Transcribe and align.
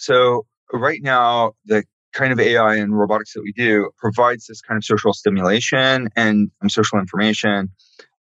So 0.00 0.46
right 0.72 1.00
now, 1.02 1.52
the 1.66 1.84
kind 2.12 2.32
of 2.32 2.40
AI 2.40 2.76
and 2.76 2.98
robotics 2.98 3.34
that 3.34 3.42
we 3.42 3.52
do 3.52 3.90
provides 3.98 4.46
this 4.46 4.60
kind 4.60 4.76
of 4.76 4.84
social 4.84 5.12
stimulation 5.12 6.08
and 6.16 6.50
um, 6.62 6.68
social 6.68 6.98
information. 6.98 7.70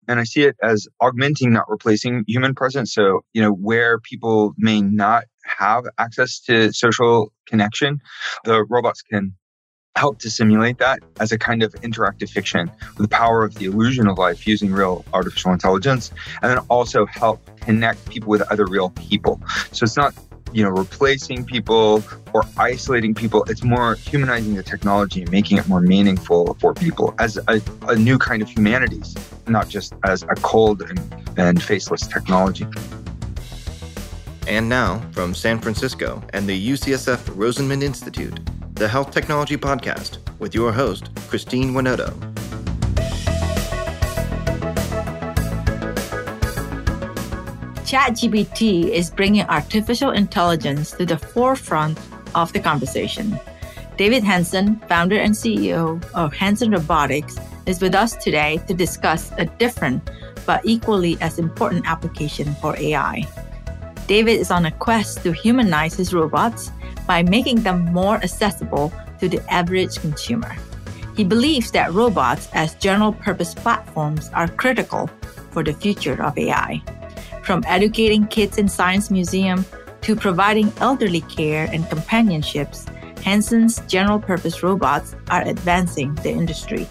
And 0.08 0.18
I 0.18 0.24
see 0.24 0.42
it 0.42 0.56
as 0.62 0.88
augmenting, 1.00 1.52
not 1.52 1.68
replacing 1.68 2.24
human 2.26 2.54
presence. 2.54 2.92
So, 2.92 3.20
you 3.32 3.42
know, 3.42 3.52
where 3.52 3.98
people 4.00 4.54
may 4.58 4.80
not 4.80 5.24
have 5.44 5.84
access 5.98 6.40
to 6.40 6.72
social 6.72 7.32
connection, 7.46 8.00
the 8.44 8.64
robots 8.64 9.02
can 9.02 9.34
help 9.96 10.18
to 10.20 10.30
simulate 10.30 10.78
that 10.78 11.00
as 11.20 11.32
a 11.32 11.38
kind 11.38 11.62
of 11.62 11.72
interactive 11.74 12.30
fiction 12.30 12.70
with 12.96 13.10
the 13.10 13.16
power 13.16 13.42
of 13.42 13.54
the 13.56 13.64
illusion 13.64 14.06
of 14.06 14.16
life 14.16 14.46
using 14.46 14.70
real 14.70 15.04
artificial 15.12 15.52
intelligence 15.52 16.12
and 16.40 16.52
then 16.52 16.58
also 16.68 17.04
help 17.06 17.40
connect 17.60 18.08
people 18.08 18.28
with 18.28 18.40
other 18.42 18.64
real 18.64 18.90
people 18.90 19.40
so 19.72 19.82
it's 19.82 19.96
not 19.96 20.14
you 20.52 20.62
know 20.62 20.70
replacing 20.70 21.44
people 21.44 22.02
or 22.32 22.42
isolating 22.56 23.14
people 23.14 23.44
it's 23.44 23.62
more 23.62 23.94
humanizing 23.94 24.54
the 24.54 24.62
technology 24.62 25.22
and 25.22 25.30
making 25.30 25.58
it 25.58 25.68
more 25.68 25.80
meaningful 25.80 26.54
for 26.60 26.74
people 26.74 27.14
as 27.18 27.38
a, 27.48 27.60
a 27.88 27.96
new 27.96 28.18
kind 28.18 28.42
of 28.42 28.48
humanities 28.48 29.14
not 29.46 29.68
just 29.68 29.94
as 30.04 30.22
a 30.24 30.34
cold 30.36 30.82
and, 30.82 31.00
and 31.36 31.62
faceless 31.62 32.06
technology 32.06 32.66
and 34.46 34.68
now 34.68 34.98
from 35.12 35.34
san 35.34 35.58
francisco 35.58 36.22
and 36.32 36.48
the 36.48 36.70
ucsf 36.72 37.18
rosenman 37.34 37.82
institute 37.82 38.38
the 38.78 38.86
Health 38.86 39.10
Technology 39.10 39.56
Podcast, 39.56 40.18
with 40.38 40.54
your 40.54 40.70
host, 40.70 41.10
Christine 41.28 41.72
Winoto. 41.72 42.14
ChatGPT 47.88 48.90
is 48.90 49.08
bringing 49.08 49.46
artificial 49.48 50.10
intelligence 50.10 50.90
to 50.90 51.06
the 51.06 51.16
forefront 51.16 51.98
of 52.34 52.52
the 52.52 52.60
conversation. 52.60 53.40
David 53.96 54.22
Hanson, 54.22 54.76
founder 54.90 55.16
and 55.16 55.32
CEO 55.32 55.96
of 56.12 56.34
Hanson 56.34 56.70
Robotics, 56.70 57.38
is 57.64 57.80
with 57.80 57.94
us 57.94 58.14
today 58.14 58.60
to 58.68 58.74
discuss 58.74 59.32
a 59.38 59.46
different 59.46 60.10
but 60.44 60.60
equally 60.64 61.16
as 61.22 61.38
important 61.38 61.88
application 61.88 62.54
for 62.56 62.76
AI. 62.76 63.26
David 64.06 64.38
is 64.38 64.50
on 64.50 64.66
a 64.66 64.70
quest 64.70 65.22
to 65.22 65.32
humanize 65.32 65.94
his 65.94 66.12
robots 66.12 66.70
by 67.06 67.22
making 67.22 67.62
them 67.62 67.90
more 67.90 68.16
accessible 68.16 68.92
to 69.18 69.30
the 69.30 69.40
average 69.50 69.98
consumer. 69.98 70.54
He 71.16 71.24
believes 71.24 71.70
that 71.70 71.94
robots 71.94 72.50
as 72.52 72.74
general 72.74 73.14
purpose 73.14 73.54
platforms 73.54 74.28
are 74.34 74.46
critical 74.46 75.08
for 75.52 75.64
the 75.64 75.72
future 75.72 76.22
of 76.22 76.36
AI. 76.36 76.82
From 77.48 77.64
educating 77.66 78.26
kids 78.26 78.58
in 78.58 78.68
science 78.68 79.10
museum 79.10 79.64
to 80.02 80.14
providing 80.14 80.70
elderly 80.80 81.22
care 81.22 81.66
and 81.72 81.88
companionships, 81.88 82.84
Hanson's 83.24 83.80
general 83.86 84.18
purpose 84.18 84.62
robots 84.62 85.16
are 85.30 85.40
advancing 85.48 86.14
the 86.16 86.28
industry. 86.28 86.86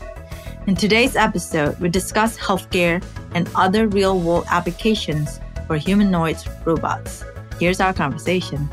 In 0.65 0.73
today's 0.73 1.15
episode, 1.15 1.79
we 1.79 1.89
discuss 1.89 2.39
healthcare 2.39 3.03
and 3.35 3.47
other 3.53 3.87
real 3.87 4.19
world 4.19 4.45
applications 4.49 5.39
for 5.67 5.77
humanoid 5.77 6.37
robots. 6.65 7.23
Here's 7.59 7.79
our 7.79 7.93
conversation. 7.93 8.67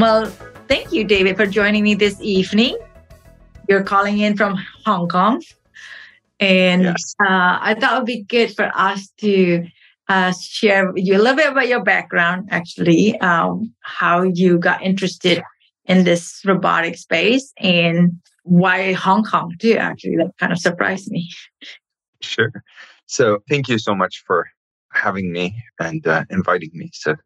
Well, 0.00 0.32
thank 0.68 0.90
you, 0.90 1.04
David, 1.04 1.36
for 1.36 1.44
joining 1.44 1.82
me 1.82 1.94
this 1.94 2.18
evening. 2.22 2.78
You're 3.68 3.82
calling 3.82 4.18
in 4.18 4.36
from 4.36 4.58
Hong 4.84 5.08
Kong. 5.08 5.42
And 6.38 6.82
yes. 6.82 7.14
uh, 7.20 7.58
I 7.60 7.76
thought 7.78 7.94
it 7.94 7.98
would 7.98 8.06
be 8.06 8.22
good 8.24 8.54
for 8.54 8.70
us 8.74 9.08
to 9.18 9.66
uh, 10.08 10.32
share 10.40 10.92
with 10.92 11.04
you 11.04 11.16
a 11.16 11.18
little 11.18 11.36
bit 11.36 11.50
about 11.50 11.68
your 11.68 11.82
background, 11.82 12.48
actually, 12.50 13.18
um, 13.20 13.72
how 13.80 14.22
you 14.22 14.58
got 14.58 14.82
interested 14.82 15.42
in 15.86 16.04
this 16.04 16.42
robotic 16.44 16.96
space 16.96 17.52
and 17.58 18.12
why 18.42 18.92
Hong 18.92 19.24
Kong 19.24 19.54
too, 19.58 19.76
actually. 19.76 20.16
That 20.16 20.32
kind 20.38 20.52
of 20.52 20.58
surprised 20.58 21.10
me. 21.10 21.28
Sure. 22.20 22.52
So 23.06 23.38
thank 23.48 23.68
you 23.68 23.78
so 23.78 23.94
much 23.94 24.22
for 24.26 24.48
having 24.92 25.32
me 25.32 25.62
and 25.78 26.06
uh, 26.06 26.24
inviting 26.30 26.70
me. 26.72 26.90
So 26.92 27.16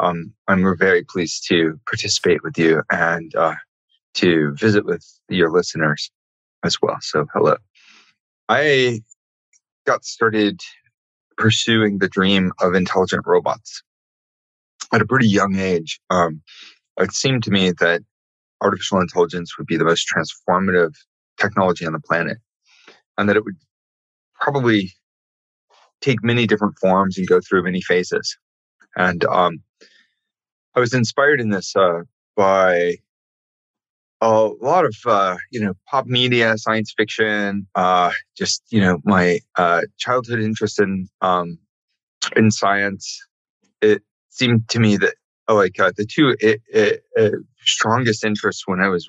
um, 0.00 0.32
I'm 0.46 0.76
very 0.78 1.04
pleased 1.04 1.46
to 1.48 1.78
participate 1.86 2.42
with 2.42 2.58
you 2.58 2.82
and 2.90 3.34
uh, 3.34 3.54
to 4.18 4.52
visit 4.54 4.84
with 4.84 5.04
your 5.28 5.50
listeners 5.50 6.10
as 6.64 6.76
well. 6.82 6.98
So 7.00 7.26
hello. 7.32 7.56
I 8.48 9.00
got 9.86 10.04
started 10.04 10.60
pursuing 11.36 11.98
the 11.98 12.08
dream 12.08 12.52
of 12.60 12.74
intelligent 12.74 13.22
robots 13.26 13.82
at 14.92 15.00
a 15.00 15.06
pretty 15.06 15.28
young 15.28 15.56
age. 15.56 16.00
Um, 16.10 16.42
it 16.98 17.12
seemed 17.12 17.44
to 17.44 17.50
me 17.50 17.72
that 17.78 18.02
artificial 18.60 19.00
intelligence 19.00 19.56
would 19.56 19.66
be 19.66 19.76
the 19.76 19.84
most 19.84 20.06
transformative 20.12 20.94
technology 21.38 21.86
on 21.86 21.92
the 21.92 22.00
planet 22.00 22.38
and 23.16 23.28
that 23.28 23.36
it 23.36 23.44
would 23.44 23.56
probably 24.40 24.92
take 26.00 26.24
many 26.24 26.46
different 26.46 26.76
forms 26.80 27.18
and 27.18 27.28
go 27.28 27.40
through 27.40 27.62
many 27.62 27.80
phases. 27.80 28.36
And 28.96 29.24
um, 29.26 29.62
I 30.74 30.80
was 30.80 30.92
inspired 30.92 31.40
in 31.40 31.50
this 31.50 31.76
uh, 31.76 32.00
by 32.36 32.96
a 34.20 34.50
lot 34.60 34.84
of 34.84 34.94
uh, 35.06 35.36
you 35.50 35.60
know 35.60 35.74
pop 35.88 36.06
media, 36.06 36.56
science 36.58 36.92
fiction, 36.96 37.66
uh, 37.74 38.10
just 38.36 38.62
you 38.70 38.80
know 38.80 38.98
my 39.04 39.40
uh, 39.56 39.82
childhood 39.98 40.40
interest 40.40 40.80
in 40.80 41.08
um, 41.20 41.58
in 42.36 42.50
science. 42.50 43.20
It 43.80 44.02
seemed 44.28 44.68
to 44.70 44.80
me 44.80 44.96
that 44.96 45.14
oh, 45.48 45.54
like 45.54 45.78
uh, 45.78 45.92
the 45.96 46.04
two 46.04 46.36
it, 46.40 46.60
it, 46.68 47.02
strongest 47.64 48.24
interests 48.24 48.64
when 48.66 48.80
I 48.80 48.88
was 48.88 49.08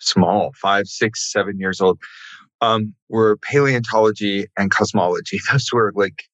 small, 0.00 0.52
five, 0.60 0.86
six, 0.86 1.30
seven 1.32 1.58
years 1.58 1.80
old, 1.80 1.98
um, 2.60 2.94
were 3.08 3.36
paleontology 3.38 4.46
and 4.56 4.70
cosmology. 4.70 5.38
Those 5.52 5.68
were 5.72 5.92
like, 5.94 6.24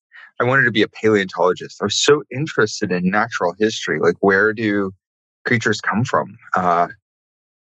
I 0.40 0.44
wanted 0.44 0.64
to 0.64 0.70
be 0.70 0.82
a 0.82 0.88
paleontologist. 0.88 1.78
I 1.80 1.84
was 1.84 2.02
so 2.02 2.22
interested 2.30 2.92
in 2.92 3.10
natural 3.10 3.54
history. 3.58 3.98
Like, 4.00 4.16
where 4.20 4.52
do 4.52 4.92
creatures 5.44 5.80
come 5.80 6.04
from? 6.04 6.36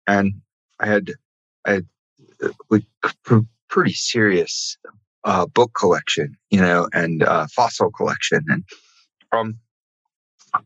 And 0.09 0.33
I 0.79 0.87
had, 0.87 1.11
I 1.65 1.81
uh, 2.43 3.41
pretty 3.69 3.93
serious 3.93 4.77
uh, 5.23 5.45
book 5.45 5.71
collection, 5.73 6.35
you 6.49 6.59
know, 6.59 6.89
and 6.93 7.23
uh, 7.23 7.47
fossil 7.47 7.91
collection. 7.91 8.43
And 8.47 8.63
um, 9.31 9.59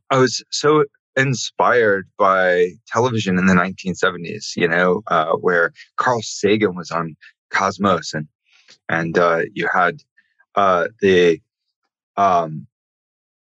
I 0.09 0.17
was 0.17 0.43
so 0.49 0.85
inspired 1.15 2.09
by 2.17 2.69
television 2.87 3.37
in 3.37 3.45
the 3.45 3.53
1970s, 3.53 4.55
you 4.55 4.67
know, 4.67 5.01
uh, 5.07 5.33
where 5.33 5.73
Carl 5.97 6.21
Sagan 6.21 6.75
was 6.75 6.91
on 6.91 7.15
Cosmos, 7.49 8.13
and 8.13 8.27
and 8.89 9.17
uh, 9.17 9.41
you 9.53 9.69
had 9.71 10.01
uh, 10.55 10.87
the 11.01 11.39
um, 12.17 12.65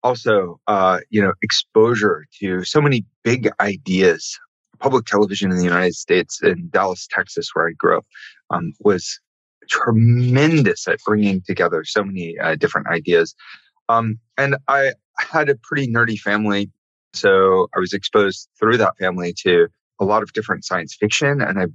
also 0.02 0.60
uh, 0.66 0.98
you 1.10 1.22
know 1.22 1.32
exposure 1.42 2.26
to 2.40 2.64
so 2.64 2.80
many 2.80 3.04
big 3.22 3.50
ideas. 3.60 4.38
Public 4.82 5.06
television 5.06 5.50
in 5.50 5.58
the 5.58 5.64
United 5.64 5.94
States, 5.94 6.42
in 6.42 6.68
Dallas, 6.70 7.06
Texas, 7.10 7.50
where 7.52 7.68
I 7.68 7.72
grew 7.72 7.98
up, 7.98 8.06
um, 8.50 8.72
was 8.80 9.20
tremendous 9.70 10.88
at 10.88 10.98
bringing 11.06 11.40
together 11.46 11.84
so 11.84 12.02
many 12.02 12.36
uh, 12.38 12.56
different 12.56 12.88
ideas. 12.88 13.34
Um, 13.88 14.18
and 14.36 14.56
I 14.68 14.92
had 15.18 15.48
a 15.48 15.56
pretty 15.62 15.86
nerdy 15.86 16.18
family, 16.18 16.70
so 17.14 17.68
I 17.76 17.78
was 17.78 17.92
exposed 17.92 18.48
through 18.58 18.76
that 18.78 18.96
family 18.98 19.34
to 19.44 19.68
a 20.00 20.04
lot 20.04 20.22
of 20.22 20.32
different 20.32 20.64
science 20.64 20.96
fiction, 20.98 21.40
and 21.40 21.60
I 21.60 21.66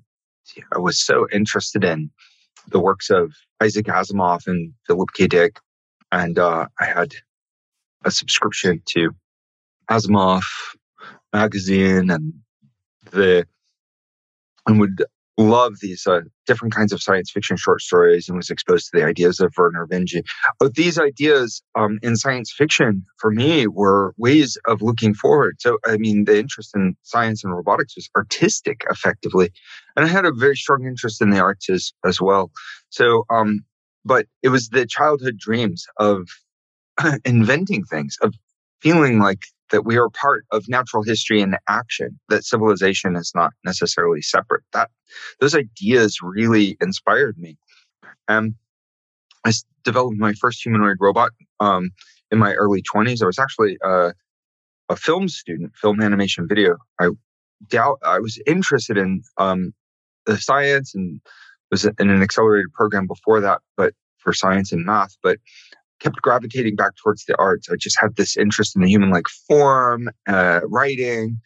I 0.74 0.79
was 0.79 1.03
so 1.03 1.28
interested 1.31 1.84
in 1.84 2.09
the 2.69 2.79
works 2.79 3.09
of 3.09 3.34
Isaac 3.62 3.88
Asimov 3.88 4.47
and 4.47 4.74
Philip 4.85 5.09
K. 5.13 5.28
Dick. 5.28 5.59
And 6.12 6.39
uh, 6.39 6.68
I 6.80 6.86
had 6.86 7.13
a 8.06 8.12
subscription 8.12 8.81
to 8.89 9.12
Asimov 9.89 10.44
magazine 11.33 12.09
and 12.09 12.33
the 13.12 13.45
and 14.68 14.80
would 14.80 15.04
love 15.38 15.75
these 15.81 16.07
uh, 16.07 16.21
different 16.48 16.74
kinds 16.74 16.92
of 16.92 17.01
science 17.01 17.30
fiction 17.31 17.57
short 17.57 17.81
stories 17.81 18.27
and 18.27 18.38
was 18.38 18.50
exposed 18.50 18.89
to 18.89 18.98
the 18.98 19.06
ideas 19.06 19.39
of 19.39 19.54
Vernor 19.54 19.88
Vinge. 19.88 20.24
But 20.59 20.74
these 20.74 20.98
ideas 20.98 21.62
um, 21.75 22.00
in 22.01 22.15
science 22.15 22.51
fiction 22.51 23.04
for 23.19 23.31
me 23.31 23.68
were 23.68 24.13
ways 24.18 24.57
of 24.68 24.81
looking 24.81 25.13
forward. 25.13 25.57
So, 25.59 25.77
I 25.86 25.98
mean, 25.98 26.25
the 26.25 26.39
interest 26.39 26.75
in 26.75 26.95
science 27.04 27.44
and 27.44 27.56
robotics 27.56 27.95
was 27.95 28.09
artistic 28.15 28.81
effectively. 28.89 29.51
And 29.95 30.06
I 30.06 30.09
had 30.09 30.25
a 30.25 30.31
very 30.31 30.56
strong 30.56 30.86
interest 30.86 31.21
in 31.21 31.30
the 31.30 31.39
arts 31.39 31.69
as, 31.69 31.94
as 32.04 32.19
well. 32.19 32.51
So, 32.89 33.25
um, 33.30 33.62
but 34.04 34.25
it 34.42 34.50
was 34.50 34.69
the 34.69 34.86
childhood 34.88 35.38
dreams 35.38 35.86
of 35.98 36.27
inventing 37.25 37.83
things, 37.83 38.18
of 38.21 38.33
feeling 38.81 39.19
like 39.19 39.44
that 39.72 39.86
we 39.86 39.98
are 39.98 40.10
part 40.10 40.46
of 40.52 40.68
natural 40.68 41.04
history 41.04 41.42
and 41.42 41.58
action, 41.68 42.19
that 42.30 42.44
civilization 42.44 43.16
is 43.16 43.31
not 43.36 43.52
necessarily 43.66 44.22
separate. 44.22 44.64
That 44.74 44.90
those 45.40 45.56
ideas 45.56 46.19
really 46.22 46.78
inspired 46.81 47.38
me. 47.38 47.58
Um, 48.28 48.56
I 49.46 49.52
developed 49.84 50.18
my 50.18 50.34
first 50.34 50.62
humanoid 50.64 50.98
robot 51.00 51.31
um, 51.60 51.92
in 52.31 52.40
my 52.40 52.54
early 52.54 52.81
20s. 52.81 53.22
I 53.22 53.25
was 53.25 53.40
actually 53.40 53.78
uh, 53.84 54.12
a 54.90 54.96
film 54.96 55.28
student, 55.28 55.74
film 55.75 56.02
animation 56.02 56.48
video. 56.48 56.78
I 57.00 57.10
doubt 57.69 58.00
I 58.04 58.19
was 58.19 58.40
interested 58.46 58.98
in 58.98 59.24
um, 59.38 59.74
the 60.25 60.38
science 60.38 60.94
and 60.94 61.19
was 61.72 61.86
in 61.86 62.10
an 62.10 62.22
accelerated 62.22 62.72
program 62.74 63.08
before 63.08 63.42
that, 63.42 63.62
but 63.75 63.94
for 64.18 64.34
science 64.34 64.72
and 64.72 64.86
math, 64.86 65.18
but 65.24 65.38
kept 65.99 66.21
gravitating 66.21 66.75
back 66.75 66.91
towards 67.01 67.25
the 67.25 67.35
arts. 67.38 67.69
I 67.69 67.75
just 67.75 67.97
had 67.99 68.15
this 68.15 68.38
interest 68.38 68.75
in 68.75 68.81
the 68.81 68.89
human 68.89 69.09
like 69.09 69.27
form, 69.47 70.09
uh, 70.27 70.61
writing, 70.65 71.39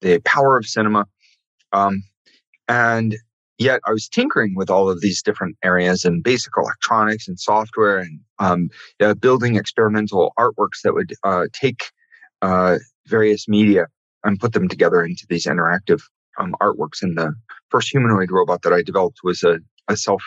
the 0.00 0.20
power 0.20 0.56
of 0.56 0.66
cinema. 0.66 1.06
Um, 1.72 2.02
and 2.68 3.16
yet 3.58 3.80
I 3.84 3.92
was 3.92 4.08
tinkering 4.08 4.54
with 4.54 4.70
all 4.70 4.88
of 4.88 5.00
these 5.00 5.22
different 5.22 5.56
areas 5.62 6.04
and 6.04 6.22
basic 6.22 6.52
electronics 6.56 7.28
and 7.28 7.38
software 7.38 7.98
and 7.98 8.20
um, 8.38 8.70
uh, 9.00 9.14
building 9.14 9.56
experimental 9.56 10.32
artworks 10.38 10.82
that 10.84 10.94
would 10.94 11.14
uh, 11.24 11.46
take 11.52 11.90
uh, 12.42 12.78
various 13.06 13.48
media 13.48 13.86
and 14.24 14.38
put 14.40 14.52
them 14.52 14.68
together 14.68 15.04
into 15.04 15.26
these 15.28 15.46
interactive 15.46 16.00
um, 16.38 16.54
artworks. 16.60 17.02
And 17.02 17.16
the 17.18 17.34
first 17.70 17.90
humanoid 17.90 18.30
robot 18.30 18.62
that 18.62 18.72
I 18.72 18.82
developed 18.82 19.18
was 19.24 19.42
a, 19.42 19.58
a 19.88 19.96
self 19.96 20.22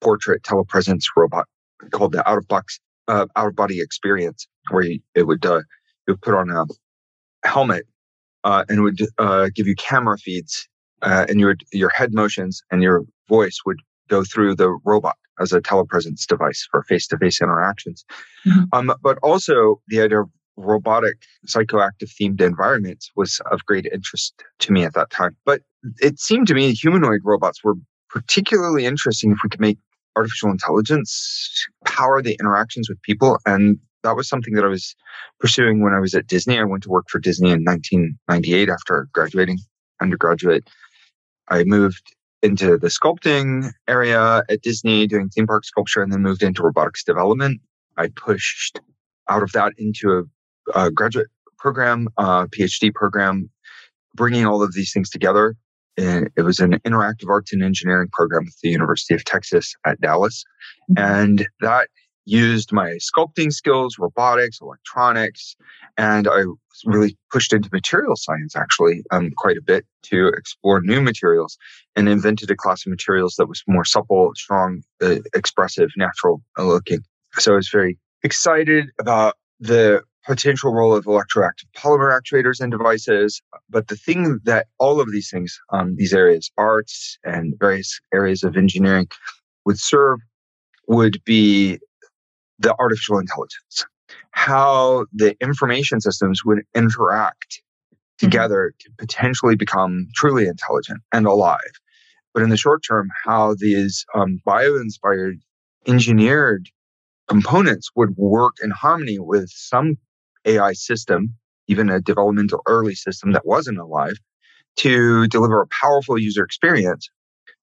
portrait 0.00 0.42
telepresence 0.42 1.04
robot 1.16 1.46
called 1.90 2.12
the 2.12 2.28
out 2.28 2.38
of 2.38 2.48
box 2.48 2.80
uh, 3.10 3.26
out 3.36 3.48
of 3.48 3.56
body 3.56 3.80
experience, 3.80 4.46
where 4.70 4.82
you, 4.82 5.00
it 5.14 5.24
would 5.24 5.44
uh, 5.44 5.62
you 6.06 6.14
would 6.14 6.22
put 6.22 6.34
on 6.34 6.50
a 6.50 6.64
helmet 7.46 7.84
uh, 8.44 8.64
and 8.68 8.82
would 8.82 9.00
uh, 9.18 9.48
give 9.54 9.66
you 9.66 9.74
camera 9.74 10.16
feeds, 10.16 10.68
uh, 11.02 11.26
and 11.28 11.40
your 11.40 11.56
your 11.72 11.90
head 11.90 12.14
motions 12.14 12.62
and 12.70 12.82
your 12.82 13.02
voice 13.28 13.58
would 13.66 13.80
go 14.08 14.22
through 14.24 14.54
the 14.54 14.70
robot 14.84 15.16
as 15.40 15.52
a 15.52 15.60
telepresence 15.60 16.26
device 16.26 16.68
for 16.70 16.82
face 16.84 17.06
to 17.08 17.18
face 17.18 17.40
interactions. 17.40 18.04
Mm-hmm. 18.46 18.64
Um, 18.72 18.94
but 19.02 19.18
also 19.22 19.80
the 19.88 20.00
idea 20.02 20.22
of 20.22 20.28
robotic 20.56 21.16
psychoactive 21.46 22.12
themed 22.20 22.40
environments 22.40 23.10
was 23.16 23.40
of 23.50 23.64
great 23.64 23.86
interest 23.86 24.34
to 24.58 24.72
me 24.72 24.84
at 24.84 24.94
that 24.94 25.10
time. 25.10 25.36
But 25.44 25.62
it 26.00 26.20
seemed 26.20 26.46
to 26.48 26.54
me 26.54 26.72
humanoid 26.72 27.20
robots 27.24 27.64
were 27.64 27.74
particularly 28.10 28.84
interesting 28.84 29.32
if 29.32 29.38
we 29.42 29.48
could 29.48 29.60
make 29.60 29.78
artificial 30.16 30.50
intelligence 30.50 31.66
power 31.84 32.22
the 32.22 32.36
interactions 32.40 32.88
with 32.88 33.00
people. 33.02 33.38
And 33.46 33.78
that 34.02 34.16
was 34.16 34.28
something 34.28 34.54
that 34.54 34.64
I 34.64 34.68
was 34.68 34.94
pursuing 35.38 35.82
when 35.82 35.92
I 35.92 36.00
was 36.00 36.14
at 36.14 36.26
Disney. 36.26 36.58
I 36.58 36.64
went 36.64 36.82
to 36.84 36.88
work 36.88 37.06
for 37.08 37.18
Disney 37.18 37.50
in 37.50 37.64
1998 37.64 38.68
after 38.68 39.08
graduating 39.12 39.58
undergraduate. 40.00 40.68
I 41.48 41.64
moved 41.64 42.14
into 42.42 42.78
the 42.78 42.88
sculpting 42.88 43.70
area 43.86 44.42
at 44.48 44.62
Disney 44.62 45.06
doing 45.06 45.28
theme 45.28 45.46
park 45.46 45.64
sculpture 45.64 46.02
and 46.02 46.12
then 46.12 46.22
moved 46.22 46.42
into 46.42 46.62
robotics 46.62 47.04
development. 47.04 47.60
I 47.98 48.08
pushed 48.08 48.80
out 49.28 49.42
of 49.42 49.52
that 49.52 49.74
into 49.76 50.26
a, 50.74 50.84
a 50.86 50.90
graduate 50.90 51.28
program, 51.58 52.08
a 52.16 52.46
PhD 52.48 52.94
program, 52.94 53.50
bringing 54.14 54.46
all 54.46 54.62
of 54.62 54.72
these 54.72 54.92
things 54.92 55.10
together 55.10 55.56
it 55.96 56.42
was 56.42 56.60
an 56.60 56.72
interactive 56.80 57.28
arts 57.28 57.52
and 57.52 57.62
engineering 57.62 58.08
program 58.12 58.44
at 58.46 58.52
the 58.62 58.70
University 58.70 59.14
of 59.14 59.24
Texas 59.24 59.74
at 59.86 60.00
Dallas. 60.00 60.44
Mm-hmm. 60.90 61.04
And 61.04 61.48
that 61.60 61.88
used 62.24 62.72
my 62.72 62.98
sculpting 63.00 63.52
skills, 63.52 63.96
robotics, 63.98 64.60
electronics, 64.60 65.56
and 65.96 66.28
I 66.28 66.44
really 66.84 67.16
pushed 67.30 67.52
into 67.52 67.68
material 67.72 68.14
science 68.16 68.54
actually 68.56 69.02
um, 69.10 69.30
quite 69.36 69.56
a 69.56 69.62
bit 69.62 69.84
to 70.04 70.28
explore 70.28 70.80
new 70.80 71.00
materials 71.00 71.58
and 71.96 72.08
invented 72.08 72.50
a 72.50 72.56
class 72.56 72.86
of 72.86 72.90
materials 72.90 73.34
that 73.36 73.46
was 73.46 73.62
more 73.66 73.84
supple, 73.84 74.32
strong, 74.36 74.82
uh, 75.02 75.16
expressive, 75.34 75.90
natural 75.96 76.42
looking. 76.56 77.00
So 77.38 77.52
I 77.52 77.56
was 77.56 77.68
very 77.68 77.98
excited 78.22 78.86
about 78.98 79.34
the 79.58 80.02
potential 80.30 80.72
role 80.72 80.94
of 80.94 81.06
electroactive 81.06 81.66
polymer 81.76 82.16
actuators 82.16 82.60
and 82.60 82.70
devices. 82.70 83.42
But 83.68 83.88
the 83.88 83.96
thing 83.96 84.38
that 84.44 84.68
all 84.78 85.00
of 85.00 85.10
these 85.10 85.28
things, 85.28 85.58
um, 85.70 85.96
these 85.96 86.14
areas, 86.14 86.52
arts 86.56 87.18
and 87.24 87.54
various 87.58 88.00
areas 88.14 88.44
of 88.44 88.56
engineering, 88.56 89.08
would 89.66 89.80
serve 89.80 90.20
would 90.86 91.20
be 91.24 91.80
the 92.60 92.76
artificial 92.78 93.18
intelligence, 93.18 93.86
how 94.30 95.06
the 95.12 95.36
information 95.40 96.00
systems 96.00 96.44
would 96.44 96.60
interact 96.76 97.60
mm-hmm. 97.92 98.26
together 98.26 98.72
mm-hmm. 98.72 98.92
to 98.92 98.96
potentially 99.04 99.56
become 99.56 100.06
truly 100.14 100.46
intelligent 100.46 101.00
and 101.12 101.26
alive. 101.26 101.74
But 102.32 102.44
in 102.44 102.50
the 102.50 102.56
short 102.56 102.84
term, 102.88 103.08
how 103.24 103.56
these 103.58 104.06
um, 104.14 104.40
bio 104.44 104.76
inspired, 104.76 105.38
engineered 105.88 106.68
components 107.26 107.90
would 107.96 108.16
work 108.16 108.54
in 108.62 108.70
harmony 108.70 109.18
with 109.18 109.50
some 109.50 109.96
AI 110.44 110.72
system, 110.72 111.34
even 111.68 111.90
a 111.90 112.00
developmental 112.00 112.62
early 112.66 112.94
system 112.94 113.32
that 113.32 113.46
wasn't 113.46 113.78
alive, 113.78 114.18
to 114.76 115.26
deliver 115.28 115.60
a 115.60 115.66
powerful 115.68 116.18
user 116.18 116.44
experience 116.44 117.10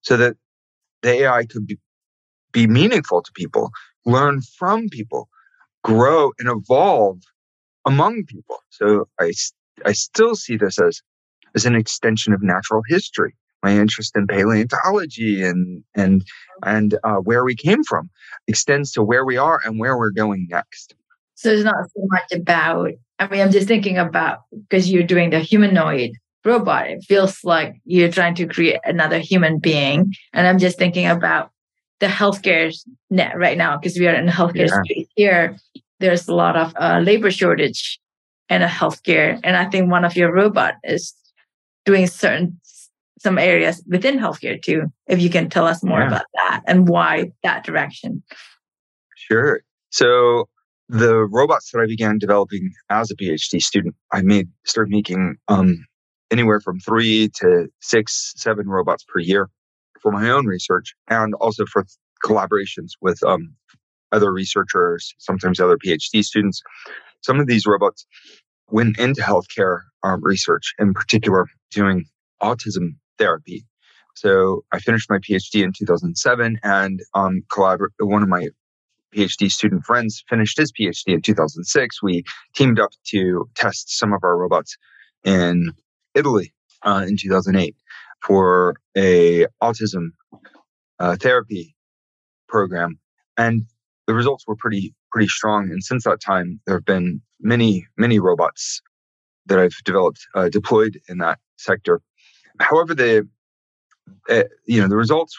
so 0.02 0.18
that 0.18 0.36
the 1.02 1.10
AI 1.10 1.46
could 1.46 1.68
be, 1.68 1.78
be 2.52 2.68
meaningful 2.68 3.22
to 3.22 3.32
people, 3.34 3.72
learn 4.06 4.42
from 4.42 4.90
people, 4.90 5.30
grow 5.84 6.32
and 6.40 6.50
evolve 6.50 7.22
among 7.86 8.26
people. 8.26 8.58
So 8.70 9.08
I, 9.20 9.34
I 9.86 9.94
still 9.94 10.36
see 10.36 10.58
this 10.58 10.80
as, 10.80 11.02
as 11.56 11.66
an 11.66 11.76
extension 11.76 12.34
of 12.34 12.44
natural 12.44 12.82
history. 12.88 13.36
My 13.64 13.76
interest 13.76 14.16
in 14.16 14.28
paleontology 14.28 15.44
and 15.44 15.84
and 15.96 16.24
and 16.64 16.98
uh, 17.04 17.16
where 17.16 17.44
we 17.44 17.56
came 17.56 17.84
from 17.84 18.10
extends 18.48 18.92
to 18.92 19.04
where 19.04 19.26
we 19.26 19.36
are 19.36 19.60
and 19.66 19.80
where 19.80 19.98
we're 19.98 20.12
going 20.12 20.48
next. 20.50 20.94
So 21.38 21.52
it's 21.52 21.64
not 21.64 21.76
so 21.96 22.02
much 22.08 22.32
about, 22.32 22.94
I 23.20 23.28
mean, 23.28 23.42
I'm 23.42 23.52
just 23.52 23.68
thinking 23.68 24.00
about 24.00 24.40
because 24.52 24.92
you're 24.92 25.04
doing 25.04 25.30
the 25.30 25.40
humanoid 25.40 26.14
robot, 26.44 26.90
it 26.90 27.04
feels 27.04 27.44
like 27.44 27.76
you're 27.86 28.12
trying 28.12 28.34
to 28.36 28.48
create 28.48 28.80
another 28.84 29.20
human 29.20 29.60
being. 29.60 30.12
And 30.34 30.48
I'm 30.48 30.58
just 30.58 30.80
thinking 30.80 31.06
about 31.06 31.52
the 32.00 32.08
healthcare 32.08 32.76
net 33.12 33.38
right 33.38 33.56
now 33.56 33.78
because 33.78 34.00
we 34.00 34.08
are 34.08 34.16
in 34.16 34.26
the 34.26 34.32
healthcare 34.32 34.68
yeah. 34.68 34.82
space 34.84 35.08
here. 35.16 35.58
There's 36.00 36.28
a 36.28 36.34
lot 36.34 36.56
of 36.56 36.74
uh, 36.76 37.02
labor 37.04 37.30
shortage 37.30 38.00
in 38.50 38.64
a 38.64 38.68
healthcare. 38.68 39.40
And 39.44 39.56
I 39.56 39.66
think 39.66 39.92
one 39.92 40.06
of 40.06 40.16
your 40.16 40.34
robot 40.34 40.76
is 40.84 41.14
doing 41.86 42.08
certain 42.08 42.60
some 43.20 43.38
areas 43.38 43.84
within 43.88 44.18
healthcare 44.18 44.60
too. 44.60 44.86
If 45.08 45.22
you 45.22 45.30
can 45.30 45.50
tell 45.50 45.68
us 45.68 45.84
more 45.84 46.00
yeah. 46.00 46.08
about 46.08 46.26
that 46.34 46.64
and 46.66 46.88
why 46.88 47.32
that 47.44 47.64
direction. 47.64 48.24
Sure. 49.16 49.62
So 49.92 50.50
the 50.90 51.26
robots 51.26 51.72
that 51.72 51.80
I 51.80 51.86
began 51.86 52.18
developing 52.18 52.72
as 52.90 53.12
a 53.12 53.16
PhD 53.16 53.62
student, 53.62 53.96
I 54.14 54.22
made 54.22 54.48
started 54.66 54.92
making 54.92 55.36
um, 55.48 55.86
anywhere 56.32 56.60
from 56.60 56.80
three 56.80 57.30
to 57.40 57.68
six, 57.82 58.34
seven 58.38 58.68
robots 58.68 59.04
per 59.04 59.20
year 59.20 59.50
for 60.02 60.12
my 60.12 60.30
own 60.30 60.46
research, 60.46 60.94
and 61.10 61.34
also 61.36 61.66
for 61.66 61.86
collaborations 62.24 62.92
with 63.02 63.22
um, 63.24 63.54
other 64.12 64.32
researchers, 64.32 65.14
sometimes 65.18 65.60
other 65.60 65.78
PhD 65.78 66.24
students. 66.24 66.62
Some 67.22 67.40
of 67.40 67.48
these 67.48 67.66
robots 67.66 68.06
went 68.70 68.98
into 69.00 69.22
healthcare 69.22 69.82
um, 70.04 70.24
research, 70.24 70.74
in 70.80 70.94
particular, 70.94 71.48
doing 71.72 72.06
autism 72.42 72.96
therapy. 73.18 73.66
So 74.16 74.64
I 74.72 74.80
finished 74.80 75.10
my 75.10 75.18
PhD 75.18 75.64
in 75.64 75.74
2007, 75.78 76.60
and 76.64 77.02
um, 77.14 77.42
collabor- 77.52 77.90
one 78.00 78.24
of 78.24 78.30
my 78.30 78.48
PhD 79.16 79.52
student 79.52 79.86
friends 79.86 80.24
finished 80.30 80.58
his 80.58 80.72
PhD 80.72 81.14
in 81.14 81.22
2006. 81.22 82.04
We 82.04 82.24
teamed 82.56 82.80
up 82.80 82.92
to 83.08 83.50
test 83.56 83.98
some 83.98 84.14
of 84.14 84.24
our 84.24 84.38
robots 84.38 84.78
in 85.24 85.72
Italy 86.16 86.54
uh, 86.84 87.06
in 87.08 87.18
2008 87.18 87.76
for 88.22 88.76
a 88.96 89.46
autism 89.62 90.10
uh, 91.00 91.16
therapy 91.16 91.76
program, 92.48 93.00
and 93.38 93.66
the 94.08 94.14
results 94.14 94.46
were 94.48 94.56
pretty 94.56 94.94
pretty 95.12 95.28
strong. 95.28 95.70
And 95.72 95.84
since 95.84 96.04
that 96.04 96.22
time, 96.22 96.60
there 96.66 96.76
have 96.76 96.86
been 96.86 97.22
many 97.40 97.86
many 97.98 98.20
robots 98.20 98.82
that 99.46 99.60
I've 99.60 99.78
developed 99.86 100.26
uh, 100.36 100.50
deployed 100.50 101.00
in 101.08 101.20
that 101.20 101.40
sector. 101.58 102.02
However, 102.60 102.94
the 102.96 103.28
uh, 104.30 104.44
you 104.66 104.82
know 104.82 104.88
the 104.88 104.98
results 104.98 105.38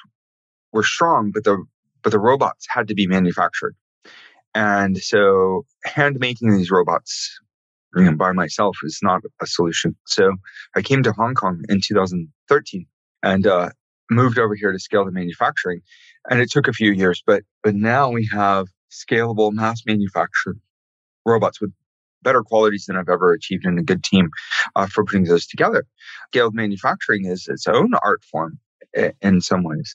were 0.72 0.84
strong, 0.84 1.30
but 1.32 1.44
the 1.44 1.64
but 2.08 2.12
the 2.12 2.18
robots 2.18 2.66
had 2.70 2.88
to 2.88 2.94
be 2.94 3.06
manufactured. 3.06 3.76
And 4.54 4.96
so 4.96 5.66
hand 5.84 6.16
making 6.18 6.56
these 6.56 6.70
robots 6.70 7.38
you 7.94 8.04
know, 8.04 8.16
by 8.16 8.32
myself 8.32 8.78
is 8.82 9.00
not 9.02 9.20
a 9.42 9.46
solution. 9.46 9.94
So 10.06 10.32
I 10.74 10.80
came 10.80 11.02
to 11.02 11.12
Hong 11.12 11.34
Kong 11.34 11.60
in 11.68 11.82
2013 11.86 12.86
and 13.22 13.46
uh, 13.46 13.68
moved 14.10 14.38
over 14.38 14.54
here 14.54 14.72
to 14.72 14.78
scale 14.78 15.04
the 15.04 15.12
manufacturing. 15.12 15.82
And 16.30 16.40
it 16.40 16.50
took 16.50 16.66
a 16.66 16.72
few 16.72 16.92
years, 16.92 17.22
but 17.26 17.42
but 17.62 17.74
now 17.74 18.10
we 18.10 18.26
have 18.32 18.68
scalable 18.90 19.52
mass 19.52 19.82
manufactured 19.84 20.58
robots 21.26 21.60
with 21.60 21.72
better 22.22 22.42
qualities 22.42 22.86
than 22.86 22.96
I've 22.96 23.10
ever 23.10 23.34
achieved 23.34 23.66
in 23.66 23.78
a 23.78 23.82
good 23.82 24.02
team 24.02 24.30
uh, 24.76 24.86
for 24.86 25.04
putting 25.04 25.24
those 25.24 25.46
together. 25.46 25.84
Scaled 26.28 26.54
manufacturing 26.54 27.26
is 27.26 27.48
its 27.48 27.66
own 27.66 27.90
art 28.02 28.24
form 28.24 28.58
in 29.20 29.42
some 29.42 29.62
ways. 29.62 29.94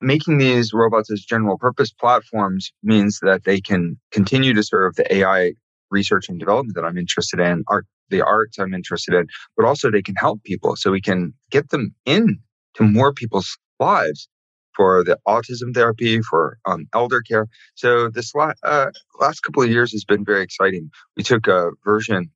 Making 0.00 0.38
these 0.38 0.72
robots 0.72 1.10
as 1.10 1.24
general 1.24 1.58
purpose 1.58 1.92
platforms 1.92 2.72
means 2.82 3.18
that 3.22 3.44
they 3.44 3.60
can 3.60 3.98
continue 4.10 4.54
to 4.54 4.62
serve 4.62 4.94
the 4.96 5.14
AI 5.14 5.52
research 5.90 6.28
and 6.28 6.38
development 6.38 6.74
that 6.76 6.84
I'm 6.84 6.98
interested 6.98 7.40
in, 7.40 7.64
art, 7.68 7.86
the 8.10 8.22
arts 8.22 8.58
I'm 8.58 8.74
interested 8.74 9.14
in, 9.14 9.26
but 9.56 9.66
also 9.66 9.90
they 9.90 10.02
can 10.02 10.14
help 10.16 10.42
people. 10.44 10.76
So 10.76 10.90
we 10.90 11.00
can 11.00 11.34
get 11.50 11.70
them 11.70 11.94
in 12.04 12.38
to 12.74 12.82
more 12.82 13.12
people's 13.12 13.56
lives 13.80 14.28
for 14.74 15.02
the 15.02 15.18
autism 15.26 15.74
therapy, 15.74 16.20
for 16.22 16.58
um, 16.64 16.86
elder 16.94 17.20
care. 17.20 17.48
So 17.74 18.08
this 18.08 18.34
la- 18.34 18.52
uh, 18.62 18.90
last 19.18 19.40
couple 19.40 19.62
of 19.62 19.70
years 19.70 19.90
has 19.92 20.04
been 20.04 20.24
very 20.24 20.42
exciting. 20.42 20.90
We 21.16 21.24
took 21.24 21.48
a 21.48 21.70
version 21.84 22.30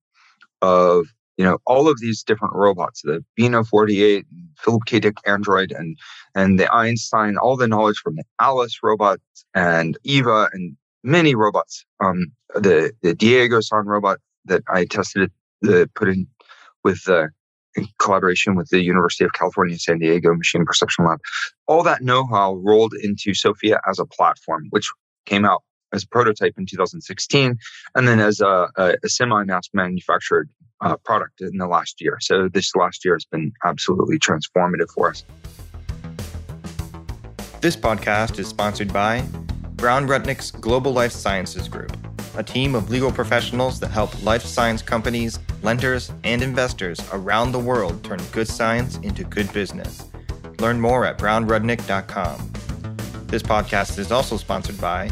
of 0.61 1.07
you 1.37 1.45
know 1.45 1.59
all 1.67 1.89
of 1.89 2.01
these 2.01 2.23
different 2.23 2.55
robots, 2.55 3.03
the 3.03 3.25
BINA48, 3.39 4.25
Philip 4.59 4.83
K. 4.87 5.01
Dick 5.01 5.17
Android, 5.27 5.73
and 5.73 5.97
and 6.35 6.59
the 6.59 6.73
Einstein, 6.73 7.37
all 7.37 7.57
the 7.57 7.69
knowledge 7.69 7.99
from 7.99 8.17
the 8.17 8.25
Alice 8.41 8.79
robot 8.83 9.19
and 9.55 9.99
Eva 10.05 10.49
and 10.53 10.77
many 11.03 11.35
robots. 11.35 11.85
Um, 12.01 12.27
the 12.55 12.93
the 13.03 13.15
Diego 13.15 13.61
San 13.61 13.87
robot 13.87 14.19
that 14.45 14.63
I 14.69 14.85
tested, 14.85 15.31
the 15.61 15.89
put 15.95 16.09
in 16.09 16.27
with 16.85 17.05
the 17.05 17.31
in 17.75 17.89
collaboration 17.99 18.55
with 18.55 18.69
the 18.69 18.83
University 18.83 19.25
of 19.25 19.33
California, 19.33 19.79
San 19.79 19.99
Diego 19.99 20.35
Machine 20.35 20.65
Perception 20.65 21.07
Lab. 21.07 21.19
All 21.67 21.83
that 21.83 22.03
know-how 22.03 22.57
rolled 22.57 22.93
into 23.03 23.33
Sophia 23.33 23.81
as 23.89 23.99
a 23.99 24.05
platform, 24.05 24.67
which 24.71 24.91
came 25.25 25.45
out 25.45 25.63
as 25.93 26.05
a 26.05 26.09
prototype 26.09 26.55
in 26.59 26.67
2016, 26.67 27.59
and 27.95 28.09
then 28.09 28.21
as 28.21 28.41
a, 28.41 28.69
a, 28.77 28.95
a 29.03 29.09
semi-mass 29.09 29.69
manufactured 29.73 30.49
uh, 30.81 30.97
product 30.99 31.41
in 31.41 31.59
the 31.59 31.67
last 31.67 32.01
year. 32.01 32.19
So 32.21 32.49
this 32.49 32.75
last 32.75 33.05
year 33.05 33.15
has 33.15 33.25
been 33.25 33.53
absolutely 33.65 34.19
transformative 34.19 34.91
for 34.95 35.11
us. 35.11 35.25
This 37.61 37.77
podcast 37.77 38.39
is 38.39 38.49
sponsored 38.49 38.93
by 38.93 39.25
Brown 39.77 40.07
Rudnick's 40.09 40.51
Global 40.51 40.93
Life 40.93 41.13
Sciences 41.13 41.69
Group, 41.69 41.97
a 42.37 42.43
team 42.43 42.75
of 42.75 42.91
legal 42.91 43.13
professionals 43.13 43.79
that 43.81 43.91
help 43.91 44.21
life 44.25 44.43
science 44.43 44.83
companies, 44.83 45.39
lenders, 45.63 46.11
and 46.25 46.43
investors 46.43 47.01
around 47.13 47.53
the 47.53 47.59
world 47.59 48.03
turn 48.03 48.21
good 48.33 48.49
science 48.49 48.97
into 48.99 49.23
good 49.25 49.53
business. 49.53 50.05
Learn 50.59 50.81
more 50.81 51.05
at 51.05 51.19
brownrudnick.com. 51.19 52.53
This 53.27 53.43
podcast 53.43 53.99
is 53.99 54.13
also 54.13 54.37
sponsored 54.37 54.81
by 54.81 55.11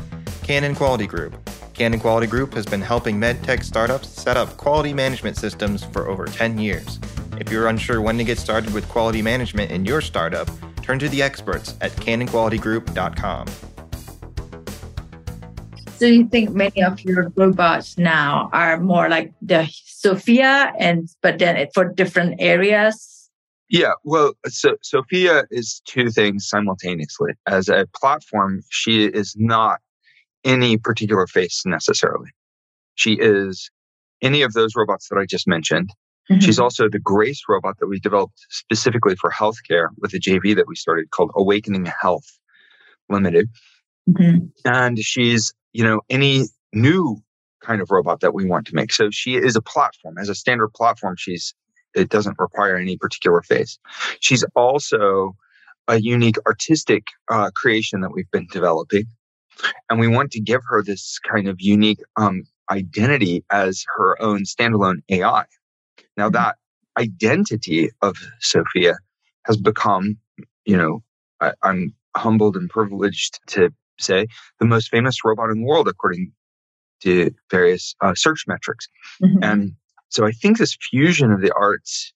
Canon 0.51 0.75
Quality 0.75 1.07
Group. 1.07 1.49
Canon 1.75 2.01
Quality 2.01 2.27
Group 2.27 2.55
has 2.55 2.67
been 2.67 2.81
helping 2.81 3.21
medtech 3.21 3.63
startups 3.63 4.09
set 4.09 4.37
up 4.37 4.57
quality 4.57 4.93
management 4.93 5.37
systems 5.37 5.85
for 5.85 6.09
over 6.09 6.27
10 6.27 6.59
years. 6.59 6.99
If 7.39 7.53
you're 7.53 7.69
unsure 7.69 8.01
when 8.01 8.19
to 8.19 8.25
get 8.25 8.37
started 8.37 8.75
with 8.75 8.89
quality 8.89 9.23
management 9.23 9.71
in 9.71 9.85
your 9.85 10.01
startup, 10.01 10.51
turn 10.83 10.99
to 10.99 11.09
the 11.09 11.23
experts 11.23 11.77
at 11.81 11.93
canonqualitygroup.com. 11.93 13.47
So 15.99 16.07
you 16.07 16.27
think 16.27 16.51
many 16.51 16.83
of 16.83 17.01
your 17.05 17.33
robots 17.37 17.97
now 17.97 18.51
are 18.53 18.81
more 18.81 19.09
like 19.09 19.33
the 19.41 19.69
Sophia, 19.73 20.73
and 20.81 21.09
but 21.23 21.39
then 21.39 21.65
for 21.73 21.85
different 21.85 22.41
areas? 22.41 23.31
Yeah, 23.69 23.93
well, 24.03 24.33
so 24.49 24.75
Sophia 24.83 25.45
is 25.53 25.81
two 25.85 26.11
things 26.11 26.49
simultaneously. 26.49 27.35
As 27.47 27.69
a 27.69 27.87
platform, 27.95 28.63
she 28.69 29.05
is 29.05 29.37
not 29.39 29.79
any 30.45 30.77
particular 30.77 31.27
face 31.27 31.63
necessarily. 31.67 32.31
She 32.95 33.15
is 33.15 33.71
any 34.23 34.43
of 34.43 34.53
those 34.53 34.75
robots 34.77 35.09
that 35.09 35.17
I 35.17 35.27
just 35.27 35.47
mentioned. 35.47 35.91
Mm-hmm. 36.31 36.41
She's 36.41 36.59
also 36.59 36.89
the 36.89 36.99
Grace 36.99 37.43
robot 37.49 37.79
that 37.79 37.89
we 37.89 37.99
developed 37.99 38.39
specifically 38.51 39.17
for 39.17 39.31
healthcare 39.31 39.89
with 39.99 40.15
a 40.15 40.19
JV 40.19 40.55
that 40.57 40.69
we 40.69 40.77
started 40.77 41.11
called 41.11 41.31
Awakening 41.35 41.87
Health 41.87 42.27
Limited. 43.09 43.49
Mm-hmm. 44.09 44.47
And 44.65 44.99
she's, 44.99 45.53
you 45.73 45.85
know, 45.85 46.01
any 46.09 46.45
new 46.73 47.21
kind 47.61 47.81
of 47.81 47.91
robot 47.91 48.21
that 48.21 48.35
we 48.35 48.45
want 48.45 48.67
to 48.69 48.75
make. 48.75 48.93
So 48.93 49.11
she 49.11 49.35
is 49.35 49.57
a 49.57 49.63
platform. 49.63 50.17
As 50.19 50.29
a 50.29 50.35
standard 50.35 50.73
platform, 50.75 51.17
she's 51.19 51.55
it 51.95 52.09
doesn't 52.09 52.39
require 52.39 52.77
any 52.77 52.97
particular 52.97 53.43
face. 53.43 53.79
She's 54.21 54.45
also 54.55 55.35
a 55.89 56.01
unique 56.01 56.37
artistic 56.47 57.05
uh, 57.29 57.51
creation 57.53 58.03
that 58.03 58.13
we've 58.13 58.31
been 58.31 58.47
developing 58.53 59.07
and 59.89 60.01
we 60.01 60.09
want 60.09 60.31
to 60.33 60.41
give 60.41 60.63
her 60.69 60.83
this 60.83 61.19
kind 61.19 61.49
of 61.49 61.57
unique 61.61 62.01
um, 62.17 62.45
identity 62.71 63.45
as 63.51 63.85
her 63.97 64.21
own 64.23 64.45
standalone 64.45 65.03
AI. 65.09 65.45
Now, 66.17 66.27
mm-hmm. 66.27 66.35
that 66.35 66.57
identity 66.99 67.91
of 68.03 68.17
Sophia 68.41 68.97
has 69.47 69.57
become, 69.57 70.17
you 70.65 70.77
know, 70.77 71.03
I, 71.41 71.53
I'm 71.63 71.95
humbled 72.17 72.57
and 72.57 72.69
privileged 72.69 73.41
to 73.49 73.71
say 73.99 74.27
the 74.59 74.67
most 74.67 74.91
famous 74.91 75.25
robot 75.25 75.51
in 75.51 75.61
the 75.61 75.67
world, 75.67 75.89
according 75.89 76.33
to 77.03 77.31
various 77.51 77.95
uh, 78.01 78.15
search 78.15 78.45
metrics. 78.47 78.87
Mm-hmm. 79.23 79.43
And 79.43 79.73
so 80.09 80.27
I 80.27 80.33
think 80.33 80.59
this 80.59 80.77
fusion 80.91 81.33
of 81.33 81.41
the 81.41 81.53
arts 81.55 82.13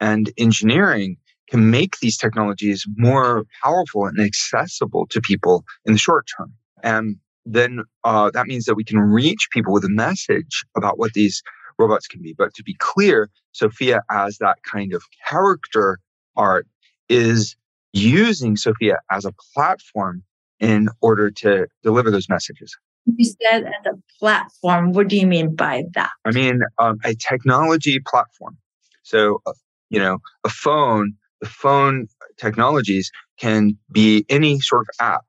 and 0.00 0.30
engineering 0.38 1.16
can 1.50 1.70
make 1.70 1.98
these 1.98 2.16
technologies 2.16 2.86
more 2.96 3.44
powerful 3.62 4.06
and 4.06 4.18
accessible 4.20 5.06
to 5.10 5.20
people 5.20 5.64
in 5.84 5.92
the 5.92 5.98
short 5.98 6.26
term. 6.38 6.52
And 6.84 7.16
then 7.44 7.82
uh, 8.04 8.30
that 8.32 8.46
means 8.46 8.66
that 8.66 8.74
we 8.74 8.84
can 8.84 9.00
reach 9.00 9.48
people 9.52 9.72
with 9.72 9.84
a 9.84 9.90
message 9.90 10.64
about 10.76 10.98
what 10.98 11.14
these 11.14 11.42
robots 11.78 12.06
can 12.06 12.22
be. 12.22 12.34
But 12.36 12.54
to 12.54 12.62
be 12.62 12.76
clear, 12.78 13.30
Sophia, 13.52 14.02
as 14.10 14.38
that 14.38 14.58
kind 14.70 14.94
of 14.94 15.02
character 15.28 15.98
art, 16.36 16.66
is 17.08 17.56
using 17.92 18.56
Sophia 18.56 18.98
as 19.10 19.24
a 19.24 19.32
platform 19.54 20.22
in 20.60 20.88
order 21.00 21.30
to 21.30 21.66
deliver 21.82 22.10
those 22.10 22.28
messages. 22.28 22.76
You 23.06 23.24
said 23.24 23.64
as 23.64 23.86
a 23.86 23.96
platform. 24.18 24.92
What 24.92 25.08
do 25.08 25.16
you 25.16 25.26
mean 25.26 25.54
by 25.54 25.84
that? 25.94 26.10
I 26.24 26.30
mean 26.30 26.62
um, 26.78 26.98
a 27.04 27.14
technology 27.14 28.00
platform. 28.00 28.56
So, 29.02 29.42
uh, 29.46 29.52
you 29.90 29.98
know, 29.98 30.18
a 30.44 30.48
phone, 30.48 31.14
the 31.40 31.48
phone 31.48 32.08
technologies 32.38 33.10
can 33.38 33.76
be 33.92 34.24
any 34.28 34.60
sort 34.60 34.86
of 34.88 35.06
app 35.06 35.24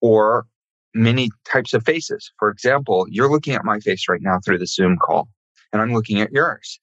or 0.00 0.46
many 0.94 1.30
types 1.44 1.72
of 1.74 1.84
faces. 1.84 2.32
For 2.38 2.50
example, 2.50 3.06
you're 3.08 3.30
looking 3.30 3.54
at 3.54 3.64
my 3.64 3.80
face 3.80 4.08
right 4.08 4.22
now 4.22 4.38
through 4.44 4.58
the 4.58 4.66
Zoom 4.66 4.96
call, 4.98 5.28
and 5.72 5.80
I'm 5.80 5.92
looking 5.92 6.20
at 6.20 6.32
yours. 6.32 6.80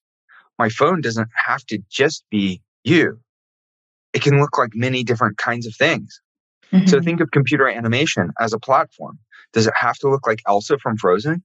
My 0.60 0.70
phone 0.70 1.02
doesn't 1.02 1.30
have 1.46 1.66
to 1.68 1.80
just 1.90 2.24
be 2.32 2.62
you. 2.84 3.20
It 4.14 4.22
can 4.22 4.40
look 4.40 4.58
like 4.58 4.72
many 4.74 5.04
different 5.04 5.38
kinds 5.38 5.68
of 5.68 5.76
things. 5.76 6.22
Mm-hmm. 6.72 6.88
So 6.88 7.02
think 7.02 7.22
of 7.22 7.32
computer 7.32 7.68
animation 7.68 8.32
as 8.40 8.54
a 8.54 8.60
platform. 8.60 9.20
Does 9.54 9.68
it 9.68 9.74
have 9.76 9.98
to 10.00 10.10
look 10.10 10.26
like 10.28 10.42
Elsa 10.48 10.78
from 10.80 10.98
Frozen? 10.98 11.44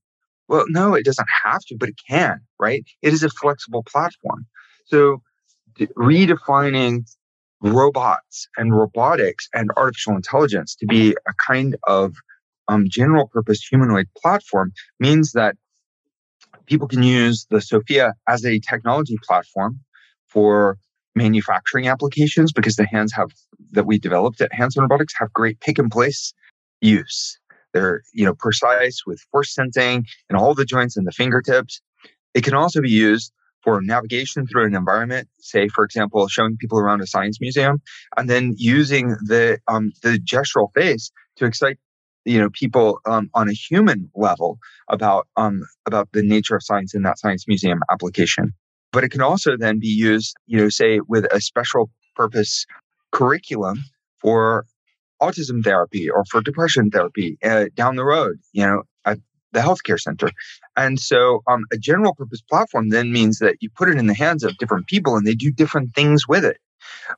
Well, 0.48 0.64
no, 0.68 0.94
it 0.94 1.04
doesn't 1.04 1.28
have 1.44 1.60
to, 1.68 1.76
but 1.78 1.88
it 1.88 1.96
can, 2.08 2.40
right? 2.58 2.84
It 3.02 3.12
is 3.12 3.22
a 3.22 3.30
flexible 3.30 3.84
platform. 3.84 4.46
So 4.86 5.22
redefining 5.78 7.04
robots 7.60 8.48
and 8.56 8.76
robotics 8.76 9.48
and 9.54 9.70
artificial 9.76 10.16
intelligence 10.16 10.74
to 10.76 10.86
be 10.86 11.12
a 11.28 11.32
kind 11.46 11.76
of 11.86 12.14
um, 12.68 12.86
general 12.88 13.28
purpose 13.28 13.64
humanoid 13.64 14.08
platform 14.16 14.72
means 14.98 15.32
that 15.32 15.56
people 16.66 16.88
can 16.88 17.02
use 17.02 17.46
the 17.50 17.60
Sophia 17.60 18.14
as 18.28 18.44
a 18.44 18.58
technology 18.60 19.16
platform 19.22 19.80
for 20.28 20.78
manufacturing 21.14 21.88
applications 21.88 22.52
because 22.52 22.76
the 22.76 22.86
hands 22.86 23.12
have 23.12 23.30
that 23.72 23.86
we 23.86 23.98
developed 23.98 24.40
at 24.40 24.52
Hanson 24.52 24.82
Robotics 24.82 25.14
have 25.18 25.32
great 25.32 25.60
pick 25.60 25.78
and 25.78 25.90
place 25.90 26.32
use. 26.80 27.38
They're 27.72 28.02
you 28.12 28.24
know 28.24 28.34
precise 28.34 29.02
with 29.06 29.20
force 29.30 29.54
sensing 29.54 30.06
and 30.28 30.38
all 30.38 30.54
the 30.54 30.64
joints 30.64 30.96
and 30.96 31.06
the 31.06 31.12
fingertips. 31.12 31.80
It 32.34 32.44
can 32.44 32.54
also 32.54 32.80
be 32.80 32.90
used 32.90 33.32
for 33.62 33.80
navigation 33.80 34.46
through 34.46 34.66
an 34.66 34.74
environment, 34.74 35.28
say 35.38 35.68
for 35.68 35.84
example, 35.84 36.26
showing 36.28 36.56
people 36.56 36.78
around 36.78 37.00
a 37.00 37.06
science 37.06 37.40
museum, 37.40 37.80
and 38.16 38.28
then 38.28 38.54
using 38.56 39.10
the 39.26 39.58
um, 39.68 39.92
the 40.02 40.18
gestural 40.18 40.68
face 40.74 41.12
to 41.36 41.46
excite 41.46 41.78
you 42.24 42.38
know 42.38 42.50
people 42.50 43.00
um, 43.06 43.30
on 43.34 43.48
a 43.48 43.52
human 43.52 44.10
level 44.14 44.58
about 44.88 45.26
um, 45.36 45.62
about 45.86 46.08
the 46.12 46.22
nature 46.22 46.56
of 46.56 46.62
science 46.62 46.94
in 46.94 47.02
that 47.02 47.18
science 47.18 47.46
museum 47.48 47.80
application. 47.90 48.52
But 48.92 49.04
it 49.04 49.10
can 49.10 49.22
also 49.22 49.56
then 49.56 49.78
be 49.78 49.88
used 49.88 50.34
you 50.46 50.58
know 50.58 50.68
say 50.68 51.00
with 51.08 51.26
a 51.32 51.40
special 51.40 51.90
purpose 52.14 52.66
curriculum 53.10 53.78
for 54.20 54.66
autism 55.20 55.62
therapy 55.62 56.08
or 56.10 56.24
for 56.30 56.40
depression 56.40 56.90
therapy 56.90 57.38
uh, 57.42 57.66
down 57.74 57.96
the 57.96 58.04
road 58.04 58.38
you 58.52 58.64
know 58.66 58.82
at 59.04 59.18
the 59.52 59.60
healthcare 59.60 60.00
center. 60.00 60.30
And 60.76 60.98
so 60.98 61.42
um, 61.46 61.64
a 61.72 61.76
general 61.76 62.14
purpose 62.14 62.40
platform 62.40 62.88
then 62.88 63.12
means 63.12 63.38
that 63.38 63.56
you 63.60 63.68
put 63.76 63.90
it 63.90 63.98
in 63.98 64.06
the 64.06 64.14
hands 64.14 64.44
of 64.44 64.56
different 64.56 64.86
people 64.86 65.16
and 65.16 65.26
they 65.26 65.34
do 65.34 65.52
different 65.52 65.94
things 65.94 66.26
with 66.26 66.44
it 66.44 66.56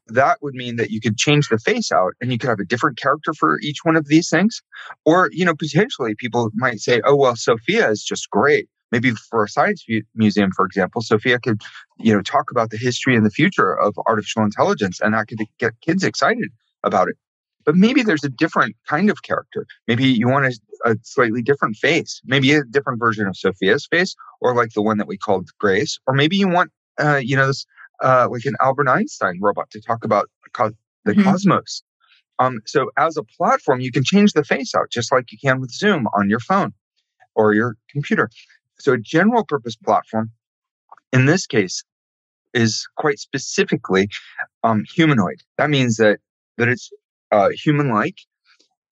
that 0.08 0.38
would 0.42 0.54
mean 0.54 0.76
that 0.76 0.90
you 0.90 1.00
could 1.00 1.16
change 1.16 1.48
the 1.48 1.58
face 1.58 1.90
out 1.92 2.14
and 2.20 2.32
you 2.32 2.38
could 2.38 2.48
have 2.48 2.60
a 2.60 2.64
different 2.64 2.98
character 2.98 3.32
for 3.32 3.58
each 3.60 3.78
one 3.84 3.96
of 3.96 4.08
these 4.08 4.28
things. 4.28 4.62
Or, 5.04 5.28
you 5.32 5.44
know, 5.44 5.54
potentially 5.54 6.14
people 6.14 6.50
might 6.54 6.80
say, 6.80 7.00
oh, 7.04 7.16
well, 7.16 7.36
Sophia 7.36 7.88
is 7.90 8.02
just 8.02 8.30
great. 8.30 8.68
Maybe 8.92 9.10
for 9.12 9.44
a 9.44 9.48
science 9.48 9.84
museum, 10.14 10.50
for 10.54 10.64
example, 10.66 11.02
Sophia 11.02 11.40
could, 11.40 11.62
you 11.98 12.12
know, 12.12 12.22
talk 12.22 12.50
about 12.50 12.70
the 12.70 12.76
history 12.76 13.16
and 13.16 13.26
the 13.26 13.30
future 13.30 13.72
of 13.78 13.94
artificial 14.06 14.44
intelligence 14.44 15.00
and 15.00 15.14
that 15.14 15.26
could 15.26 15.38
get 15.58 15.72
kids 15.80 16.04
excited 16.04 16.50
about 16.84 17.08
it. 17.08 17.16
but 17.64 17.74
maybe 17.74 18.02
there's 18.02 18.24
a 18.24 18.28
different 18.28 18.76
kind 18.86 19.08
of 19.10 19.22
character. 19.22 19.66
Maybe 19.88 20.04
you 20.04 20.28
want 20.28 20.44
a, 20.44 20.58
a, 20.84 20.96
slightly 21.02 21.40
different 21.40 21.76
face, 21.76 22.20
maybe 22.26 22.52
a 22.52 22.62
different 22.62 23.00
version 23.00 23.26
of 23.26 23.38
Sophia's 23.38 23.86
face, 23.86 24.14
or 24.42 24.54
like 24.54 24.74
the 24.74 24.82
one 24.82 24.98
that 24.98 25.08
we 25.08 25.16
called 25.16 25.48
Grace, 25.58 25.98
or 26.06 26.12
maybe 26.12 26.36
you 26.36 26.46
want, 26.46 26.70
uh, 27.00 27.16
you 27.16 27.34
know, 27.34 27.46
this 27.46 27.64
uh, 28.02 28.28
like 28.30 28.44
an 28.44 28.54
Albert 28.60 28.88
Einstein 28.88 29.38
robot 29.40 29.70
to 29.70 29.80
talk 29.80 30.04
about 30.04 30.28
co- 30.52 30.70
the 31.04 31.12
mm-hmm. 31.12 31.22
cosmos. 31.22 31.82
Um, 32.38 32.60
so 32.66 32.90
as 32.98 33.16
a 33.16 33.22
platform, 33.22 33.80
you 33.80 33.92
can 33.92 34.02
change 34.04 34.32
the 34.32 34.44
face 34.44 34.74
out 34.74 34.90
just 34.90 35.12
like 35.12 35.30
you 35.30 35.38
can 35.38 35.60
with 35.60 35.70
Zoom 35.70 36.06
on 36.18 36.28
your 36.28 36.40
phone 36.40 36.72
or 37.34 37.54
your 37.54 37.76
computer. 37.90 38.28
So 38.78 38.94
a 38.94 38.98
general 38.98 39.44
purpose 39.44 39.76
platform, 39.76 40.30
in 41.12 41.26
this 41.26 41.46
case, 41.46 41.84
is 42.52 42.86
quite 42.96 43.18
specifically 43.18 44.08
um, 44.62 44.84
humanoid. 44.94 45.42
That 45.58 45.70
means 45.70 45.96
that 45.96 46.18
that 46.56 46.68
it's 46.68 46.90
uh, 47.32 47.50
human-like 47.50 48.16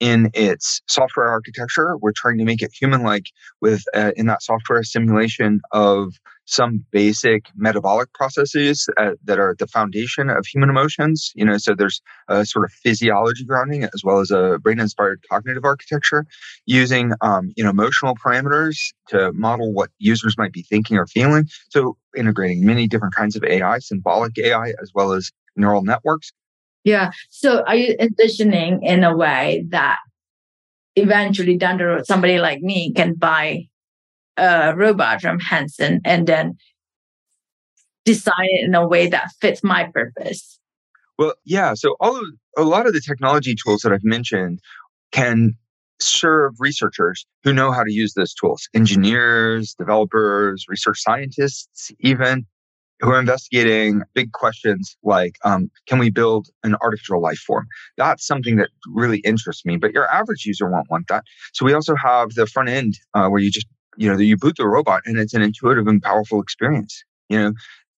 in 0.02 0.28
its 0.35 0.82
software 0.88 1.28
architecture. 1.28 1.97
We're 1.97 2.12
trying 2.16 2.37
to 2.38 2.44
make 2.44 2.61
it 2.61 2.73
human-like 2.75 3.26
with 3.61 3.85
uh, 3.94 4.11
in 4.16 4.26
that 4.26 4.42
software 4.42 4.82
simulation 4.82 5.61
of 5.71 6.14
some 6.44 6.85
basic 6.90 7.44
metabolic 7.54 8.12
processes 8.12 8.88
uh, 8.99 9.12
that 9.23 9.38
are 9.38 9.54
the 9.61 9.68
foundation 9.68 10.28
of 10.28 10.44
human 10.44 10.68
emotions. 10.68 11.30
You 11.37 11.44
know, 11.44 11.56
so 11.56 11.76
there's 11.76 12.02
a 12.28 12.44
sort 12.44 12.64
of 12.64 12.73
physiology 12.73 13.44
grounding 13.44 13.85
as 13.85 14.02
well 14.02 14.18
as 14.18 14.32
a 14.32 14.59
brain-inspired 14.61 15.23
cognitive 15.30 15.64
architecture 15.64 16.26
using 16.66 17.12
um, 17.21 17.52
you 17.56 17.62
know 17.62 17.71
emotional 17.71 18.16
parameters 18.16 18.92
to 19.11 19.32
model 19.35 19.73
what 19.73 19.90
users 19.99 20.37
might 20.37 20.52
be 20.52 20.62
thinking 20.62 20.99
or 20.99 21.06
feeling. 21.06 21.47
So 21.68 21.97
integrating 22.16 22.66
many 22.66 22.88
different 22.88 23.14
kinds 23.14 23.37
of 23.37 23.44
AI, 23.44 23.78
symbolic 23.78 24.37
AI, 24.37 24.71
as 24.82 24.90
well 24.92 25.12
as 25.12 25.30
neural 25.54 25.82
networks 25.85 26.32
yeah. 26.85 27.11
So 27.31 27.62
are 27.65 27.77
you 27.77 27.97
envisioning 27.99 28.83
in 28.83 29.05
a 29.05 29.17
way 29.17 29.65
that 29.69 29.99
eventually 30.97 31.57
down 31.57 31.79
the 31.79 31.87
road, 31.87 32.07
somebody 32.07 32.39
like 32.39 32.61
me 32.61 32.93
can 32.93 33.15
buy 33.15 33.69
a 34.37 34.75
robot 34.75 35.21
from 35.21 35.39
Hanson 35.41 36.01
and 36.05 36.27
then 36.27 36.57
design 38.05 38.35
it 38.41 38.65
in 38.65 38.75
a 38.75 38.87
way 38.87 39.07
that 39.09 39.31
fits 39.41 39.62
my 39.62 39.91
purpose? 39.93 40.59
Well, 41.19 41.35
yeah. 41.45 41.75
So 41.75 41.97
all 42.01 42.17
of, 42.17 42.25
a 42.57 42.62
lot 42.62 42.87
of 42.87 42.93
the 42.93 43.01
technology 43.01 43.55
tools 43.55 43.83
that 43.83 43.93
I've 43.93 44.05
mentioned 44.05 44.61
can 45.12 45.55
serve 46.01 46.55
researchers 46.59 47.25
who 47.45 47.53
know 47.53 47.71
how 47.71 47.85
to 47.85 47.93
use 47.93 48.15
those 48.15 48.35
tools 48.35 48.69
engineers 48.75 49.75
developers 49.79 50.67
research 50.69 51.01
scientists 51.01 51.93
even 52.01 52.45
who 53.02 53.11
are 53.11 53.21
investigating 53.21 54.02
big 54.14 54.32
questions 54.32 54.97
like 55.02 55.37
um, 55.44 55.71
can 55.87 55.99
we 55.99 56.11
build 56.11 56.49
an 56.62 56.76
artificial 56.80 57.21
life 57.21 57.38
form? 57.38 57.66
That's 57.97 58.26
something 58.26 58.56
that 58.56 58.71
really 58.87 59.18
interests 59.18 59.64
me 59.64 59.76
but 59.76 59.92
your 59.92 60.09
average 60.11 60.47
user 60.47 60.71
won't 60.71 60.90
want 60.90 61.09
that. 61.09 61.25
So 61.52 61.64
we 61.66 61.75
also 61.75 61.94
have 61.97 62.30
the 62.30 62.47
front 62.47 62.68
end 62.68 62.94
uh, 63.14 63.28
where 63.28 63.40
you 63.40 63.50
just 63.50 63.66
you 63.97 64.11
know 64.11 64.18
you 64.18 64.37
boot 64.37 64.56
the 64.56 64.66
robot 64.66 65.02
and 65.04 65.18
it's 65.18 65.35
an 65.35 65.42
intuitive 65.42 65.87
and 65.87 66.00
powerful 66.00 66.40
experience 66.40 67.04
you 67.28 67.38
know? 67.38 67.52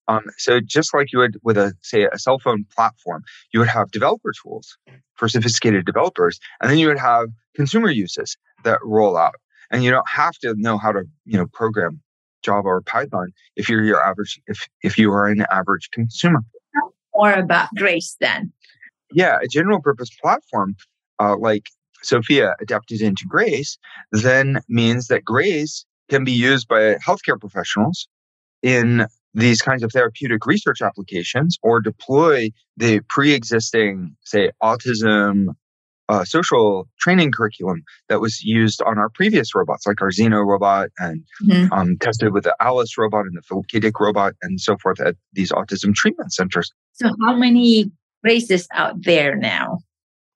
Um, 0.06 0.22
so 0.36 0.60
just 0.60 0.92
like 0.92 1.12
you 1.12 1.18
would 1.20 1.38
with 1.42 1.56
a 1.56 1.72
say 1.82 2.06
a 2.12 2.18
cell 2.18 2.38
phone 2.38 2.64
platform 2.74 3.22
you 3.52 3.60
would 3.60 3.68
have 3.68 3.90
developer 3.90 4.32
tools 4.42 4.76
for 5.14 5.28
sophisticated 5.28 5.86
developers 5.86 6.38
and 6.60 6.70
then 6.70 6.78
you 6.78 6.88
would 6.88 6.98
have 6.98 7.28
consumer 7.54 7.90
uses 7.90 8.36
that 8.64 8.80
roll 8.82 9.16
out. 9.16 9.36
And 9.70 9.82
you 9.82 9.90
don't 9.90 10.08
have 10.08 10.34
to 10.42 10.54
know 10.56 10.78
how 10.78 10.92
to 10.92 11.04
you 11.24 11.38
know 11.38 11.46
program 11.46 12.00
Java 12.44 12.68
or 12.68 12.82
Python 12.82 13.32
if 13.56 13.68
you're 13.68 13.84
your 13.84 14.02
average 14.04 14.40
if 14.46 14.68
if 14.82 14.98
you 14.98 15.10
are 15.12 15.26
an 15.26 15.44
average 15.50 15.90
consumer. 15.92 16.40
More 17.14 17.32
about 17.32 17.68
Grace 17.76 18.16
then. 18.20 18.52
Yeah, 19.12 19.38
a 19.42 19.46
general 19.46 19.80
purpose 19.80 20.10
platform 20.20 20.74
uh, 21.20 21.36
like 21.36 21.66
Sophia 22.02 22.54
adapted 22.60 23.00
into 23.00 23.24
Grace 23.26 23.78
then 24.12 24.60
means 24.68 25.06
that 25.08 25.24
Grace 25.24 25.86
can 26.10 26.24
be 26.24 26.32
used 26.32 26.68
by 26.68 26.96
healthcare 26.96 27.40
professionals 27.40 28.08
in 28.62 29.06
these 29.34 29.62
kinds 29.62 29.82
of 29.82 29.90
therapeutic 29.92 30.46
research 30.46 30.80
applications 30.80 31.58
or 31.62 31.80
deploy 31.80 32.50
the 32.76 33.00
pre-existing 33.08 34.16
say 34.24 34.50
autism 34.62 35.54
uh, 36.08 36.24
social 36.24 36.88
training 37.00 37.32
curriculum 37.32 37.82
that 38.08 38.20
was 38.20 38.42
used 38.42 38.82
on 38.82 38.98
our 38.98 39.08
previous 39.08 39.54
robots, 39.54 39.86
like 39.86 40.02
our 40.02 40.10
Zeno 40.10 40.40
robot 40.40 40.90
and 40.98 41.22
mm-hmm. 41.42 41.72
um, 41.72 41.96
tested 41.98 42.32
with 42.32 42.44
the 42.44 42.54
Alice 42.60 42.96
robot 42.98 43.26
and 43.26 43.36
the 43.36 43.42
Philip 43.42 43.66
K. 43.68 43.80
Dick 43.80 43.98
robot 43.98 44.34
and 44.42 44.60
so 44.60 44.76
forth 44.76 45.00
at 45.00 45.16
these 45.32 45.50
autism 45.52 45.94
treatment 45.94 46.32
centers. 46.32 46.70
So, 46.92 47.10
how 47.22 47.34
many 47.36 47.90
races 48.22 48.68
out 48.74 49.02
there 49.02 49.36
now? 49.36 49.78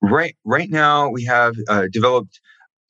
Right, 0.00 0.36
right 0.44 0.70
now 0.70 1.08
we 1.08 1.24
have 1.24 1.54
uh, 1.68 1.86
developed 1.92 2.40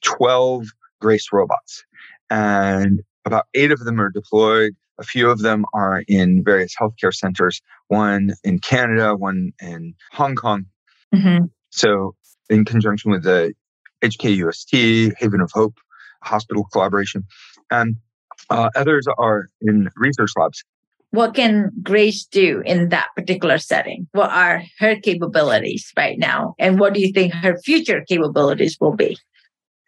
twelve 0.02 0.66
Grace 1.00 1.28
robots, 1.32 1.84
and 2.30 3.00
about 3.24 3.46
eight 3.54 3.70
of 3.70 3.80
them 3.80 4.00
are 4.00 4.10
deployed. 4.10 4.72
A 4.98 5.04
few 5.04 5.30
of 5.30 5.40
them 5.40 5.64
are 5.74 6.02
in 6.08 6.42
various 6.42 6.74
healthcare 6.74 7.14
centers. 7.14 7.62
One 7.86 8.32
in 8.42 8.58
Canada, 8.58 9.14
one 9.14 9.52
in 9.60 9.94
Hong 10.12 10.34
Kong. 10.34 10.66
Mm-hmm. 11.14 11.44
So 11.70 12.16
in 12.50 12.64
conjunction 12.64 13.10
with 13.10 13.22
the 13.22 13.52
HKUST, 14.02 15.14
Haven 15.18 15.40
of 15.40 15.50
Hope 15.52 15.74
hospital 16.22 16.66
collaboration. 16.72 17.24
And 17.70 17.96
uh, 18.50 18.70
others 18.74 19.06
are 19.18 19.48
in 19.60 19.88
research 19.96 20.30
labs. 20.36 20.64
What 21.10 21.34
can 21.34 21.70
Grace 21.82 22.26
do 22.26 22.62
in 22.66 22.90
that 22.90 23.08
particular 23.16 23.58
setting? 23.58 24.06
What 24.12 24.30
are 24.30 24.62
her 24.78 24.96
capabilities 24.96 25.90
right 25.96 26.18
now? 26.18 26.54
And 26.58 26.78
what 26.78 26.92
do 26.92 27.00
you 27.00 27.12
think 27.12 27.32
her 27.34 27.56
future 27.58 28.04
capabilities 28.06 28.76
will 28.78 28.94
be? 28.94 29.16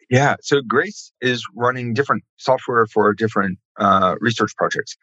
Yeah, 0.09 0.35
so 0.41 0.61
Grace 0.67 1.11
is 1.21 1.45
running 1.55 1.93
different 1.93 2.23
software 2.37 2.87
for 2.87 3.13
different 3.13 3.59
uh, 3.79 4.15
research 4.19 4.55
projects. 4.57 4.97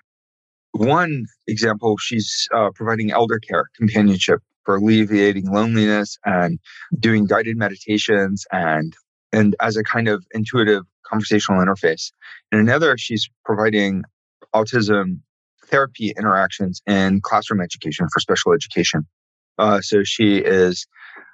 One 0.72 1.24
example, 1.46 1.96
she's 1.96 2.48
uh, 2.54 2.70
providing 2.74 3.10
elder 3.12 3.38
care 3.38 3.70
companionship 3.76 4.40
for 4.68 4.76
alleviating 4.76 5.50
loneliness 5.50 6.18
and 6.26 6.58
doing 6.98 7.24
guided 7.24 7.56
meditations 7.56 8.44
and 8.52 8.92
and 9.32 9.56
as 9.62 9.78
a 9.78 9.82
kind 9.82 10.08
of 10.08 10.22
intuitive 10.32 10.82
conversational 11.06 11.64
interface. 11.64 12.12
In 12.52 12.58
another, 12.58 12.98
she's 12.98 13.30
providing 13.46 14.02
autism 14.54 15.20
therapy 15.68 16.12
interactions 16.18 16.82
in 16.86 17.22
classroom 17.22 17.62
education 17.62 18.08
for 18.12 18.20
special 18.20 18.52
education. 18.52 19.06
Uh, 19.56 19.80
so 19.80 20.04
she 20.04 20.36
is 20.36 20.86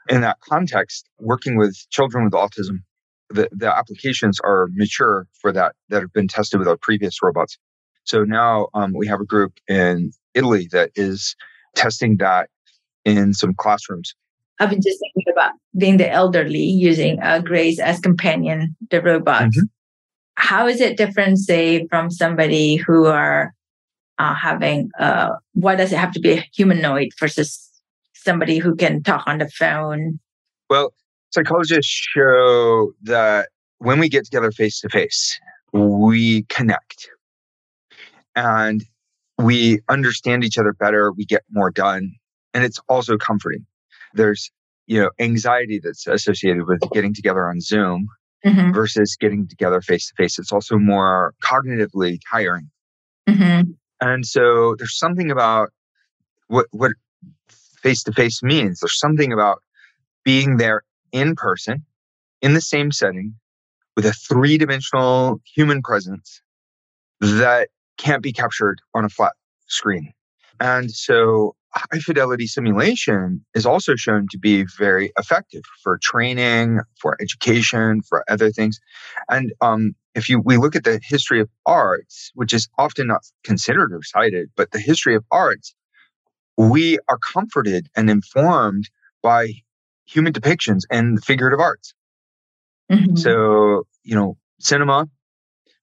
in 0.08 0.20
that 0.20 0.36
context 0.48 1.08
working 1.18 1.56
with 1.56 1.76
children 1.90 2.22
with 2.22 2.34
autism. 2.34 2.84
The, 3.30 3.48
the 3.50 3.76
applications 3.76 4.38
are 4.44 4.68
mature 4.74 5.26
for 5.40 5.50
that 5.50 5.74
that 5.88 6.02
have 6.02 6.12
been 6.12 6.28
tested 6.28 6.60
with 6.60 6.68
our 6.68 6.78
previous 6.80 7.20
robots. 7.20 7.58
So 8.04 8.22
now 8.22 8.68
um, 8.74 8.92
we 8.94 9.08
have 9.08 9.20
a 9.20 9.24
group 9.24 9.54
in 9.66 10.12
Italy 10.34 10.68
that 10.70 10.92
is 10.94 11.34
testing 11.74 12.18
that 12.18 12.48
in 13.04 13.34
some 13.34 13.54
classrooms. 13.54 14.14
I've 14.60 14.70
been 14.70 14.82
just 14.82 15.00
thinking 15.00 15.32
about 15.32 15.52
being 15.76 15.96
the 15.96 16.10
elderly 16.10 16.62
using 16.62 17.20
uh, 17.20 17.40
Grace 17.40 17.80
as 17.80 17.98
companion, 18.00 18.76
the 18.90 19.02
robot. 19.02 19.42
Mm-hmm. 19.42 19.64
How 20.36 20.66
is 20.66 20.80
it 20.80 20.96
different, 20.96 21.38
say, 21.38 21.86
from 21.88 22.10
somebody 22.10 22.76
who 22.76 23.06
are 23.06 23.52
uh, 24.18 24.34
having, 24.34 24.90
uh, 24.98 25.30
why 25.52 25.74
does 25.74 25.92
it 25.92 25.98
have 25.98 26.12
to 26.12 26.20
be 26.20 26.32
a 26.32 26.44
humanoid 26.54 27.10
versus 27.18 27.70
somebody 28.14 28.58
who 28.58 28.74
can 28.74 29.02
talk 29.02 29.24
on 29.26 29.38
the 29.38 29.48
phone? 29.48 30.18
Well, 30.70 30.94
psychologists 31.30 31.90
show 31.90 32.92
that 33.02 33.48
when 33.78 33.98
we 33.98 34.08
get 34.08 34.24
together 34.24 34.50
face 34.50 34.80
to 34.80 34.88
face, 34.88 35.38
we 35.72 36.44
connect 36.44 37.08
and 38.36 38.84
we 39.38 39.80
understand 39.88 40.44
each 40.44 40.58
other 40.58 40.72
better, 40.72 41.12
we 41.12 41.24
get 41.24 41.42
more 41.50 41.70
done, 41.70 42.12
and 42.54 42.64
it's 42.64 42.80
also 42.88 43.18
comforting. 43.18 43.66
There's, 44.14 44.50
you 44.86 45.00
know, 45.00 45.10
anxiety 45.18 45.80
that's 45.82 46.06
associated 46.06 46.66
with 46.66 46.80
getting 46.92 47.12
together 47.12 47.48
on 47.48 47.60
Zoom 47.60 48.08
mm-hmm. 48.46 48.72
versus 48.72 49.16
getting 49.20 49.48
together 49.48 49.80
face 49.80 50.08
to 50.08 50.14
face. 50.14 50.38
It's 50.38 50.52
also 50.52 50.78
more 50.78 51.34
cognitively 51.42 52.18
tiring. 52.30 52.70
Mm-hmm. 53.28 53.72
And 54.00 54.26
so 54.26 54.76
there's 54.78 54.98
something 54.98 55.30
about 55.30 55.70
what 56.48 56.66
what 56.70 56.92
face 57.82 58.02
to 58.04 58.12
face 58.12 58.42
means. 58.42 58.80
There's 58.80 58.98
something 58.98 59.32
about 59.32 59.62
being 60.24 60.56
there 60.56 60.82
in 61.12 61.34
person, 61.34 61.84
in 62.40 62.54
the 62.54 62.60
same 62.60 62.92
setting, 62.92 63.34
with 63.96 64.06
a 64.06 64.12
three 64.12 64.58
dimensional 64.58 65.40
human 65.54 65.82
presence 65.82 66.40
that 67.20 67.68
can't 67.98 68.22
be 68.22 68.32
captured 68.32 68.80
on 68.94 69.04
a 69.04 69.08
flat 69.08 69.32
screen. 69.66 70.12
And 70.60 70.90
so 70.90 71.56
high 71.74 71.98
fidelity 71.98 72.46
simulation 72.46 73.44
is 73.54 73.66
also 73.66 73.96
shown 73.96 74.26
to 74.30 74.38
be 74.38 74.64
very 74.78 75.12
effective 75.18 75.62
for 75.82 75.98
training, 76.02 76.80
for 77.00 77.16
education, 77.20 78.00
for 78.08 78.24
other 78.30 78.50
things. 78.50 78.78
And 79.28 79.52
um, 79.60 79.94
if 80.14 80.28
you 80.28 80.40
we 80.40 80.56
look 80.56 80.76
at 80.76 80.84
the 80.84 81.00
history 81.02 81.40
of 81.40 81.48
arts, 81.66 82.30
which 82.34 82.52
is 82.52 82.68
often 82.78 83.08
not 83.08 83.22
considered 83.42 83.92
or 83.92 84.02
cited, 84.02 84.50
but 84.56 84.70
the 84.70 84.78
history 84.78 85.14
of 85.14 85.24
arts, 85.30 85.74
we 86.56 86.98
are 87.08 87.18
comforted 87.18 87.88
and 87.96 88.08
informed 88.08 88.88
by 89.22 89.52
human 90.04 90.32
depictions 90.32 90.82
in 90.90 91.18
figurative 91.18 91.60
arts. 91.60 91.94
Mhm. 92.90 93.18
So, 93.18 93.86
you 94.02 94.14
know, 94.14 94.36
cinema, 94.60 95.08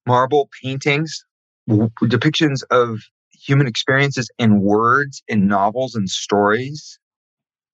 marble, 0.07 0.49
paintings, 0.63 1.25
depictions 1.69 2.63
of 2.69 2.99
human 3.45 3.67
experiences 3.67 4.29
in 4.37 4.61
words, 4.61 5.23
in 5.27 5.47
novels 5.47 5.95
and 5.95 6.09
stories. 6.09 6.99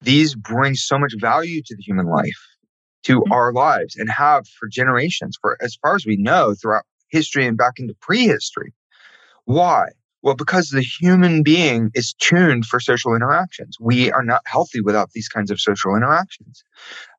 These 0.02 0.36
bring 0.36 0.76
so 0.76 0.98
much 1.00 1.14
value 1.20 1.62
to 1.66 1.76
the 1.76 1.84
human 1.84 2.06
life, 2.08 2.40
to 3.04 3.22
Mhm. 3.22 3.32
our 3.32 3.52
lives, 3.54 3.96
and 3.96 4.10
have 4.10 4.48
for 4.48 4.68
generations, 4.68 5.38
for 5.42 5.58
as 5.62 5.76
far 5.76 5.96
as 5.96 6.06
we 6.06 6.18
know, 6.18 6.54
throughout 6.56 6.86
history 7.10 7.46
and 7.46 7.58
back 7.58 7.74
into 7.80 7.96
prehistory. 8.02 8.74
Why? 9.46 9.88
Well, 10.22 10.36
because 10.36 10.70
the 10.70 10.82
human 10.82 11.44
being 11.44 11.92
is 11.94 12.14
tuned 12.14 12.66
for 12.66 12.80
social 12.80 13.16
interactions. 13.16 13.78
We 13.80 14.12
are 14.12 14.24
not 14.24 14.42
healthy 14.46 14.82
without 14.82 15.12
these 15.12 15.30
kinds 15.30 15.52
of 15.52 15.60
social 15.60 15.96
interactions. 15.96 16.64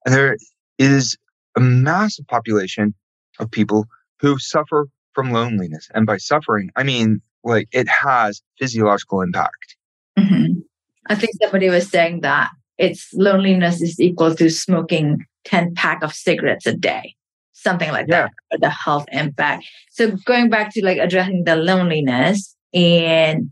And 0.05 0.15
there 0.15 0.37
is 0.79 1.17
a 1.57 1.61
massive 1.61 2.27
population 2.27 2.95
of 3.39 3.51
people 3.51 3.87
who 4.21 4.39
suffer 4.39 4.87
from 5.15 5.33
loneliness. 5.33 5.89
And 5.95 6.07
by 6.07 6.19
suffering, 6.19 6.71
I 6.77 6.83
mean 6.83 7.23
like 7.45 7.69
it 7.73 7.89
has 7.89 8.43
physiological 8.59 9.23
impact. 9.23 9.77
Mhm. 10.19 10.63
I 11.09 11.15
think 11.15 11.33
somebody 11.41 11.69
was 11.71 11.89
saying 11.89 12.21
that 12.23 12.51
it's 12.79 13.09
loneliness 13.15 13.81
is 13.83 13.99
equal 14.01 14.35
to 14.37 14.51
smoking 14.51 15.25
10 15.45 15.75
pack 15.75 16.03
of 16.03 16.13
cigarettes 16.15 16.67
a 16.67 16.75
day, 16.75 17.15
something 17.53 17.91
like 17.91 18.07
Yeah. 18.09 18.29
that, 18.51 18.61
the 18.61 18.71
health 18.71 19.07
impact. 19.13 19.67
So 19.91 20.13
going 20.27 20.51
back 20.51 20.73
to 20.75 20.85
like 20.85 20.99
addressing 20.99 21.45
the 21.45 21.57
loneliness 21.57 22.55
and 22.75 23.51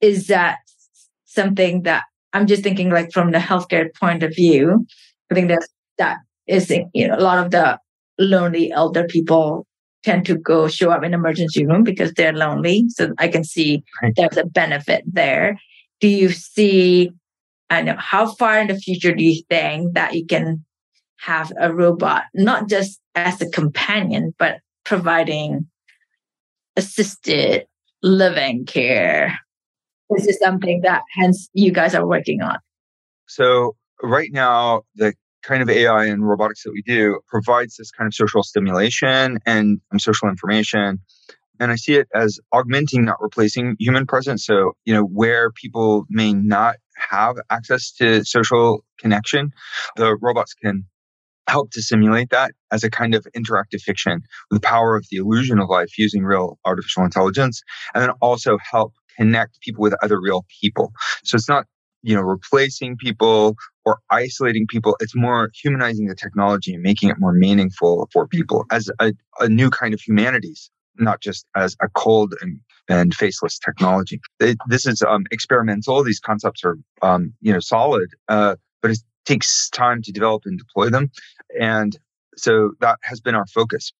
is 0.00 0.26
that 0.28 0.58
something 1.24 1.82
that 1.82 2.04
I'm 2.32 2.46
just 2.46 2.62
thinking 2.62 2.90
like 2.90 3.12
from 3.12 3.30
the 3.32 3.38
healthcare 3.38 3.88
point 3.94 4.22
of 4.22 4.34
view, 4.34 4.86
I 5.30 5.34
think 5.34 5.48
that 5.48 5.66
that 5.98 6.18
is 6.46 6.70
you 6.94 7.08
know 7.08 7.16
a 7.16 7.20
lot 7.20 7.44
of 7.44 7.50
the 7.52 7.78
lonely 8.18 8.72
elder 8.72 9.04
people 9.04 9.66
tend 10.04 10.26
to 10.26 10.36
go 10.36 10.68
show 10.68 10.90
up 10.90 11.04
in 11.04 11.14
emergency 11.14 11.66
room 11.66 11.82
because 11.82 12.12
they're 12.12 12.32
lonely. 12.32 12.84
So 12.88 13.12
I 13.18 13.28
can 13.28 13.44
see 13.44 13.82
Right. 14.02 14.12
there's 14.16 14.36
a 14.36 14.46
benefit 14.46 15.02
there. 15.06 15.58
Do 16.00 16.08
you 16.08 16.30
see 16.30 17.10
I 17.70 17.82
know 17.82 17.96
how 17.98 18.34
far 18.34 18.58
in 18.58 18.68
the 18.68 18.78
future 18.78 19.14
do 19.14 19.22
you 19.22 19.42
think 19.50 19.92
that 19.94 20.14
you 20.14 20.24
can 20.24 20.64
have 21.18 21.52
a 21.60 21.72
robot 21.72 22.24
not 22.34 22.68
just 22.68 22.98
as 23.14 23.42
a 23.42 23.50
companion, 23.50 24.34
but 24.38 24.60
providing 24.84 25.66
assisted 26.76 27.66
living 28.02 28.64
care? 28.64 29.38
This 30.10 30.26
is 30.26 30.38
something 30.38 30.80
that 30.82 31.02
hence 31.12 31.50
you 31.52 31.70
guys 31.70 31.94
are 31.94 32.06
working 32.06 32.40
on. 32.40 32.56
So 33.26 33.76
right 34.02 34.30
now, 34.32 34.82
the 34.94 35.12
kind 35.42 35.62
of 35.62 35.70
AI 35.70 36.06
and 36.06 36.28
robotics 36.28 36.64
that 36.64 36.72
we 36.72 36.82
do 36.82 37.20
provides 37.28 37.76
this 37.76 37.90
kind 37.90 38.06
of 38.06 38.14
social 38.14 38.42
stimulation 38.42 39.38
and 39.46 39.80
um, 39.92 39.98
social 39.98 40.28
information. 40.28 40.98
And 41.60 41.72
I 41.72 41.76
see 41.76 41.94
it 41.94 42.08
as 42.14 42.38
augmenting, 42.52 43.04
not 43.04 43.20
replacing 43.20 43.76
human 43.78 44.06
presence. 44.06 44.46
So, 44.46 44.72
you 44.84 44.94
know, 44.94 45.02
where 45.02 45.50
people 45.50 46.04
may 46.08 46.32
not 46.32 46.76
have 47.10 47.36
access 47.50 47.92
to 47.94 48.24
social 48.24 48.84
connection, 48.98 49.50
the 49.96 50.16
robots 50.20 50.54
can 50.54 50.84
help 51.48 51.70
to 51.72 51.82
simulate 51.82 52.30
that 52.30 52.52
as 52.70 52.84
a 52.84 52.90
kind 52.90 53.14
of 53.14 53.26
interactive 53.36 53.80
fiction 53.80 54.20
with 54.50 54.60
the 54.60 54.66
power 54.66 54.96
of 54.96 55.06
the 55.10 55.16
illusion 55.16 55.58
of 55.58 55.68
life 55.68 55.98
using 55.98 56.22
real 56.22 56.58
artificial 56.64 57.04
intelligence, 57.04 57.62
and 57.94 58.02
then 58.02 58.10
also 58.20 58.58
help 58.70 58.92
connect 59.16 59.60
people 59.60 59.82
with 59.82 59.94
other 60.02 60.20
real 60.20 60.44
people. 60.60 60.92
So 61.24 61.36
it's 61.36 61.48
not, 61.48 61.66
you 62.02 62.14
know, 62.14 62.22
replacing 62.22 62.96
people 62.96 63.56
or 63.84 63.98
isolating 64.10 64.66
people. 64.68 64.96
It's 65.00 65.16
more 65.16 65.50
humanizing 65.54 66.06
the 66.06 66.14
technology 66.14 66.74
and 66.74 66.82
making 66.82 67.08
it 67.08 67.16
more 67.18 67.32
meaningful 67.32 68.08
for 68.12 68.26
people 68.26 68.66
as 68.70 68.90
a, 69.00 69.12
a 69.40 69.48
new 69.48 69.70
kind 69.70 69.94
of 69.94 70.00
humanities, 70.00 70.70
not 70.98 71.20
just 71.20 71.46
as 71.56 71.76
a 71.82 71.88
cold 71.88 72.34
and, 72.40 72.60
and 72.88 73.14
faceless 73.14 73.58
technology. 73.58 74.20
It, 74.40 74.58
this 74.68 74.86
is 74.86 75.02
um, 75.02 75.24
experimental. 75.30 76.02
These 76.04 76.20
concepts 76.20 76.64
are, 76.64 76.76
um, 77.02 77.32
you 77.40 77.52
know, 77.52 77.60
solid, 77.60 78.10
uh, 78.28 78.56
but 78.82 78.92
it 78.92 78.98
takes 79.24 79.68
time 79.70 80.02
to 80.02 80.12
develop 80.12 80.42
and 80.46 80.58
deploy 80.58 80.90
them. 80.90 81.10
And 81.60 81.98
so 82.36 82.72
that 82.80 82.98
has 83.02 83.20
been 83.20 83.34
our 83.34 83.46
focus. 83.46 83.92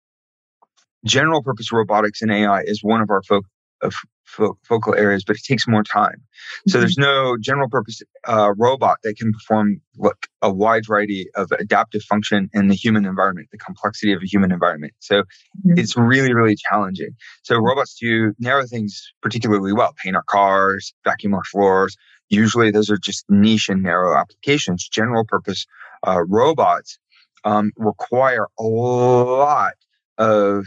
General 1.04 1.42
purpose 1.42 1.72
robotics 1.72 2.22
and 2.22 2.30
AI 2.30 2.62
is 2.62 2.82
one 2.82 3.00
of 3.00 3.10
our 3.10 3.22
fo- 3.22 3.42
of 3.82 3.94
fo- 4.28 4.58
focal 4.62 4.94
areas, 4.94 5.24
but 5.24 5.36
it 5.36 5.42
takes 5.42 5.66
more 5.66 5.82
time. 5.82 6.22
So 6.68 6.78
there's 6.78 6.98
no 6.98 7.36
general 7.40 7.68
purpose 7.68 8.02
uh, 8.26 8.52
robot 8.56 8.98
that 9.02 9.16
can 9.16 9.32
perform 9.32 9.80
like 9.96 10.28
a 10.42 10.52
wide 10.52 10.86
variety 10.86 11.26
of 11.34 11.50
adaptive 11.52 12.02
function 12.02 12.48
in 12.52 12.68
the 12.68 12.74
human 12.74 13.04
environment, 13.04 13.48
the 13.50 13.58
complexity 13.58 14.12
of 14.12 14.22
a 14.22 14.26
human 14.26 14.52
environment. 14.52 14.92
So 15.00 15.22
Mhm. 15.66 15.78
it's 15.78 15.96
really, 15.96 16.32
really 16.34 16.56
challenging. 16.56 17.10
So 17.42 17.56
robots 17.56 17.96
do 17.98 18.34
narrow 18.38 18.66
things 18.66 19.12
particularly 19.22 19.72
well, 19.72 19.94
paint 20.02 20.14
our 20.16 20.24
cars, 20.24 20.94
vacuum 21.04 21.34
our 21.34 21.44
floors. 21.44 21.96
Usually 22.28 22.70
those 22.70 22.90
are 22.90 22.98
just 22.98 23.24
niche 23.28 23.68
and 23.68 23.82
narrow 23.82 24.16
applications. 24.16 24.86
General 24.88 25.24
purpose 25.24 25.66
uh, 26.06 26.22
robots 26.28 26.98
um, 27.44 27.72
require 27.76 28.46
a 28.58 28.62
lot 28.62 29.74
of 30.18 30.66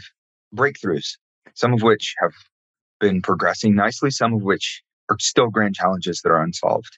breakthroughs, 0.54 1.16
some 1.54 1.72
of 1.72 1.82
which 1.82 2.14
have 2.20 2.32
been 3.02 3.20
progressing 3.20 3.74
nicely, 3.74 4.10
some 4.10 4.32
of 4.32 4.42
which 4.42 4.82
are 5.10 5.16
still 5.18 5.48
grand 5.48 5.74
challenges 5.74 6.22
that 6.22 6.30
are 6.30 6.42
unsolved. 6.42 6.96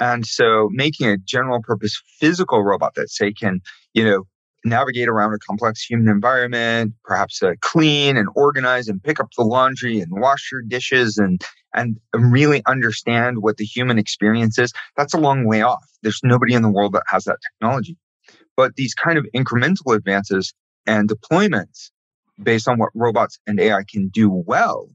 And 0.00 0.26
so 0.26 0.68
making 0.72 1.06
a 1.06 1.18
general 1.18 1.60
purpose 1.62 2.00
physical 2.18 2.64
robot 2.64 2.94
that 2.96 3.10
say 3.10 3.32
can, 3.32 3.60
you 3.92 4.04
know, 4.04 4.24
navigate 4.64 5.08
around 5.08 5.34
a 5.34 5.38
complex 5.38 5.84
human 5.84 6.08
environment, 6.08 6.94
perhaps 7.04 7.42
uh, 7.42 7.52
clean 7.60 8.16
and 8.16 8.28
organize 8.34 8.88
and 8.88 9.02
pick 9.02 9.20
up 9.20 9.28
the 9.36 9.44
laundry 9.44 10.00
and 10.00 10.10
wash 10.12 10.50
your 10.50 10.62
dishes 10.62 11.18
and 11.18 11.42
and 11.74 11.98
really 12.14 12.62
understand 12.66 13.38
what 13.40 13.56
the 13.56 13.64
human 13.64 13.98
experience 13.98 14.58
is, 14.58 14.72
that's 14.96 15.14
a 15.14 15.18
long 15.18 15.46
way 15.46 15.62
off. 15.62 15.84
There's 16.02 16.20
nobody 16.22 16.54
in 16.54 16.62
the 16.62 16.68
world 16.70 16.92
that 16.92 17.04
has 17.08 17.24
that 17.24 17.38
technology. 17.50 17.96
But 18.56 18.76
these 18.76 18.94
kind 18.94 19.16
of 19.16 19.26
incremental 19.34 19.96
advances 19.96 20.52
and 20.86 21.08
deployments 21.08 21.90
based 22.42 22.68
on 22.68 22.78
what 22.78 22.90
robots 22.94 23.38
and 23.46 23.58
AI 23.58 23.84
can 23.90 24.08
do 24.08 24.28
well, 24.30 24.88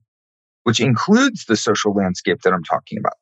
which 0.67 0.81
includes 0.81 1.45
the 1.45 1.55
social 1.55 1.93
landscape 1.93 2.41
that 2.41 2.51
I'm 2.51 2.61
talking 2.61 2.97
about, 2.97 3.13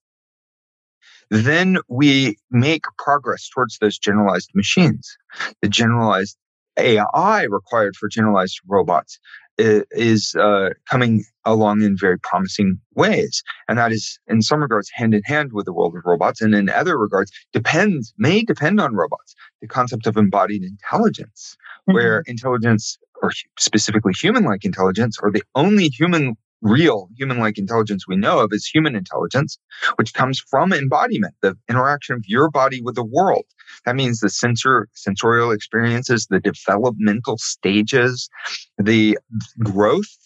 then 1.29 1.77
we 1.87 2.37
make 2.49 2.85
progress 2.97 3.47
towards 3.47 3.77
those 3.77 3.99
generalized 3.99 4.49
machines. 4.55 5.15
The 5.61 5.69
generalized 5.69 6.37
AI 6.79 7.43
required 7.43 7.97
for 7.97 8.09
generalized 8.09 8.59
robots 8.67 9.19
is 9.59 10.33
uh, 10.39 10.69
coming 10.89 11.23
along 11.45 11.83
in 11.83 11.95
very 11.95 12.17
promising 12.17 12.79
ways. 12.95 13.43
And 13.69 13.77
that 13.77 13.91
is, 13.91 14.19
in 14.27 14.41
some 14.41 14.61
regards, 14.61 14.89
hand 14.91 15.13
in 15.13 15.21
hand 15.23 15.53
with 15.53 15.67
the 15.67 15.73
world 15.73 15.95
of 15.95 16.01
robots, 16.03 16.41
and 16.41 16.55
in 16.55 16.67
other 16.67 16.97
regards, 16.97 17.31
depends, 17.53 18.11
may 18.17 18.41
depend 18.41 18.81
on 18.81 18.95
robots. 18.95 19.35
The 19.61 19.67
concept 19.67 20.07
of 20.07 20.17
embodied 20.17 20.63
intelligence, 20.63 21.55
where 21.85 22.23
intelligence, 22.25 22.97
or 23.21 23.31
specifically 23.59 24.13
human 24.13 24.45
like 24.45 24.65
intelligence, 24.65 25.19
or 25.21 25.31
the 25.31 25.43
only 25.53 25.89
human, 25.89 26.35
real 26.61 27.09
human 27.17 27.37
like 27.37 27.57
intelligence 27.57 28.07
we 28.07 28.15
know 28.15 28.39
of 28.39 28.49
is 28.51 28.65
human 28.65 28.95
intelligence, 28.95 29.57
which 29.97 30.13
comes 30.13 30.39
from 30.39 30.73
embodiment, 30.73 31.33
the 31.41 31.55
interaction 31.69 32.15
of 32.15 32.23
your 32.27 32.49
body 32.49 32.81
with 32.81 32.95
the 32.95 33.03
world. 33.03 33.45
That 33.85 33.95
means 33.95 34.19
the 34.19 34.29
sensor, 34.29 34.87
sensorial 34.93 35.51
experiences, 35.51 36.27
the 36.29 36.39
developmental 36.39 37.37
stages, 37.37 38.29
the 38.77 39.17
growth 39.63 40.17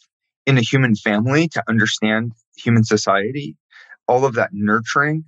in 0.45 0.57
a 0.57 0.61
human 0.61 0.95
family 0.95 1.47
to 1.49 1.63
understand 1.67 2.31
human 2.57 2.83
society, 2.83 3.55
all 4.07 4.25
of 4.25 4.33
that 4.35 4.49
nurturing 4.53 5.25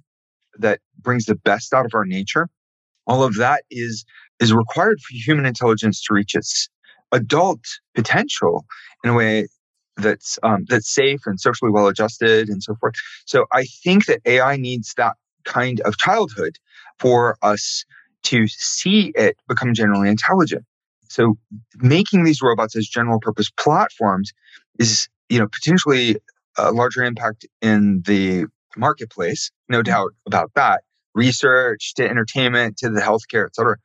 that 0.60 0.80
brings 1.00 1.26
the 1.26 1.36
best 1.36 1.74
out 1.74 1.86
of 1.86 1.94
our 1.94 2.06
nature, 2.06 2.48
all 3.08 3.24
of 3.24 3.36
that 3.36 3.64
is 3.70 4.06
is 4.40 4.54
required 4.54 5.00
for 5.00 5.14
human 5.14 5.46
intelligence 5.46 6.02
to 6.04 6.14
reach 6.14 6.34
its 6.36 6.68
adult 7.12 7.60
potential 7.96 8.66
in 9.04 9.10
a 9.12 9.14
way 9.14 9.48
that's 9.98 10.40
um, 10.44 10.66
that's 10.70 10.94
safe 10.94 11.22
and 11.26 11.40
socially 11.40 11.72
well 11.72 11.88
adjusted 11.88 12.50
and 12.50 12.64
so 12.64 12.76
forth. 12.76 12.96
So 13.26 13.46
I 13.52 13.66
think 13.84 14.06
that 14.06 14.22
AI 14.26 14.58
needs 14.58 14.94
that 14.96 15.16
kind 15.44 15.80
of 15.82 15.98
childhood 15.98 16.58
for 17.00 17.38
us 17.42 17.86
to 18.24 18.48
see 18.48 19.12
it 19.16 19.38
become 19.48 19.74
generally 19.74 20.10
intelligent. 20.10 20.64
So 21.10 21.38
making 21.78 22.24
these 22.24 22.42
robots 22.42 22.76
as 22.76 22.88
general 22.88 23.20
purpose 23.20 23.50
platforms 23.60 24.32
is, 24.80 25.10
you 25.30 25.40
know, 25.40 25.48
potentially 25.48 26.18
a 26.58 26.72
larger 26.72 27.04
impact 27.04 27.46
in 27.62 28.04
the 28.06 28.46
marketplace, 28.78 29.52
no 29.68 29.82
doubt 29.82 30.12
about 30.26 30.52
that. 30.56 30.84
Research 31.14 31.94
to 31.96 32.08
entertainment 32.08 32.78
to 32.78 32.90
the 32.90 33.02
healthcare, 33.02 33.46
et 33.46 33.56
cetera. 33.56 33.76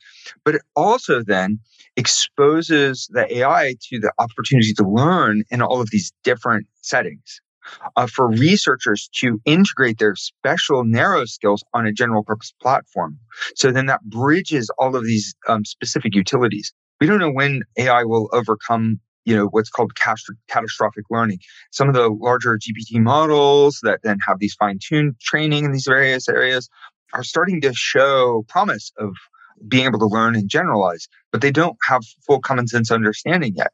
But 0.45 0.57
it 0.57 0.62
also 0.77 1.23
then 1.25 1.59
exposes 1.96 3.09
the 3.12 3.38
AI 3.38 3.76
to 3.90 4.00
the 4.00 4.12
opportunity 4.18 4.74
to 4.74 4.88
learn 4.88 5.44
in 5.50 5.62
all 5.62 5.80
of 5.80 5.90
these 5.90 6.12
different 6.24 6.66
settings. 6.82 7.37
uh, 7.96 8.06
for 8.06 8.28
researchers 8.30 9.09
to 9.20 9.40
integrate 9.44 9.98
their 9.98 10.14
special 10.16 10.85
narrow 10.85 11.24
skills 11.24 11.62
on 11.74 11.87
a 11.87 11.92
general 11.92 12.24
purpose 12.24 12.52
platform. 12.61 13.18
So 13.56 13.70
then 13.70 13.87
that 13.87 14.02
bridges 14.04 14.70
all 14.78 14.96
of 14.96 15.04
these 15.04 15.35
um, 15.48 15.64
specific 15.64 16.14
utilities. 16.14 16.72
We 17.00 17.06
don't 17.06 17.18
know 17.18 17.32
when 17.32 17.62
AI 17.78 18.04
will 18.04 18.28
overcome 18.32 19.00
you 19.24 19.37
know 19.37 19.46
what's 19.46 19.70
called 19.70 19.92
catastrophic 20.48 21.04
learning 21.11 21.38
some 21.70 21.88
of 21.88 21.94
the 21.94 22.09
larger 22.09 22.59
gpt 22.59 23.00
models 23.00 23.78
that 23.85 24.00
then 24.02 24.18
have 24.26 24.40
these 24.40 24.54
fine-tuned 24.54 25.14
training 25.20 25.64
in 25.64 25.70
these 25.70 25.87
various 25.87 26.28
areas 26.28 26.68
are 27.14 27.22
starting 27.22 27.61
to 27.61 27.72
show 27.72 28.44
promise 28.48 28.90
of 28.98 29.14
being 29.69 29.87
able 29.87 29.99
to 29.99 30.07
learn 30.07 30.35
and 30.35 30.49
generalize, 30.49 31.09
but 31.33 31.40
they 31.40 31.51
don't 31.51 31.77
have 31.88 32.03
full 32.27 32.40
common 32.40 32.66
sense 32.66 32.90
understanding 32.90 33.55
yet. 33.57 33.73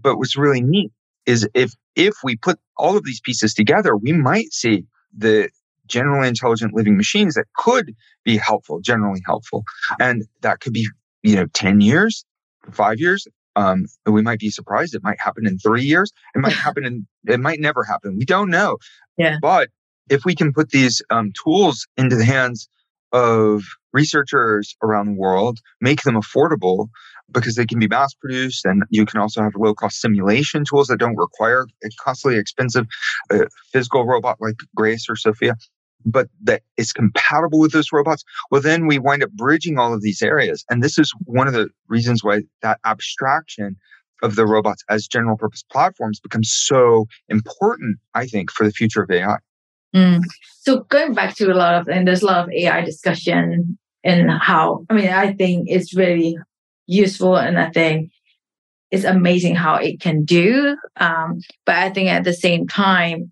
But 0.00 0.16
what's 0.18 0.36
really 0.36 0.62
neat 0.62 0.92
is 1.26 1.48
if 1.54 1.72
if 1.96 2.14
we 2.22 2.36
put 2.36 2.58
all 2.76 2.96
of 2.96 3.04
these 3.04 3.20
pieces 3.20 3.54
together, 3.54 3.96
we 3.96 4.12
might 4.12 4.52
see 4.52 4.84
the 5.16 5.48
generally 5.86 6.28
intelligent 6.28 6.74
living 6.74 6.96
machines 6.96 7.34
that 7.34 7.46
could 7.56 7.94
be 8.24 8.36
helpful, 8.36 8.80
generally 8.80 9.20
helpful. 9.26 9.64
And 10.00 10.24
that 10.40 10.60
could 10.60 10.72
be, 10.72 10.88
you 11.22 11.36
know, 11.36 11.46
10 11.52 11.80
years, 11.80 12.24
five 12.72 12.98
years. 12.98 13.26
Um, 13.56 13.84
we 14.06 14.22
might 14.22 14.40
be 14.40 14.50
surprised. 14.50 14.94
It 14.94 15.04
might 15.04 15.20
happen 15.20 15.46
in 15.46 15.58
three 15.58 15.82
years. 15.82 16.12
It 16.34 16.40
might 16.40 16.52
happen 16.66 16.84
in, 16.84 17.06
it 17.26 17.40
might 17.40 17.60
never 17.60 17.84
happen. 17.84 18.16
We 18.18 18.24
don't 18.24 18.50
know. 18.50 18.78
Yeah. 19.16 19.36
But 19.40 19.68
if 20.10 20.24
we 20.24 20.34
can 20.34 20.52
put 20.52 20.70
these 20.70 21.02
um, 21.10 21.32
tools 21.44 21.86
into 21.96 22.16
the 22.16 22.24
hands 22.24 22.68
of 23.14 23.62
researchers 23.92 24.76
around 24.82 25.06
the 25.06 25.12
world, 25.12 25.60
make 25.80 26.02
them 26.02 26.16
affordable 26.16 26.88
because 27.30 27.54
they 27.54 27.64
can 27.64 27.78
be 27.78 27.86
mass 27.86 28.12
produced 28.12 28.66
and 28.66 28.82
you 28.90 29.06
can 29.06 29.20
also 29.20 29.40
have 29.40 29.52
low 29.56 29.72
cost 29.72 30.00
simulation 30.00 30.64
tools 30.68 30.88
that 30.88 30.98
don't 30.98 31.16
require 31.16 31.64
a 31.84 31.88
costly 32.02 32.36
expensive 32.36 32.86
uh, 33.30 33.46
physical 33.72 34.04
robot 34.04 34.36
like 34.40 34.56
grace 34.76 35.06
or 35.08 35.16
sophia 35.16 35.56
but 36.04 36.28
that 36.42 36.60
is 36.76 36.92
compatible 36.92 37.58
with 37.58 37.72
those 37.72 37.90
robots. 37.90 38.24
Well 38.50 38.60
then 38.60 38.86
we 38.86 38.98
wind 38.98 39.22
up 39.22 39.30
bridging 39.30 39.78
all 39.78 39.94
of 39.94 40.02
these 40.02 40.20
areas 40.20 40.62
and 40.68 40.82
this 40.82 40.98
is 40.98 41.14
one 41.24 41.46
of 41.46 41.54
the 41.54 41.70
reasons 41.88 42.22
why 42.22 42.42
that 42.60 42.78
abstraction 42.84 43.76
of 44.22 44.36
the 44.36 44.46
robots 44.46 44.84
as 44.90 45.06
general 45.06 45.36
purpose 45.36 45.64
platforms 45.70 46.20
becomes 46.20 46.50
so 46.50 47.06
important 47.28 47.98
i 48.14 48.26
think 48.26 48.50
for 48.50 48.64
the 48.64 48.72
future 48.72 49.02
of 49.02 49.10
ai 49.10 49.36
Mm. 49.94 50.22
So 50.60 50.80
going 50.80 51.14
back 51.14 51.36
to 51.36 51.52
a 51.52 51.54
lot 51.54 51.74
of, 51.74 51.88
and 51.88 52.06
there's 52.06 52.22
a 52.22 52.26
lot 52.26 52.44
of 52.44 52.52
AI 52.52 52.84
discussion 52.84 53.78
and 54.02 54.30
how, 54.30 54.84
I 54.90 54.94
mean, 54.94 55.08
I 55.08 55.32
think 55.32 55.68
it's 55.70 55.94
really 55.94 56.36
useful 56.86 57.36
and 57.36 57.58
I 57.58 57.70
think 57.70 58.10
it's 58.90 59.04
amazing 59.04 59.54
how 59.54 59.76
it 59.76 60.00
can 60.00 60.24
do. 60.24 60.76
Um, 60.96 61.40
but 61.66 61.76
I 61.76 61.90
think 61.90 62.08
at 62.08 62.24
the 62.24 62.34
same 62.34 62.66
time, 62.66 63.30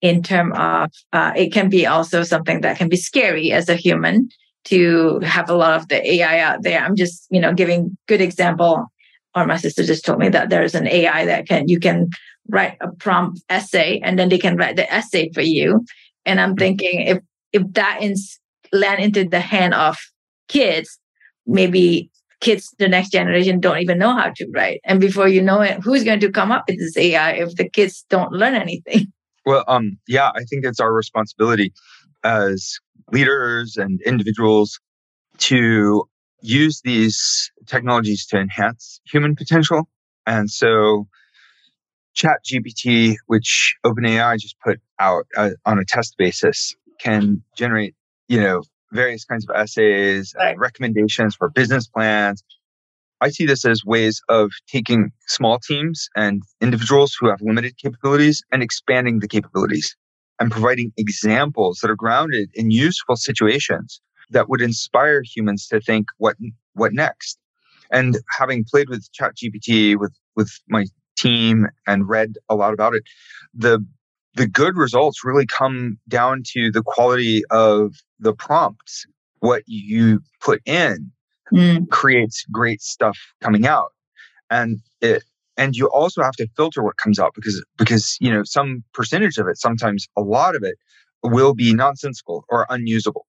in 0.00 0.22
terms 0.22 0.54
of, 0.56 0.90
uh, 1.12 1.32
it 1.36 1.52
can 1.52 1.68
be 1.68 1.86
also 1.86 2.22
something 2.22 2.62
that 2.62 2.78
can 2.78 2.88
be 2.88 2.96
scary 2.96 3.52
as 3.52 3.68
a 3.68 3.76
human 3.76 4.28
to 4.64 5.20
have 5.20 5.50
a 5.50 5.54
lot 5.54 5.74
of 5.74 5.88
the 5.88 6.14
AI 6.14 6.40
out 6.40 6.62
there. 6.62 6.80
I'm 6.80 6.96
just, 6.96 7.26
you 7.30 7.40
know, 7.40 7.52
giving 7.52 7.96
good 8.06 8.20
example. 8.20 8.86
Or 9.34 9.46
my 9.46 9.56
sister 9.56 9.84
just 9.84 10.04
told 10.04 10.18
me 10.18 10.28
that 10.30 10.50
there's 10.50 10.74
an 10.74 10.88
AI 10.88 11.26
that 11.26 11.46
can, 11.46 11.68
you 11.68 11.78
can 11.78 12.08
write 12.48 12.76
a 12.80 12.90
prompt 12.92 13.42
essay 13.48 14.00
and 14.02 14.18
then 14.18 14.28
they 14.28 14.38
can 14.38 14.56
write 14.56 14.76
the 14.76 14.92
essay 14.92 15.30
for 15.32 15.42
you. 15.42 15.84
And 16.24 16.40
I'm 16.40 16.50
mm-hmm. 16.50 16.58
thinking 16.58 17.00
if 17.02 17.18
if 17.52 17.62
that 17.72 17.98
ins- 18.00 18.38
land 18.72 19.02
into 19.02 19.24
the 19.24 19.40
hand 19.40 19.74
of 19.74 19.96
kids, 20.48 20.98
maybe 21.46 22.10
kids, 22.40 22.74
the 22.78 22.88
next 22.88 23.10
generation 23.10 23.60
don't 23.60 23.78
even 23.78 23.98
know 23.98 24.14
how 24.14 24.30
to 24.34 24.46
write. 24.54 24.80
And 24.84 25.00
before 25.00 25.28
you 25.28 25.42
know 25.42 25.60
it, 25.60 25.80
who's 25.82 26.04
going 26.04 26.20
to 26.20 26.30
come 26.30 26.52
up 26.52 26.64
with 26.68 26.78
this 26.78 26.96
AI 26.96 27.32
if 27.32 27.54
the 27.56 27.68
kids 27.68 28.04
don't 28.08 28.32
learn 28.32 28.54
anything? 28.54 29.06
Well, 29.46 29.64
um, 29.68 29.96
yeah, 30.06 30.32
I 30.34 30.44
think 30.44 30.66
it's 30.66 30.80
our 30.80 30.92
responsibility 30.92 31.72
as 32.22 32.78
leaders 33.10 33.78
and 33.78 33.98
individuals 34.02 34.78
to 35.38 36.04
use 36.42 36.82
these 36.84 37.50
technologies 37.64 38.26
to 38.26 38.38
enhance 38.38 39.00
human 39.10 39.34
potential. 39.34 39.88
And 40.26 40.50
so 40.50 41.08
Chat 42.14 42.40
GPT, 42.44 43.16
which 43.26 43.76
OpenAI 43.84 44.38
just 44.38 44.56
put 44.60 44.80
out 44.98 45.26
uh, 45.36 45.50
on 45.66 45.78
a 45.78 45.84
test 45.84 46.16
basis, 46.18 46.74
can 46.98 47.42
generate, 47.56 47.94
you 48.28 48.40
know, 48.40 48.62
various 48.92 49.24
kinds 49.24 49.48
of 49.48 49.54
essays, 49.54 50.34
right. 50.36 50.58
recommendations 50.58 51.34
for 51.34 51.48
business 51.48 51.86
plans. 51.86 52.42
I 53.20 53.28
see 53.28 53.46
this 53.46 53.64
as 53.64 53.84
ways 53.84 54.22
of 54.28 54.50
taking 54.66 55.12
small 55.26 55.58
teams 55.58 56.08
and 56.16 56.42
individuals 56.60 57.14
who 57.18 57.28
have 57.28 57.40
limited 57.42 57.76
capabilities 57.76 58.42
and 58.50 58.62
expanding 58.62 59.20
the 59.20 59.28
capabilities 59.28 59.94
and 60.38 60.50
providing 60.50 60.92
examples 60.96 61.80
that 61.80 61.90
are 61.90 61.96
grounded 61.96 62.50
in 62.54 62.70
useful 62.70 63.16
situations 63.16 64.00
that 64.30 64.48
would 64.48 64.62
inspire 64.62 65.22
humans 65.22 65.66
to 65.68 65.80
think 65.80 66.06
what 66.16 66.36
what 66.74 66.92
next. 66.92 67.38
And 67.92 68.18
having 68.30 68.64
played 68.64 68.88
with 68.88 69.06
ChatGPT 69.12 69.98
with 69.98 70.14
with 70.36 70.50
my 70.68 70.86
team 71.20 71.66
and 71.86 72.08
read 72.08 72.34
a 72.48 72.54
lot 72.54 72.72
about 72.72 72.94
it, 72.94 73.02
the 73.54 73.84
the 74.34 74.46
good 74.46 74.76
results 74.76 75.24
really 75.24 75.46
come 75.46 75.98
down 76.08 76.42
to 76.52 76.70
the 76.70 76.82
quality 76.82 77.42
of 77.50 77.94
the 78.18 78.32
prompts. 78.32 79.04
What 79.40 79.62
you 79.66 80.20
put 80.40 80.60
in 80.66 81.10
mm. 81.52 81.88
creates 81.90 82.44
great 82.52 82.82
stuff 82.82 83.18
coming 83.40 83.66
out, 83.66 83.92
and 84.50 84.78
it 85.00 85.24
and 85.56 85.76
you 85.76 85.88
also 85.88 86.22
have 86.22 86.34
to 86.34 86.48
filter 86.56 86.82
what 86.82 86.96
comes 86.96 87.18
out 87.18 87.32
because 87.34 87.62
because 87.76 88.16
you 88.20 88.30
know 88.30 88.44
some 88.44 88.84
percentage 88.92 89.38
of 89.38 89.46
it, 89.48 89.58
sometimes 89.58 90.06
a 90.16 90.22
lot 90.22 90.54
of 90.54 90.62
it, 90.62 90.76
will 91.22 91.54
be 91.54 91.74
nonsensical 91.74 92.44
or 92.48 92.66
unusable. 92.70 93.26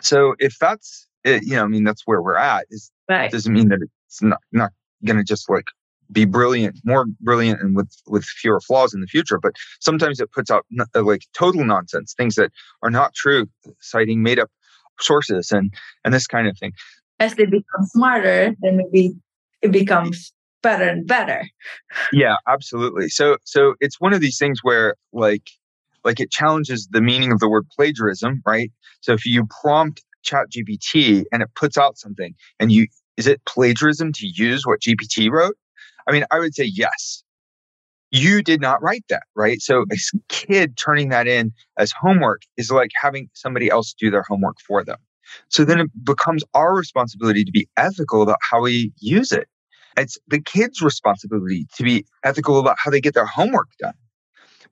So 0.00 0.34
if 0.38 0.58
that's 0.58 1.06
it, 1.24 1.44
you 1.44 1.54
know, 1.54 1.64
I 1.64 1.68
mean, 1.68 1.84
that's 1.84 2.02
where 2.06 2.20
we're 2.20 2.36
at. 2.36 2.66
Is 2.70 2.90
right. 3.08 3.30
doesn't 3.30 3.52
mean 3.52 3.68
that 3.68 3.80
it's 4.06 4.22
not 4.22 4.40
not 4.52 4.72
going 5.04 5.18
to 5.18 5.24
just 5.24 5.48
like 5.48 5.66
be 6.10 6.24
brilliant, 6.24 6.78
more 6.84 7.06
brilliant, 7.20 7.60
and 7.60 7.76
with 7.76 7.90
with 8.06 8.24
fewer 8.24 8.60
flaws 8.60 8.94
in 8.94 9.00
the 9.00 9.06
future. 9.06 9.38
But 9.38 9.52
sometimes 9.80 10.20
it 10.20 10.30
puts 10.32 10.50
out 10.50 10.66
uh, 10.94 11.02
like 11.02 11.22
total 11.34 11.64
nonsense, 11.64 12.14
things 12.14 12.34
that 12.36 12.50
are 12.82 12.90
not 12.90 13.14
true, 13.14 13.46
citing 13.80 14.22
made 14.22 14.38
up 14.38 14.50
sources 15.00 15.50
and 15.52 15.72
and 16.04 16.12
this 16.12 16.26
kind 16.26 16.48
of 16.48 16.58
thing. 16.58 16.72
As 17.20 17.34
they 17.34 17.44
become 17.44 17.86
smarter, 17.86 18.54
then 18.60 18.78
maybe 18.78 19.14
it 19.62 19.72
becomes 19.72 20.32
better 20.62 20.84
and 20.84 21.06
better. 21.06 21.44
Yeah, 22.12 22.36
absolutely. 22.48 23.08
So 23.08 23.36
so 23.44 23.74
it's 23.80 24.00
one 24.00 24.12
of 24.12 24.20
these 24.20 24.38
things 24.38 24.60
where 24.62 24.96
like 25.12 25.48
like 26.04 26.20
it 26.20 26.30
challenges 26.30 26.88
the 26.90 27.00
meaning 27.00 27.32
of 27.32 27.38
the 27.38 27.48
word 27.48 27.66
plagiarism, 27.76 28.42
right? 28.46 28.70
So 29.00 29.12
if 29.12 29.24
you 29.24 29.46
prompt 29.62 30.02
chat 30.22 30.46
gpt 30.50 31.24
and 31.32 31.42
it 31.42 31.48
puts 31.54 31.76
out 31.76 31.98
something 31.98 32.34
and 32.60 32.72
you 32.72 32.86
is 33.16 33.26
it 33.26 33.40
plagiarism 33.44 34.12
to 34.12 34.26
use 34.26 34.64
what 34.64 34.80
gpt 34.80 35.30
wrote 35.30 35.56
I 36.08 36.12
mean, 36.12 36.24
I 36.30 36.38
would 36.38 36.54
say 36.54 36.64
yes. 36.64 37.22
You 38.10 38.42
did 38.42 38.60
not 38.60 38.82
write 38.82 39.04
that, 39.08 39.22
right? 39.34 39.60
So 39.60 39.82
a 39.90 39.96
kid 40.28 40.76
turning 40.76 41.08
that 41.08 41.26
in 41.26 41.52
as 41.78 41.92
homework 41.92 42.42
is 42.56 42.70
like 42.70 42.90
having 43.00 43.30
somebody 43.32 43.70
else 43.70 43.94
do 43.98 44.10
their 44.10 44.22
homework 44.22 44.56
for 44.60 44.84
them. 44.84 44.98
So 45.48 45.64
then 45.64 45.80
it 45.80 46.04
becomes 46.04 46.44
our 46.52 46.74
responsibility 46.74 47.44
to 47.44 47.52
be 47.52 47.68
ethical 47.78 48.22
about 48.22 48.38
how 48.42 48.60
we 48.60 48.92
use 48.98 49.32
it. 49.32 49.48
It's 49.96 50.18
the 50.28 50.40
kids' 50.40 50.82
responsibility 50.82 51.66
to 51.76 51.82
be 51.82 52.04
ethical 52.24 52.58
about 52.58 52.76
how 52.78 52.90
they 52.90 53.00
get 53.00 53.14
their 53.14 53.26
homework 53.26 53.68
done. 53.78 53.94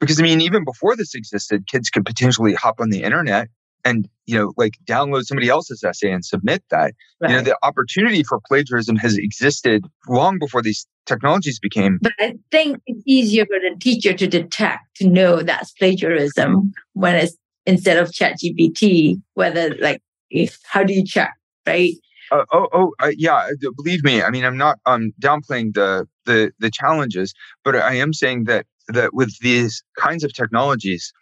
Because 0.00 0.18
I 0.18 0.22
mean, 0.22 0.40
even 0.40 0.64
before 0.64 0.96
this 0.96 1.14
existed, 1.14 1.66
kids 1.66 1.90
could 1.90 2.04
potentially 2.04 2.54
hop 2.54 2.80
on 2.80 2.90
the 2.90 3.02
internet 3.02 3.48
and 3.84 4.08
you 4.26 4.36
know 4.36 4.52
like 4.56 4.74
download 4.84 5.24
somebody 5.24 5.48
else's 5.48 5.82
essay 5.82 6.10
and 6.10 6.24
submit 6.24 6.62
that 6.70 6.94
right. 7.20 7.30
you 7.30 7.36
know 7.36 7.42
the 7.42 7.56
opportunity 7.62 8.22
for 8.22 8.40
plagiarism 8.46 8.96
has 8.96 9.16
existed 9.16 9.84
long 10.08 10.38
before 10.38 10.62
these 10.62 10.86
technologies 11.06 11.58
became 11.58 11.98
but 12.02 12.12
i 12.18 12.34
think 12.50 12.78
it's 12.86 13.02
easier 13.06 13.44
for 13.46 13.58
the 13.60 13.74
teacher 13.80 14.12
to 14.12 14.26
detect 14.26 14.82
to 14.94 15.08
know 15.08 15.42
that's 15.42 15.72
plagiarism 15.72 16.72
when 16.94 17.14
it's 17.14 17.36
instead 17.66 17.96
of 17.96 18.12
chat 18.12 18.36
gpt 18.42 19.20
whether 19.34 19.74
like 19.76 20.00
if 20.30 20.58
how 20.64 20.82
do 20.82 20.92
you 20.92 21.04
check 21.04 21.32
right 21.66 21.94
uh, 22.32 22.44
oh, 22.52 22.68
oh, 22.72 22.92
uh, 23.00 23.10
yeah. 23.16 23.48
Believe 23.76 24.04
me. 24.04 24.22
I 24.22 24.30
mean, 24.30 24.44
I'm 24.44 24.56
not 24.56 24.78
um, 24.86 25.12
downplaying 25.20 25.74
the 25.74 26.06
the 26.26 26.52
the 26.60 26.70
challenges, 26.70 27.34
but 27.64 27.74
I 27.74 27.94
am 27.94 28.12
saying 28.12 28.44
that 28.44 28.66
that 28.86 29.14
with 29.14 29.36
these 29.40 29.82
kinds 29.98 30.22
of 30.22 30.32
technologies, 30.32 31.12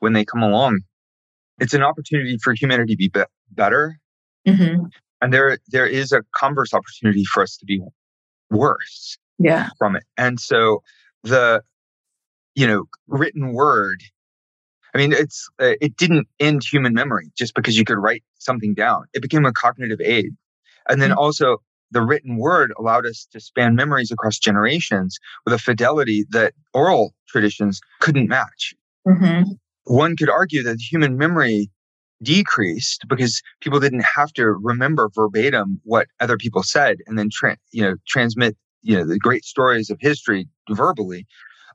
when 0.00 0.12
they 0.12 0.24
come 0.24 0.42
along, 0.42 0.80
it's 1.60 1.74
an 1.74 1.82
opportunity 1.82 2.38
for 2.42 2.54
humanity 2.54 2.94
to 2.94 2.96
be, 2.96 3.08
be- 3.08 3.22
better. 3.50 3.98
Mm-hmm. 4.48 4.86
And 5.20 5.32
there, 5.32 5.58
there 5.68 5.86
is 5.86 6.12
a 6.12 6.22
converse 6.34 6.72
opportunity 6.72 7.24
for 7.24 7.42
us 7.42 7.56
to 7.58 7.66
be 7.66 7.80
worse 8.50 9.18
yeah. 9.38 9.68
from 9.78 9.96
it. 9.96 10.04
And 10.16 10.40
so 10.40 10.82
the, 11.22 11.62
you 12.54 12.66
know, 12.66 12.84
written 13.06 13.52
word, 13.52 14.02
I 14.94 14.98
mean, 14.98 15.12
it's, 15.12 15.48
uh, 15.60 15.74
it 15.80 15.96
didn't 15.96 16.26
end 16.40 16.62
human 16.64 16.94
memory 16.94 17.30
just 17.36 17.54
because 17.54 17.78
you 17.78 17.84
could 17.84 17.98
write 17.98 18.24
something 18.38 18.74
down. 18.74 19.04
It 19.12 19.22
became 19.22 19.44
a 19.44 19.52
cognitive 19.52 20.00
aid. 20.00 20.34
And 20.88 21.00
then 21.00 21.10
mm-hmm. 21.10 21.18
also 21.18 21.58
the 21.90 22.02
written 22.02 22.36
word 22.36 22.72
allowed 22.78 23.06
us 23.06 23.26
to 23.32 23.40
span 23.40 23.74
memories 23.74 24.10
across 24.10 24.38
generations 24.38 25.18
with 25.44 25.54
a 25.54 25.58
fidelity 25.58 26.24
that 26.30 26.54
oral 26.72 27.14
traditions 27.28 27.80
couldn't 28.00 28.28
match. 28.28 28.74
Mm-hmm. 29.06 29.52
One 29.90 30.14
could 30.16 30.30
argue 30.30 30.62
that 30.62 30.80
human 30.80 31.18
memory 31.18 31.68
decreased 32.22 33.06
because 33.08 33.42
people 33.60 33.80
didn't 33.80 34.04
have 34.14 34.32
to 34.34 34.46
remember 34.46 35.10
verbatim 35.12 35.80
what 35.82 36.06
other 36.20 36.36
people 36.36 36.62
said 36.62 36.98
and 37.08 37.18
then 37.18 37.28
tra- 37.32 37.56
you 37.72 37.82
know 37.82 37.96
transmit 38.06 38.56
you 38.82 38.96
know 38.96 39.04
the 39.04 39.18
great 39.18 39.44
stories 39.44 39.90
of 39.90 39.96
history 40.00 40.46
verbally 40.70 41.26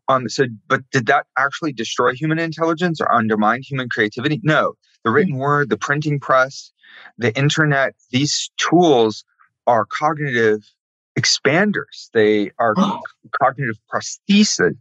um 0.08 0.30
so 0.30 0.46
but 0.68 0.82
did 0.92 1.08
that 1.08 1.26
actually 1.36 1.74
destroy 1.74 2.14
human 2.14 2.38
intelligence 2.38 3.02
or 3.02 3.12
undermine 3.12 3.62
human 3.64 3.90
creativity 3.90 4.40
no 4.44 4.74
the 5.04 5.10
written 5.10 5.34
mm. 5.34 5.40
word 5.40 5.70
the 5.72 5.78
printing 5.78 6.20
press 6.20 6.72
the 7.18 7.36
internet 7.36 7.96
these 8.12 8.52
tools 8.58 9.26
are 9.66 9.84
cognitive 9.84 10.60
expanders 11.18 12.12
they 12.14 12.52
are 12.60 12.76
oh. 12.78 13.02
cognitive 13.42 13.78
prosthesis 13.92 14.76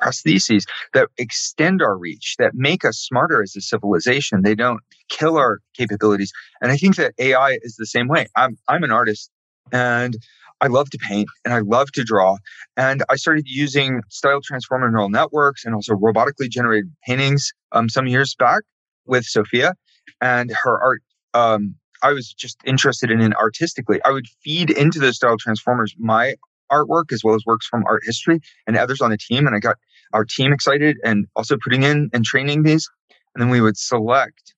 prostheses 0.00 0.64
that 0.94 1.08
extend 1.18 1.82
our 1.82 1.96
reach, 1.96 2.36
that 2.38 2.54
make 2.54 2.84
us 2.84 2.98
smarter 2.98 3.42
as 3.42 3.54
a 3.56 3.60
civilization. 3.60 4.42
They 4.42 4.54
don't 4.54 4.80
kill 5.08 5.36
our 5.36 5.60
capabilities. 5.74 6.32
And 6.60 6.72
I 6.72 6.76
think 6.76 6.96
that 6.96 7.14
AI 7.18 7.58
is 7.62 7.76
the 7.76 7.86
same 7.86 8.08
way. 8.08 8.26
I'm, 8.36 8.56
I'm 8.68 8.84
an 8.84 8.90
artist 8.90 9.30
and 9.72 10.16
I 10.60 10.66
love 10.66 10.90
to 10.90 10.98
paint 10.98 11.28
and 11.44 11.54
I 11.54 11.60
love 11.60 11.92
to 11.92 12.04
draw. 12.04 12.36
And 12.76 13.02
I 13.08 13.16
started 13.16 13.44
using 13.46 14.02
style 14.08 14.40
transformer 14.42 14.90
neural 14.90 15.08
networks 15.08 15.64
and 15.64 15.74
also 15.74 15.94
robotically 15.94 16.50
generated 16.50 16.90
paintings 17.06 17.52
um, 17.72 17.88
some 17.88 18.06
years 18.06 18.34
back 18.34 18.62
with 19.06 19.24
Sophia 19.24 19.74
and 20.20 20.52
her 20.62 20.80
art. 20.82 21.02
Um, 21.34 21.76
I 22.02 22.12
was 22.12 22.32
just 22.32 22.58
interested 22.64 23.10
in 23.10 23.20
it 23.20 23.36
artistically. 23.36 24.00
I 24.04 24.10
would 24.10 24.26
feed 24.42 24.70
into 24.70 24.98
the 24.98 25.12
style 25.12 25.36
transformers 25.38 25.94
my 25.98 26.34
artwork 26.70 27.12
as 27.12 27.22
well 27.24 27.34
as 27.34 27.44
works 27.46 27.66
from 27.66 27.84
art 27.86 28.02
history 28.04 28.40
and 28.66 28.76
others 28.76 29.00
on 29.00 29.10
the 29.10 29.18
team. 29.18 29.46
And 29.46 29.54
I 29.54 29.58
got 29.58 29.76
our 30.12 30.24
team 30.24 30.52
excited 30.52 30.96
and 31.04 31.26
also 31.36 31.56
putting 31.62 31.82
in 31.82 32.10
and 32.12 32.24
training 32.24 32.62
these. 32.62 32.88
And 33.34 33.42
then 33.42 33.50
we 33.50 33.60
would 33.60 33.76
select 33.76 34.54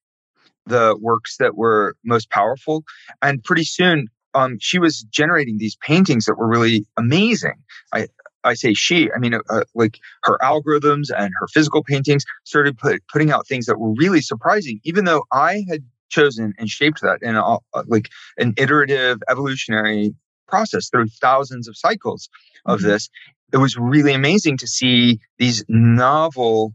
the 0.67 0.97
works 1.01 1.37
that 1.39 1.57
were 1.57 1.97
most 2.05 2.31
powerful. 2.31 2.85
And 3.21 3.43
pretty 3.43 3.65
soon, 3.65 4.09
um, 4.35 4.57
she 4.61 4.79
was 4.79 5.03
generating 5.11 5.59
these 5.59 5.77
paintings 5.77 6.25
that 6.25 6.39
were 6.39 6.49
really 6.49 6.87
amazing. 6.97 7.57
I, 7.93 8.09
I 8.45 8.55
say 8.55 8.75
she, 8.75 9.11
I 9.15 9.19
mean, 9.19 9.35
uh, 9.35 9.65
like 9.75 9.99
her 10.25 10.39
algorithms 10.43 11.11
and 11.17 11.33
her 11.39 11.47
physical 11.49 11.85
paintings 11.85 12.25
started 12.45 12.79
put, 12.79 13.03
putting 13.13 13.31
out 13.31 13.47
things 13.47 13.67
that 13.67 13.79
were 13.79 13.93
really 13.93 14.21
surprising, 14.21 14.81
even 14.85 15.05
though 15.05 15.25
I 15.33 15.65
had 15.69 15.85
chosen 16.09 16.53
and 16.59 16.69
shaped 16.69 17.01
that 17.03 17.19
in 17.23 17.37
a, 17.37 17.59
like 17.87 18.09
an 18.39 18.55
iterative 18.57 19.23
evolutionary 19.31 20.15
process 20.53 20.89
through 20.91 21.09
thousands 21.21 21.67
of 21.69 21.77
cycles 21.77 22.29
of 22.67 22.79
mm-hmm. 22.79 22.89
this 22.89 23.09
it 23.53 23.59
was 23.59 23.77
really 23.77 24.15
amazing 24.15 24.57
to 24.59 24.67
see 24.67 25.21
these 25.39 25.65
novel 25.69 26.75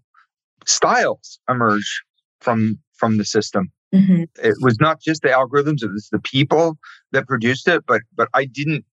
styles 0.65 1.39
emerge 1.49 2.03
from 2.39 2.79
from 2.95 3.17
the 3.17 3.25
system. 3.25 3.71
Mm-hmm. 3.93 4.23
It 4.43 4.55
was 4.61 4.79
not 4.79 5.01
just 5.01 5.21
the 5.21 5.29
algorithms; 5.29 5.83
it 5.83 5.91
was 5.91 6.09
the 6.11 6.19
people 6.19 6.77
that 7.11 7.27
produced 7.27 7.67
it. 7.67 7.83
But 7.87 8.01
but 8.15 8.29
I 8.33 8.45
didn't, 8.45 8.85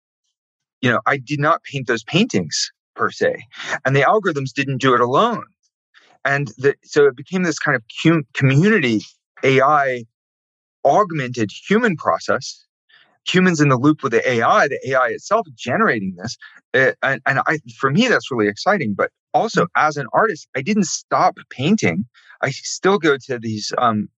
you 0.82 0.90
know, 0.90 1.02
I 1.06 1.18
did 1.18 1.40
not 1.40 1.64
paint 1.64 1.88
those 1.88 2.04
paintings 2.04 2.72
per 2.96 3.12
se, 3.12 3.36
and 3.86 3.96
the 3.96 4.02
algorithms 4.02 4.54
didn't 4.54 4.82
do 4.82 4.94
it 4.94 5.02
alone. 5.02 5.46
And 6.26 6.48
the, 6.58 6.76
so 6.84 7.06
it 7.06 7.18
became 7.18 7.44
this 7.44 7.60
kind 7.60 7.76
of 7.76 7.84
community 8.34 9.02
AI 9.44 10.06
augmented 10.86 11.50
human 11.68 11.98
process 11.98 12.66
humans 13.26 13.62
in 13.62 13.70
the 13.70 13.78
loop 13.78 14.04
with 14.04 14.12
the 14.12 14.28
AI, 14.30 14.68
the 14.68 14.80
AI 14.90 15.08
itself 15.10 15.48
generating 15.56 16.16
this. 16.18 16.38
Uh, 16.74 16.92
and, 17.02 17.22
and 17.26 17.40
I, 17.48 17.60
for 17.78 17.90
me, 17.90 18.08
that's 18.08 18.32
really 18.32 18.48
exciting. 18.48 18.94
But 18.96 19.12
also, 19.34 19.64
mm-hmm. 19.64 19.88
as 19.88 19.98
an 19.98 20.08
artist, 20.14 20.48
I 20.56 20.62
didn't 20.62 20.86
stop 20.86 21.38
painting. 21.50 22.06
I 22.42 22.52
still 22.52 22.98
go 22.98 23.18
to 23.28 23.40
these 23.40 23.72
um, 23.78 24.10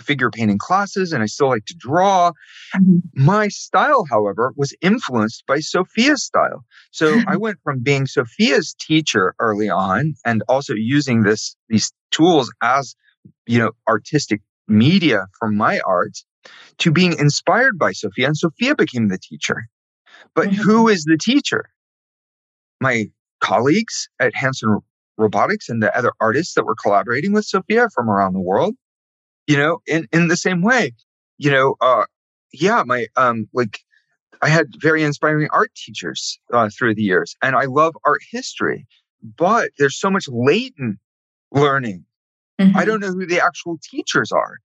figure 0.00 0.30
painting 0.30 0.58
classes 0.58 1.12
and 1.12 1.22
I 1.22 1.26
still 1.26 1.48
like 1.48 1.66
to 1.66 1.74
draw. 1.76 2.32
Mm-hmm. 2.76 3.24
My 3.24 3.48
style, 3.48 4.04
however, 4.08 4.52
was 4.56 4.74
influenced 4.80 5.44
by 5.46 5.60
Sophia's 5.60 6.24
style. 6.24 6.64
So 6.90 7.20
I 7.26 7.36
went 7.38 7.58
from 7.62 7.80
being 7.80 8.06
Sophia's 8.06 8.74
teacher 8.80 9.34
early 9.38 9.68
on 9.68 10.14
and 10.24 10.42
also 10.48 10.74
using 10.74 11.22
this 11.22 11.56
these 11.68 11.92
tools 12.10 12.52
as 12.62 12.94
you 13.46 13.58
know 13.58 13.72
artistic 13.88 14.40
media 14.68 15.26
for 15.38 15.48
my 15.48 15.80
art 15.80 16.16
to 16.78 16.90
being 16.90 17.18
inspired 17.18 17.78
by 17.78 17.92
Sophia, 17.92 18.26
and 18.26 18.36
Sophia 18.36 18.74
became 18.74 19.08
the 19.08 19.18
teacher. 19.18 19.68
But 20.34 20.48
mm-hmm. 20.48 20.62
who 20.62 20.88
is 20.88 21.04
the 21.04 21.18
teacher? 21.18 21.70
My 22.80 23.10
colleagues 23.40 24.08
at 24.20 24.34
Hanson 24.34 24.78
Robotics 25.18 25.68
and 25.68 25.82
the 25.82 25.96
other 25.96 26.12
artists 26.20 26.54
that 26.54 26.64
were 26.64 26.74
collaborating 26.74 27.32
with 27.32 27.44
Sophia 27.44 27.88
from 27.94 28.08
around 28.08 28.32
the 28.32 28.40
world. 28.40 28.74
You 29.46 29.56
know, 29.56 29.80
in, 29.86 30.06
in 30.12 30.28
the 30.28 30.36
same 30.36 30.62
way, 30.62 30.92
you 31.36 31.50
know, 31.50 31.74
uh, 31.80 32.04
yeah, 32.52 32.84
my, 32.86 33.08
um, 33.16 33.48
like, 33.52 33.80
I 34.40 34.48
had 34.48 34.68
very 34.78 35.02
inspiring 35.02 35.48
art 35.52 35.72
teachers 35.74 36.38
uh, 36.52 36.70
through 36.76 36.94
the 36.94 37.02
years, 37.02 37.36
and 37.42 37.56
I 37.56 37.64
love 37.64 37.94
art 38.04 38.22
history, 38.30 38.86
but 39.36 39.70
there's 39.78 39.98
so 39.98 40.10
much 40.10 40.26
latent 40.28 40.98
learning. 41.50 42.04
Mm-hmm. 42.60 42.76
I 42.76 42.84
don't 42.84 43.00
know 43.00 43.12
who 43.12 43.26
the 43.26 43.40
actual 43.40 43.78
teachers 43.82 44.30
are 44.32 44.58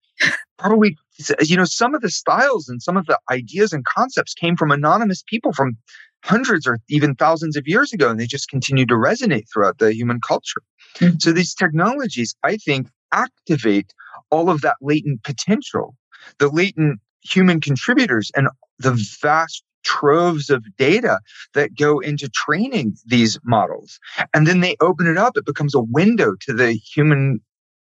probably 0.58 0.98
you 1.42 1.58
know 1.58 1.66
some 1.66 1.96
of 1.96 2.02
the 2.02 2.10
styles 2.10 2.70
and 2.70 2.82
some 2.82 2.98
of 2.98 3.06
the 3.06 3.20
ideas 3.32 3.74
and 3.74 3.86
concepts 3.86 4.34
came 4.34 4.56
from 4.56 4.72
anonymous 4.72 5.24
people 5.28 5.54
from 5.54 5.78
hundreds 6.24 6.68
or 6.68 6.80
even 6.90 7.16
thousands 7.16 7.56
of 7.56 7.68
years 7.68 7.94
ago 7.94 8.10
and 8.10 8.20
they 8.20 8.26
just 8.26 8.50
continue 8.50 8.86
to 8.86 8.96
resonate 8.96 9.46
throughout 9.52 9.78
the 9.78 9.94
human 9.94 10.20
culture 10.20 10.62
mm-hmm. 10.96 11.16
so 11.20 11.32
these 11.32 11.54
technologies 11.54 12.36
i 12.44 12.58
think 12.58 12.88
activate 13.12 13.94
all 14.30 14.50
of 14.50 14.62
that 14.62 14.76
latent 14.82 15.24
potential 15.24 15.96
the 16.40 16.50
latent 16.50 17.00
human 17.22 17.60
contributors 17.60 18.32
and 18.36 18.48
the 18.80 18.94
vast 19.22 19.64
troves 19.84 20.50
of 20.50 20.66
data 20.78 21.20
that 21.54 21.78
go 21.78 22.00
into 22.00 22.28
training 22.30 22.94
these 23.06 23.40
models 23.46 24.00
and 24.34 24.46
then 24.46 24.60
they 24.60 24.76
open 24.82 25.08
it 25.08 25.18
up 25.18 25.38
it 25.38 25.46
becomes 25.46 25.74
a 25.74 25.80
window 25.80 26.36
to 26.42 26.54
the 26.54 26.74
human 26.74 27.40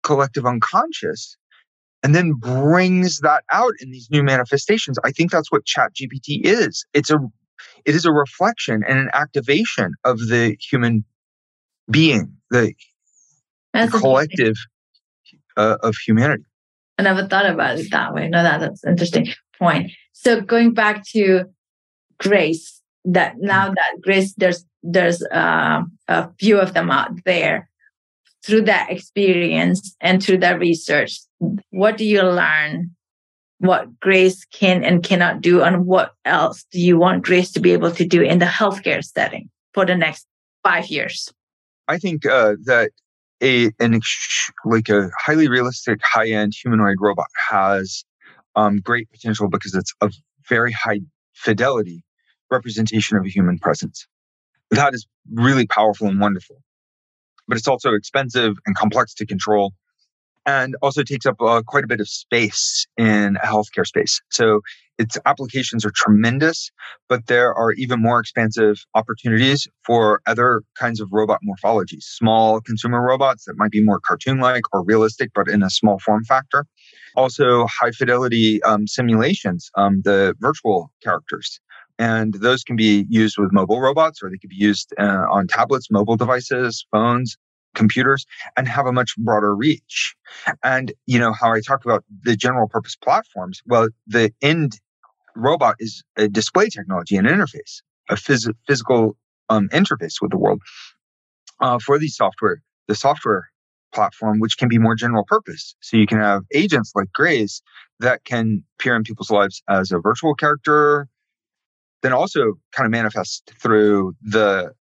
collective 0.03 0.47
unconscious 0.47 1.37
and 2.03 2.15
then 2.15 2.33
brings 2.33 3.19
that 3.19 3.45
out 3.53 3.73
in 3.81 3.91
these 3.91 4.11
new 4.11 4.23
manifestations. 4.23 4.99
I 5.05 5.11
think 5.11 5.31
that's 5.31 5.53
what 5.53 5.65
Chat 5.65 5.93
GPT 5.95 6.41
is. 6.45 6.85
It's 6.95 7.11
a 7.11 7.19
it 7.85 7.95
is 7.95 8.05
a 8.05 8.13
reflection 8.13 8.83
and 8.87 8.99
an 8.99 9.11
activation 9.13 9.95
of 10.05 10.19
the 10.29 10.57
human 10.61 11.05
being, 11.91 12.33
the, 12.51 12.73
the 13.75 13.89
collective 13.89 14.55
uh, 15.57 15.77
of 15.83 15.95
humanity. 16.07 16.45
I 16.99 17.03
never 17.03 17.27
thought 17.27 17.47
about 17.47 17.79
it 17.79 17.91
that 17.91 18.15
way. 18.15 18.29
No, 18.29 18.43
that, 18.43 18.61
that's 18.61 18.85
an 18.85 18.91
interesting 18.91 19.29
point. 19.59 19.91
So 20.13 20.41
going 20.41 20.75
back 20.75 21.05
to 21.13 21.45
grace, 22.19 22.83
that 23.07 23.37
now 23.39 23.67
mm-hmm. 23.67 23.75
that 23.75 24.03
grace, 24.03 24.35
there's 24.35 24.65
there's 24.83 25.23
uh, 25.33 25.83
a 26.09 26.31
few 26.39 26.59
of 26.59 26.75
them 26.75 26.91
out 26.91 27.13
there 27.25 27.70
through 28.45 28.63
that 28.63 28.91
experience 28.91 29.95
and 30.01 30.23
through 30.23 30.39
that 30.39 30.59
research 30.59 31.21
what 31.71 31.97
do 31.97 32.05
you 32.05 32.23
learn? 32.23 32.91
What 33.59 34.01
grace 34.01 34.45
can 34.47 34.85
and 34.85 35.03
cannot 35.03 35.41
do 35.41 35.63
and 35.63 35.87
what 35.87 36.13
else 36.25 36.65
do 36.73 36.81
you 36.81 36.99
want 36.99 37.25
grace 37.25 37.51
to 37.53 37.61
be 37.61 37.73
able 37.73 37.91
to 37.93 38.07
do 38.07 38.23
in 38.23 38.39
the 38.39 38.47
healthcare 38.47 39.05
setting 39.05 39.51
for 39.75 39.85
the 39.85 39.97
next 39.97 40.27
five 40.63 40.87
years? 40.87 41.33
I 41.89 41.99
think 41.99 42.25
uh, 42.25 42.55
that 42.65 42.91
a 43.43 43.71
an 43.81 44.01
like 44.65 44.89
a 44.89 45.11
highly 45.19 45.49
realistic 45.49 46.01
high-end 46.03 46.55
humanoid 46.55 46.97
robot 47.01 47.29
has 47.51 48.05
um, 48.57 48.79
great 48.79 49.11
potential 49.11 49.49
because 49.49 49.75
it's 49.75 49.93
a 50.01 50.11
very 50.49 50.73
high 50.73 51.01
fidelity 51.35 52.03
representation 52.51 53.17
of 53.17 53.25
a 53.25 53.29
human 53.29 53.59
presence. 53.59 54.07
That 54.71 54.95
is 54.95 55.07
really 55.33 55.67
powerful 55.67 56.09
and 56.09 56.21
wonderful 56.21 56.63
but 57.51 57.59
it's 57.59 57.69
also 57.69 57.93
expensive 57.93 58.57
and 58.65 58.77
complex 58.77 59.13
to 59.15 59.27
control 59.27 59.75
and 60.47 60.75
also 60.81 61.03
takes 61.03 61.27
up 61.27 61.37
uh, 61.43 61.63
quite 61.67 61.85
a 61.85 61.87
bit 61.87 62.01
of 62.01 62.09
space 62.09 62.87
in 62.97 63.37
a 63.43 63.47
healthcare 63.47 63.87
space. 63.87 64.23
So 64.31 64.61
its 64.99 65.19
applications 65.27 65.85
are 65.85 65.93
tremendous, 65.95 66.71
but 67.09 67.27
there 67.27 67.53
are 67.53 67.73
even 67.73 68.01
more 68.01 68.21
expansive 68.21 68.77
opportunities 68.95 69.67
for 69.85 70.21
other 70.27 70.63
kinds 70.79 71.01
of 71.01 71.09
robot 71.11 71.41
morphologies, 71.45 72.03
small 72.03 72.61
consumer 72.61 73.03
robots 73.03 73.45
that 73.47 73.55
might 73.57 73.71
be 73.71 73.83
more 73.83 74.01
cartoon 74.01 74.39
like 74.39 74.63
or 74.73 74.85
realistic, 74.85 75.31
but 75.35 75.49
in 75.49 75.63
a 75.63 75.71
small 75.71 75.99
form 75.99 76.25
factor. 76.25 76.67
Also, 77.17 77.67
high 77.67 77.91
fidelity 77.91 78.63
um, 78.63 78.87
simulations, 78.87 79.71
um, 79.77 80.03
the 80.05 80.35
virtual 80.39 80.93
characters. 81.03 81.61
And 82.01 82.35
those 82.35 82.65
can 82.65 82.77
be 82.77 83.07
used 83.11 83.37
with 83.39 83.53
mobile 83.53 83.81
robots 83.81 84.23
or 84.23 84.31
they 84.31 84.39
could 84.39 84.51
be 84.51 84.57
used 84.57 84.95
uh, 84.99 85.27
on 85.31 85.47
tablets, 85.47 85.91
mobile 85.91 86.17
devices, 86.17 86.87
phones, 86.91 87.37
computers 87.75 88.27
and 88.57 88.67
have 88.69 88.87
a 88.87 88.93
much 88.93 89.17
broader 89.19 89.55
reach. 89.55 90.17
And, 90.65 90.93
you 91.07 91.19
know, 91.19 91.33
how 91.33 91.53
I 91.53 91.61
talk 91.61 91.85
about 91.85 92.05
the 92.23 92.37
general 92.37 92.69
purpose 92.69 92.97
platforms, 92.97 93.61
well, 93.67 93.89
the 94.07 94.33
end 94.43 94.81
robot 95.37 95.77
is 95.79 96.03
a 96.17 96.29
display 96.29 96.69
technology, 96.69 97.17
an 97.17 97.27
interface, 97.27 97.83
a 98.09 98.15
phys- 98.15 98.53
physical 98.67 99.17
um, 99.49 99.69
interface 99.69 100.15
with 100.21 100.31
the 100.31 100.39
world. 100.39 100.61
Uh, 101.61 101.79
for 101.79 101.99
these 101.99 102.17
software, 102.17 102.63
the 102.89 102.95
software 102.95 103.51
platform, 103.93 104.41
which 104.41 104.57
can 104.57 104.69
be 104.69 104.79
more 104.79 104.95
general 104.95 105.25
purpose. 105.27 105.75
So 105.81 105.97
you 105.97 106.07
can 106.07 106.19
have 106.19 106.43
agents 106.55 106.93
like 106.95 107.13
Grace 107.13 107.61
that 107.99 108.25
can 108.25 108.65
appear 108.79 108.97
in 108.97 109.03
people's 109.03 109.31
lives 109.31 109.63
as 109.69 109.93
a 109.93 109.99
virtual 109.99 110.35
character, 110.35 111.07
then 112.03 112.13
also 112.13 112.55
kind 112.73 112.87
of 112.87 112.91
manifest 112.91 113.53
through 113.61 114.15
the 114.23 114.73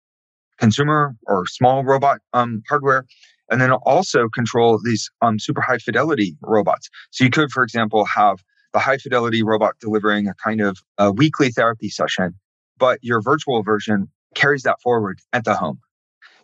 consumer 0.58 1.16
or 1.26 1.46
small 1.46 1.84
robot 1.84 2.18
um, 2.32 2.62
hardware 2.68 3.04
and 3.50 3.60
then 3.60 3.72
also 3.72 4.28
control 4.28 4.78
these 4.82 5.10
um, 5.22 5.38
super 5.38 5.60
high 5.60 5.78
fidelity 5.78 6.36
robots. 6.42 6.90
So 7.10 7.24
you 7.24 7.30
could, 7.30 7.50
for 7.50 7.62
example, 7.62 8.04
have 8.04 8.42
the 8.72 8.78
high 8.78 8.98
fidelity 8.98 9.42
robot 9.42 9.74
delivering 9.80 10.28
a 10.28 10.34
kind 10.34 10.60
of 10.60 10.78
a 10.98 11.10
weekly 11.10 11.50
therapy 11.50 11.88
session, 11.88 12.34
but 12.76 12.98
your 13.02 13.22
virtual 13.22 13.62
version 13.62 14.08
carries 14.34 14.62
that 14.62 14.80
forward 14.82 15.20
at 15.32 15.44
the 15.44 15.54
home. 15.54 15.78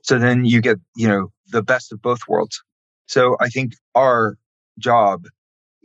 So 0.02 0.18
then 0.18 0.44
you 0.44 0.60
get, 0.60 0.78
you 0.96 1.08
know, 1.08 1.28
the 1.48 1.62
best 1.62 1.92
of 1.92 2.00
both 2.00 2.20
worlds. 2.28 2.62
So 3.06 3.36
I 3.40 3.48
think 3.48 3.72
our 3.94 4.36
job 4.78 5.24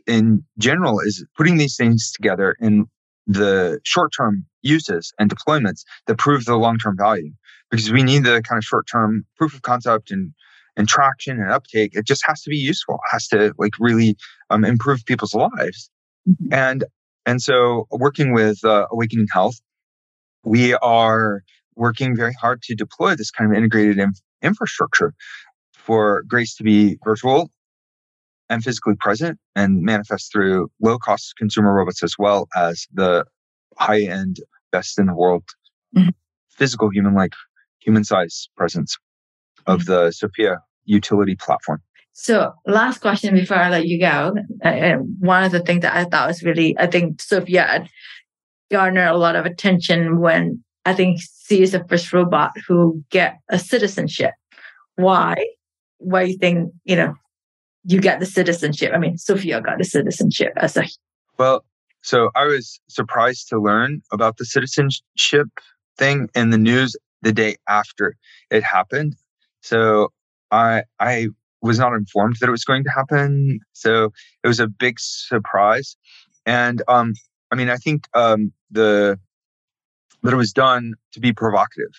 in 0.06 0.44
general 0.58 1.00
is 1.00 1.24
putting 1.36 1.58
these 1.58 1.76
things 1.76 2.10
together 2.12 2.56
in 2.60 2.86
the 3.30 3.78
short 3.84 4.12
term 4.16 4.44
uses 4.62 5.12
and 5.18 5.30
deployments 5.30 5.84
that 6.06 6.18
prove 6.18 6.44
the 6.44 6.56
long 6.56 6.78
term 6.78 6.96
value 6.96 7.30
because 7.70 7.92
we 7.92 8.02
need 8.02 8.24
the 8.24 8.42
kind 8.42 8.58
of 8.58 8.64
short 8.64 8.86
term 8.90 9.24
proof 9.36 9.54
of 9.54 9.62
concept 9.62 10.10
and 10.10 10.32
and 10.76 10.88
traction 10.88 11.40
and 11.40 11.50
uptake. 11.50 11.92
It 11.94 12.06
just 12.06 12.22
has 12.26 12.42
to 12.42 12.50
be 12.50 12.56
useful, 12.56 12.96
it 12.96 13.12
has 13.12 13.28
to 13.28 13.54
like 13.56 13.74
really 13.78 14.16
um, 14.50 14.64
improve 14.64 15.04
people's 15.06 15.34
lives. 15.34 15.90
Mm-hmm. 16.28 16.52
And 16.52 16.84
and 17.24 17.40
so 17.40 17.86
working 17.90 18.32
with 18.34 18.64
uh, 18.64 18.86
Awakening 18.90 19.28
Health, 19.32 19.60
we 20.44 20.74
are 20.74 21.42
working 21.76 22.16
very 22.16 22.32
hard 22.32 22.62
to 22.62 22.74
deploy 22.74 23.14
this 23.14 23.30
kind 23.30 23.50
of 23.50 23.56
integrated 23.56 23.98
inf- 23.98 24.20
infrastructure 24.42 25.14
for 25.72 26.24
Grace 26.26 26.56
to 26.56 26.64
be 26.64 26.98
virtual 27.04 27.50
and 28.50 28.62
physically 28.62 28.96
present 28.98 29.38
and 29.56 29.80
manifest 29.82 30.30
through 30.30 30.70
low 30.82 30.98
cost 30.98 31.34
consumer 31.38 31.72
robots 31.72 32.02
as 32.02 32.16
well 32.18 32.48
as 32.54 32.86
the 32.92 33.24
high 33.78 34.02
end, 34.02 34.38
best 34.72 34.98
in 34.98 35.06
the 35.06 35.14
world 35.14 35.44
mm-hmm. 35.96 36.10
physical 36.50 36.90
human 36.90 37.14
like 37.14 37.32
human 37.80 38.04
size 38.04 38.48
presence 38.56 38.98
of 39.66 39.80
mm-hmm. 39.80 39.92
the 39.92 40.10
Sophia 40.10 40.58
utility 40.84 41.36
platform. 41.36 41.80
So, 42.12 42.52
last 42.66 42.98
question 42.98 43.34
before 43.34 43.56
I 43.56 43.70
let 43.70 43.86
you 43.86 43.98
go. 43.98 44.34
Uh, 44.62 44.96
one 45.20 45.44
of 45.44 45.52
the 45.52 45.60
things 45.60 45.82
that 45.82 45.94
I 45.94 46.04
thought 46.04 46.28
was 46.28 46.42
really, 46.42 46.76
I 46.78 46.86
think 46.86 47.22
Sophia 47.22 47.86
garnered 48.70 49.08
a 49.08 49.16
lot 49.16 49.36
of 49.36 49.46
attention 49.46 50.20
when 50.20 50.62
I 50.84 50.92
think 50.92 51.20
she 51.46 51.62
is 51.62 51.72
the 51.72 51.84
first 51.88 52.12
robot 52.12 52.52
who 52.66 53.02
get 53.10 53.38
a 53.48 53.58
citizenship. 53.58 54.32
Why? 54.96 55.46
Why 55.98 56.22
you 56.22 56.36
think 56.36 56.72
you 56.84 56.96
know 56.96 57.14
you 57.84 58.00
get 58.00 58.20
the 58.20 58.26
citizenship? 58.26 58.92
I 58.94 58.98
mean, 58.98 59.18
Sophia 59.18 59.60
got 59.60 59.78
the 59.78 59.84
citizenship 59.84 60.52
as 60.56 60.76
a 60.76 60.84
well. 61.38 61.64
So 62.02 62.30
I 62.34 62.44
was 62.46 62.80
surprised 62.88 63.48
to 63.48 63.60
learn 63.60 64.02
about 64.12 64.38
the 64.38 64.44
citizenship 64.44 65.48
thing 65.98 66.28
in 66.34 66.50
the 66.50 66.58
news 66.58 66.96
the 67.22 67.32
day 67.32 67.56
after 67.68 68.16
it 68.50 68.62
happened. 68.62 69.16
So 69.62 70.12
I 70.50 70.84
I 70.98 71.28
was 71.62 71.78
not 71.78 71.92
informed 71.92 72.36
that 72.40 72.48
it 72.48 72.52
was 72.52 72.64
going 72.64 72.84
to 72.84 72.90
happen. 72.90 73.60
So 73.72 74.12
it 74.42 74.48
was 74.48 74.60
a 74.60 74.66
big 74.66 74.98
surprise. 74.98 75.96
And 76.46 76.82
um, 76.88 77.14
I 77.50 77.56
mean, 77.56 77.68
I 77.68 77.76
think 77.76 78.08
um, 78.14 78.52
the 78.70 79.18
that 80.22 80.32
it 80.32 80.36
was 80.36 80.52
done 80.52 80.94
to 81.12 81.20
be 81.20 81.32
provocative. 81.32 81.92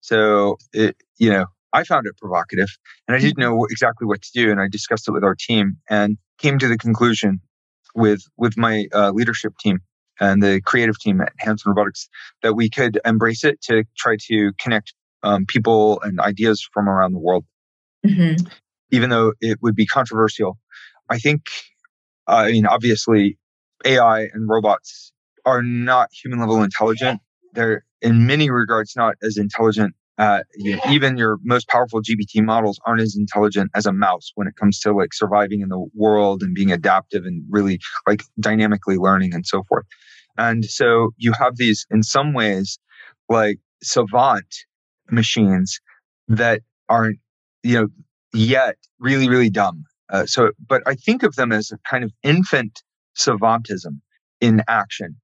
So 0.00 0.58
it, 0.72 0.96
you 1.18 1.30
know, 1.30 1.46
I 1.72 1.84
found 1.84 2.06
it 2.06 2.16
provocative, 2.16 2.68
and 3.06 3.16
I 3.16 3.20
didn't 3.20 3.38
know 3.38 3.66
exactly 3.70 4.06
what 4.06 4.22
to 4.22 4.30
do. 4.34 4.50
And 4.50 4.60
I 4.60 4.68
discussed 4.68 5.08
it 5.08 5.12
with 5.12 5.24
our 5.24 5.34
team, 5.34 5.76
and 5.88 6.16
came 6.38 6.58
to 6.58 6.68
the 6.68 6.78
conclusion 6.78 7.40
with 7.94 8.22
with 8.36 8.56
my 8.56 8.86
uh, 8.94 9.10
leadership 9.10 9.54
team 9.58 9.80
and 10.20 10.42
the 10.42 10.60
creative 10.62 10.98
team 10.98 11.20
at 11.20 11.32
Hanson 11.38 11.70
Robotics 11.70 12.08
that 12.42 12.54
we 12.54 12.68
could 12.68 13.00
embrace 13.04 13.44
it 13.44 13.60
to 13.62 13.84
try 13.96 14.16
to 14.28 14.52
connect 14.58 14.92
um, 15.22 15.46
people 15.46 16.00
and 16.02 16.20
ideas 16.20 16.66
from 16.72 16.88
around 16.88 17.12
the 17.12 17.18
world 17.18 17.44
mm-hmm. 18.06 18.46
even 18.90 19.10
though 19.10 19.32
it 19.40 19.58
would 19.62 19.74
be 19.74 19.86
controversial. 19.86 20.58
I 21.08 21.18
think, 21.18 21.42
I 22.26 22.52
mean, 22.52 22.66
obviously, 22.66 23.38
AI 23.84 24.22
and 24.32 24.48
robots 24.48 25.12
are 25.44 25.62
not 25.62 26.10
human 26.12 26.40
level 26.40 26.62
intelligent. 26.62 27.20
They're 27.54 27.84
in 28.02 28.26
many 28.26 28.50
regards 28.50 28.94
not 28.96 29.14
as 29.22 29.36
intelligent. 29.36 29.94
Uh, 30.18 30.40
you 30.56 30.74
know, 30.74 30.82
even 30.90 31.16
your 31.16 31.38
most 31.44 31.68
powerful 31.68 32.00
GPT 32.00 32.44
models 32.44 32.80
aren't 32.84 33.00
as 33.00 33.16
intelligent 33.16 33.70
as 33.74 33.86
a 33.86 33.92
mouse 33.92 34.32
when 34.34 34.48
it 34.48 34.56
comes 34.56 34.80
to 34.80 34.92
like 34.92 35.14
surviving 35.14 35.60
in 35.60 35.68
the 35.68 35.86
world 35.94 36.42
and 36.42 36.54
being 36.54 36.72
adaptive 36.72 37.24
and 37.24 37.44
really 37.48 37.78
like 38.06 38.22
dynamically 38.40 38.96
learning 38.96 39.32
and 39.32 39.46
so 39.46 39.62
forth. 39.68 39.86
And 40.36 40.64
so 40.64 41.10
you 41.16 41.32
have 41.38 41.56
these 41.56 41.86
in 41.90 42.02
some 42.02 42.32
ways 42.34 42.78
like 43.28 43.58
savant 43.82 44.46
machines 45.10 45.80
that 46.28 46.62
aren't 46.88 47.18
you 47.62 47.74
know, 47.80 47.88
yet 48.32 48.76
really, 48.98 49.28
really 49.28 49.50
dumb. 49.50 49.84
Uh, 50.10 50.26
so, 50.26 50.50
but 50.66 50.82
I 50.86 50.94
think 50.94 51.22
of 51.22 51.34
them 51.36 51.52
as 51.52 51.70
a 51.70 51.78
kind 51.88 52.04
of 52.04 52.12
infant 52.22 52.82
savantism 53.16 54.00
in 54.40 54.62
action. 54.68 55.16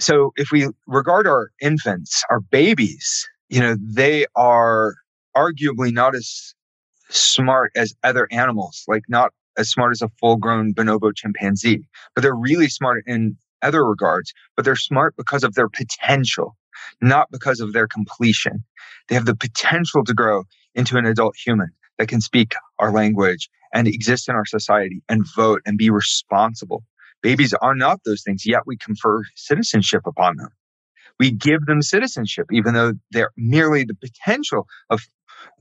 So 0.00 0.32
if 0.36 0.48
we 0.50 0.68
regard 0.86 1.26
our 1.26 1.50
infants, 1.60 2.22
our 2.30 2.40
babies, 2.40 3.28
you 3.54 3.60
know, 3.60 3.76
they 3.80 4.26
are 4.34 4.96
arguably 5.36 5.92
not 5.92 6.16
as 6.16 6.54
smart 7.08 7.70
as 7.76 7.94
other 8.02 8.26
animals, 8.32 8.82
like 8.88 9.04
not 9.08 9.32
as 9.56 9.70
smart 9.70 9.92
as 9.92 10.02
a 10.02 10.10
full 10.18 10.34
grown 10.34 10.74
bonobo 10.74 11.14
chimpanzee, 11.14 11.86
but 12.16 12.22
they're 12.22 12.34
really 12.34 12.66
smart 12.66 13.04
in 13.06 13.36
other 13.62 13.86
regards, 13.86 14.34
but 14.56 14.64
they're 14.64 14.74
smart 14.74 15.14
because 15.16 15.44
of 15.44 15.54
their 15.54 15.68
potential, 15.68 16.56
not 17.00 17.30
because 17.30 17.60
of 17.60 17.72
their 17.72 17.86
completion. 17.86 18.64
They 19.08 19.14
have 19.14 19.24
the 19.26 19.36
potential 19.36 20.02
to 20.02 20.14
grow 20.14 20.42
into 20.74 20.96
an 20.96 21.06
adult 21.06 21.36
human 21.36 21.70
that 21.98 22.08
can 22.08 22.20
speak 22.20 22.54
our 22.80 22.90
language 22.90 23.48
and 23.72 23.86
exist 23.86 24.28
in 24.28 24.34
our 24.34 24.46
society 24.46 25.00
and 25.08 25.24
vote 25.36 25.62
and 25.64 25.78
be 25.78 25.90
responsible. 25.90 26.82
Babies 27.22 27.54
are 27.54 27.76
not 27.76 28.00
those 28.04 28.24
things, 28.24 28.44
yet 28.44 28.62
we 28.66 28.76
confer 28.76 29.22
citizenship 29.36 30.02
upon 30.06 30.38
them. 30.38 30.50
We 31.18 31.30
give 31.30 31.66
them 31.66 31.82
citizenship, 31.82 32.46
even 32.52 32.74
though 32.74 32.94
they're 33.10 33.30
merely 33.36 33.84
the 33.84 33.94
potential 33.94 34.66
of, 34.90 35.02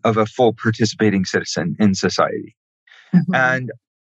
of 0.04 0.18
a 0.18 0.26
full 0.26 0.54
participating 0.54 1.26
citizen 1.26 1.76
in 1.80 1.94
society. 1.96 2.56
Mm-hmm. 3.14 3.36
And 3.36 3.72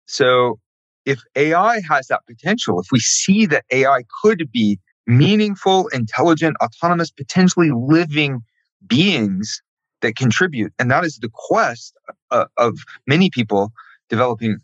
so 0.06 0.58
if 1.04 1.20
AI 1.36 1.80
has 1.88 2.08
that 2.08 2.22
potential, 2.26 2.80
if 2.80 2.86
we 2.90 3.00
see 3.00 3.46
that 3.46 3.64
AI 3.70 4.02
could 4.22 4.50
be 4.50 4.78
meaningful, 5.06 5.88
intelligent, 5.88 6.56
autonomous, 6.62 7.10
potentially 7.10 7.70
living 7.72 8.40
beings 8.86 9.62
that 10.02 10.16
contribute. 10.16 10.72
And 10.78 10.90
that 10.90 11.04
is 11.04 11.18
the 11.18 11.30
quest 11.32 11.96
uh, 12.30 12.46
of 12.56 12.78
many 13.06 13.30
people 13.30 13.72
developing 14.08 14.58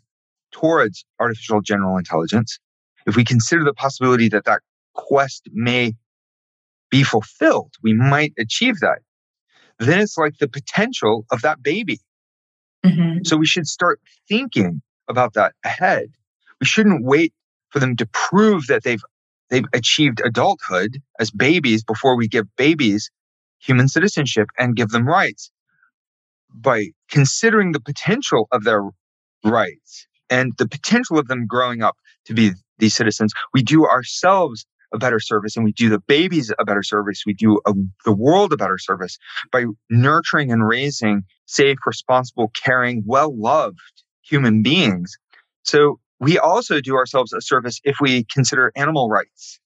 towards 0.51 1.05
artificial 1.19 1.61
general 1.61 1.97
intelligence. 1.97 2.59
If 3.07 3.15
we 3.15 3.23
consider 3.23 3.63
the 3.63 3.73
possibility 3.73 4.29
that 4.29 4.45
that 4.45 4.61
quest 4.93 5.47
may 5.51 5.93
be 6.93 7.01
fulfilled, 7.01 7.73
we 7.81 7.91
might 7.91 8.33
achieve 8.37 8.79
that. 8.81 8.99
Then 9.79 9.99
it's 9.99 10.15
like 10.15 10.37
the 10.37 10.47
potential 10.47 11.25
of 11.31 11.41
that 11.41 11.63
baby. 11.63 11.99
Mm-hmm. 12.85 13.23
So 13.23 13.35
we 13.35 13.47
should 13.47 13.65
start 13.65 13.99
thinking 14.29 14.79
about 15.07 15.33
that 15.33 15.53
ahead. 15.65 16.09
We 16.61 16.67
shouldn't 16.67 17.03
wait 17.03 17.33
for 17.71 17.79
them 17.79 17.95
to 17.95 18.05
prove 18.05 18.67
that 18.67 18.83
they've 18.83 19.01
they've 19.49 19.65
achieved 19.73 20.21
adulthood 20.23 21.01
as 21.19 21.31
babies 21.31 21.83
before 21.83 22.15
we 22.15 22.27
give 22.27 22.45
babies 22.57 23.09
human 23.57 23.87
citizenship 23.87 24.49
and 24.59 24.75
give 24.75 24.89
them 24.89 25.07
rights 25.07 25.49
by 26.53 26.89
considering 27.09 27.71
the 27.71 27.79
potential 27.79 28.47
of 28.51 28.65
their 28.65 28.83
rights 29.43 30.05
and 30.29 30.53
the 30.59 30.67
potential 30.67 31.17
of 31.17 31.27
them 31.27 31.47
growing 31.47 31.81
up 31.81 31.97
to 32.25 32.35
be 32.35 32.51
these 32.77 32.95
citizens, 32.95 33.33
we 33.51 33.63
do 33.63 33.85
ourselves 33.85 34.67
a 34.93 34.97
better 34.97 35.19
service 35.19 35.55
and 35.55 35.65
we 35.65 35.71
do 35.71 35.89
the 35.89 35.99
babies 35.99 36.51
a 36.59 36.65
better 36.65 36.83
service. 36.83 37.23
We 37.25 37.33
do 37.33 37.59
a, 37.65 37.73
the 38.05 38.13
world 38.13 38.53
a 38.53 38.57
better 38.57 38.77
service 38.77 39.17
by 39.51 39.65
nurturing 39.89 40.51
and 40.51 40.65
raising 40.65 41.23
safe, 41.45 41.77
responsible, 41.85 42.51
caring, 42.55 43.03
well 43.05 43.35
loved 43.37 43.79
human 44.21 44.61
beings. 44.61 45.17
So 45.63 45.99
we 46.19 46.37
also 46.37 46.79
do 46.79 46.95
ourselves 46.95 47.33
a 47.33 47.41
service 47.41 47.81
if 47.83 47.97
we 47.99 48.25
consider 48.31 48.71
animal 48.75 49.09
rights 49.09 49.59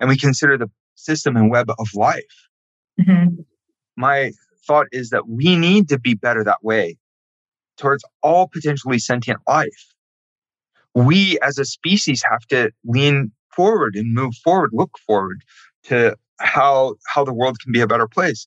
and 0.00 0.08
we 0.08 0.16
consider 0.16 0.56
the 0.56 0.70
system 0.94 1.36
and 1.36 1.50
web 1.50 1.68
of 1.70 1.88
life. 1.94 2.48
Mm-hmm. 3.00 3.42
My 3.96 4.32
thought 4.66 4.86
is 4.92 5.10
that 5.10 5.28
we 5.28 5.56
need 5.56 5.88
to 5.88 5.98
be 5.98 6.14
better 6.14 6.44
that 6.44 6.62
way 6.62 6.96
towards 7.76 8.04
all 8.22 8.48
potentially 8.48 8.98
sentient 8.98 9.40
life. 9.48 9.92
We 10.94 11.38
as 11.42 11.58
a 11.58 11.64
species 11.64 12.22
have 12.30 12.46
to 12.48 12.70
lean 12.84 13.32
forward 13.54 13.94
and 13.96 14.14
move 14.14 14.34
forward, 14.44 14.70
look 14.72 14.98
forward 15.06 15.42
to 15.84 16.16
how 16.38 16.94
how 17.06 17.24
the 17.24 17.32
world 17.34 17.58
can 17.62 17.72
be 17.72 17.80
a 17.80 17.86
better 17.86 18.08
place. 18.08 18.46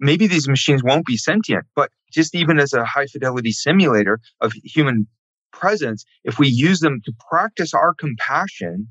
maybe 0.00 0.26
these 0.26 0.48
machines 0.48 0.82
won't 0.82 1.06
be 1.06 1.16
sentient, 1.16 1.64
but 1.74 1.90
just 2.12 2.34
even 2.34 2.58
as 2.58 2.72
a 2.72 2.84
high 2.84 3.06
fidelity 3.06 3.52
simulator 3.52 4.20
of 4.40 4.52
human 4.64 5.06
presence, 5.52 6.04
if 6.24 6.38
we 6.38 6.48
use 6.48 6.80
them 6.80 7.00
to 7.04 7.12
practice 7.30 7.74
our 7.74 7.94
compassion, 7.94 8.88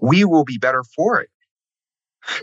we 0.00 0.24
will 0.24 0.44
be 0.44 0.58
better 0.58 0.82
for 0.94 1.20
it. 1.20 1.30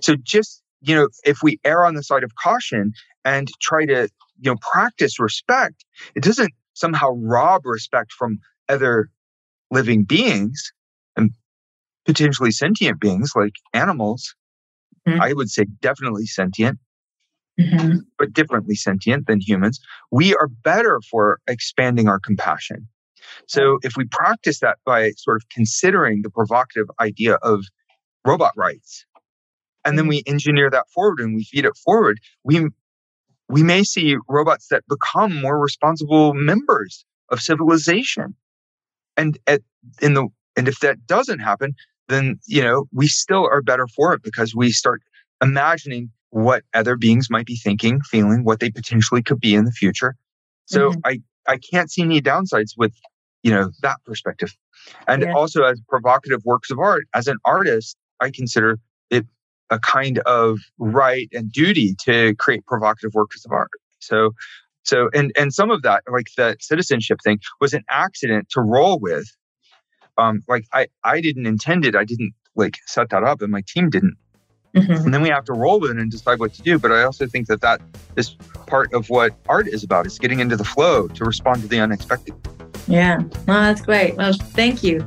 So 0.02 0.16
just, 0.16 0.62
you 0.82 0.96
know, 0.96 1.10
if 1.26 1.42
we 1.44 1.60
err 1.66 1.86
on 1.86 1.96
the 1.96 2.04
side 2.04 2.24
of 2.24 2.36
caution 2.36 2.94
and 3.26 3.50
try 3.62 3.86
to, 3.86 4.10
you 4.40 4.52
know, 4.52 4.58
practice 4.72 5.20
respect, 5.20 5.84
it 6.16 6.24
doesn't 6.24 6.54
somehow 6.74 7.12
rob 7.16 7.66
respect 7.66 8.12
from 8.12 8.40
other 8.70 9.10
living 9.72 10.04
beings 10.04 10.72
and 11.16 11.32
potentially 12.06 12.52
sentient 12.52 13.00
beings 13.00 13.32
like 13.36 13.54
animals. 13.74 14.36
Mm-hmm. 15.08 15.22
I 15.22 15.34
would 15.34 15.50
say 15.50 15.66
definitely 15.82 16.26
sentient, 16.26 16.80
mm-hmm. 17.60 17.98
but 18.18 18.34
differently 18.34 18.76
sentient 18.76 19.28
than 19.28 19.40
humans. 19.42 19.80
We 20.12 20.36
are 20.36 20.48
better 20.48 21.02
for 21.10 21.40
expanding 21.48 22.08
our 22.08 22.20
compassion. 22.20 22.88
So 23.48 23.80
if 23.84 23.98
we 23.98 24.06
practice 24.06 24.60
that 24.60 24.78
by 24.86 25.12
sort 25.18 25.38
of 25.38 25.50
considering 25.50 26.22
the 26.22 26.30
provocative 26.30 26.88
idea 27.00 27.36
of 27.36 27.66
robot 28.26 28.54
rights, 28.56 29.06
and 29.86 29.98
then 29.98 30.06
mm-hmm. 30.06 30.10
we 30.10 30.24
engineer 30.26 30.70
that 30.70 30.88
forward 30.94 31.20
and 31.20 31.36
we 31.36 31.44
feed 31.44 31.66
it 31.66 31.76
forward, 31.84 32.20
we 32.44 32.68
we 33.50 33.62
may 33.62 33.84
see 33.84 34.16
robots 34.30 34.68
that 34.70 34.84
become 34.88 35.42
more 35.42 35.60
responsible 35.60 36.34
members 36.34 37.06
of 37.30 37.42
civilization. 37.42 38.36
And 39.18 39.38
at 39.48 39.62
in 40.02 40.14
the 40.14 40.28
and 40.56 40.68
if 40.68 40.80
that 40.80 41.06
doesn't 41.06 41.40
happen, 41.40 41.76
then 42.14 42.40
you 42.46 42.62
know 42.62 42.86
we 42.92 43.08
still 43.08 43.48
are 43.48 43.62
better 43.62 43.88
for 43.88 44.14
it 44.14 44.24
because 44.24 44.56
we 44.56 44.72
start 44.72 45.02
imagining 45.42 46.12
what 46.30 46.64
other 46.74 46.96
beings 46.96 47.30
might 47.30 47.46
be 47.46 47.56
thinking, 47.56 48.02
feeling, 48.02 48.44
what 48.44 48.60
they 48.60 48.72
potentially 48.72 49.22
could 49.22 49.40
be 49.40 49.54
in 49.54 49.66
the 49.66 49.72
future. 49.72 50.16
So 50.66 50.92
mm-hmm. 50.92 51.00
I 51.06 51.20
I 51.48 51.58
can't 51.58 51.92
see 51.92 52.02
any 52.02 52.22
downsides 52.22 52.72
with 52.78 52.94
you 53.44 53.52
know 53.52 53.72
that 53.82 53.98
perspective. 54.06 54.56
And 55.08 55.22
yeah. 55.24 55.34
also 55.34 55.64
as 55.64 55.80
provocative 55.88 56.42
works 56.46 56.72
of 56.72 56.80
art, 56.80 57.06
as 57.14 57.28
an 57.28 57.38
artist, 57.46 57.98
I 58.20 58.32
consider 58.32 58.80
it 59.10 59.26
a 59.70 59.80
kind 59.80 60.20
of 60.20 60.60
right 60.78 61.30
and 61.32 61.52
duty 61.52 61.96
to 62.06 62.36
create 62.36 62.66
provocative 62.66 63.14
works 63.14 63.46
of 63.46 63.52
art. 63.52 63.70
So 64.00 64.32
so 64.84 65.10
and 65.14 65.32
and 65.38 65.54
some 65.54 65.72
of 65.72 65.82
that, 65.84 66.04
like 66.12 66.28
the 66.36 66.58
citizenship 66.60 67.20
thing, 67.24 67.40
was 67.62 67.74
an 67.74 67.84
accident 67.90 68.50
to 68.52 68.62
roll 68.62 69.00
with. 69.00 69.26
Um, 70.18 70.44
like 70.48 70.66
I 70.74 70.88
I 71.04 71.22
didn't 71.22 71.46
intend 71.46 71.86
it. 71.86 71.96
I 71.96 72.04
didn't 72.04 72.34
like 72.56 72.78
set 72.86 73.10
that 73.10 73.24
up, 73.24 73.42
and 73.42 73.52
my 73.52 73.64
team 73.68 73.90
didn't. 73.90 74.18
Mm-hmm. 74.76 75.06
And 75.06 75.14
then 75.14 75.22
we 75.22 75.30
have 75.30 75.46
to 75.46 75.54
roll 75.54 75.80
with 75.80 75.92
it 75.92 75.98
and 75.98 76.10
decide 76.10 76.40
what 76.40 76.54
to 76.56 76.62
do. 76.64 76.80
But 76.80 76.92
I 76.92 77.04
also 77.04 77.28
think 77.28 77.48
that 77.48 77.62
that 77.62 77.80
is 78.16 78.32
part 78.66 78.92
of 78.94 79.10
what 79.10 79.34
art 79.48 79.68
is 79.68 79.84
about. 79.84 80.06
It's 80.06 80.18
getting 80.18 80.40
into 80.40 80.56
the 80.56 80.64
flow 80.64 81.08
to 81.10 81.26
respond 81.26 81.62
to 81.62 81.68
the 81.68 81.80
unexpected. 81.80 82.34
Yeah, 82.88 83.22
well, 83.48 83.62
that's 83.62 83.82
great. 83.82 84.16
Well, 84.16 84.34
thank 84.34 84.84
you. 84.84 85.02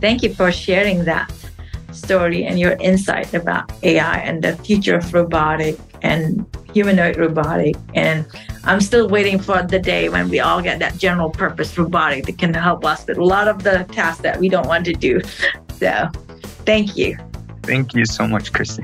Thank 0.00 0.22
you 0.22 0.34
for 0.34 0.50
sharing 0.50 1.04
that 1.04 1.32
story 1.92 2.44
and 2.44 2.58
your 2.58 2.72
insight 2.72 3.32
about 3.32 3.70
AI 3.84 4.18
and 4.18 4.42
the 4.42 4.56
future 4.56 4.96
of 4.96 5.14
robotic 5.14 5.78
and 6.02 6.46
humanoid 6.72 7.16
robotic. 7.16 7.76
And 7.94 8.26
I'm 8.64 8.80
still 8.80 9.08
waiting 9.08 9.38
for 9.40 9.62
the 9.62 9.78
day 9.78 10.08
when 10.08 10.28
we 10.28 10.40
all 10.40 10.60
get 10.60 10.78
that 10.80 10.98
general 10.98 11.30
purpose 11.30 11.76
robotic 11.78 12.26
that 12.26 12.38
can 12.38 12.52
help 12.54 12.84
us 12.84 13.06
with 13.06 13.18
a 13.18 13.24
lot 13.24 13.48
of 13.48 13.62
the 13.62 13.86
tasks 13.92 14.22
that 14.22 14.38
we 14.38 14.48
don't 14.48 14.66
want 14.66 14.84
to 14.86 14.92
do. 14.92 15.20
So 15.78 16.08
thank 16.64 16.96
you. 16.96 17.16
Thank 17.62 17.94
you 17.94 18.04
so 18.04 18.26
much, 18.26 18.52
Christy. 18.52 18.82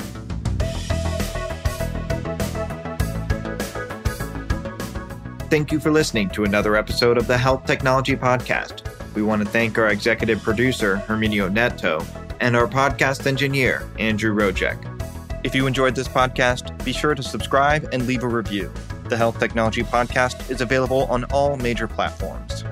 Thank 5.50 5.72
you 5.72 5.80
for 5.80 5.90
listening 5.90 6.28
to 6.30 6.44
another 6.44 6.76
episode 6.76 7.16
of 7.16 7.26
the 7.26 7.38
Health 7.38 7.64
Technology 7.64 8.14
Podcast. 8.14 8.84
We 9.14 9.22
want 9.22 9.42
to 9.42 9.48
thank 9.48 9.78
our 9.78 9.88
executive 9.88 10.42
producer, 10.42 11.02
Herminio 11.06 11.50
Neto, 11.50 12.04
and 12.40 12.54
our 12.54 12.68
podcast 12.68 13.26
engineer, 13.26 13.88
Andrew 13.98 14.34
Rojek. 14.34 14.97
If 15.44 15.54
you 15.54 15.66
enjoyed 15.68 15.94
this 15.94 16.08
podcast, 16.08 16.84
be 16.84 16.92
sure 16.92 17.14
to 17.14 17.22
subscribe 17.22 17.88
and 17.92 18.06
leave 18.06 18.24
a 18.24 18.28
review. 18.28 18.72
The 19.04 19.16
Health 19.16 19.38
Technology 19.38 19.82
Podcast 19.82 20.50
is 20.50 20.60
available 20.60 21.04
on 21.04 21.24
all 21.24 21.56
major 21.56 21.86
platforms. 21.86 22.64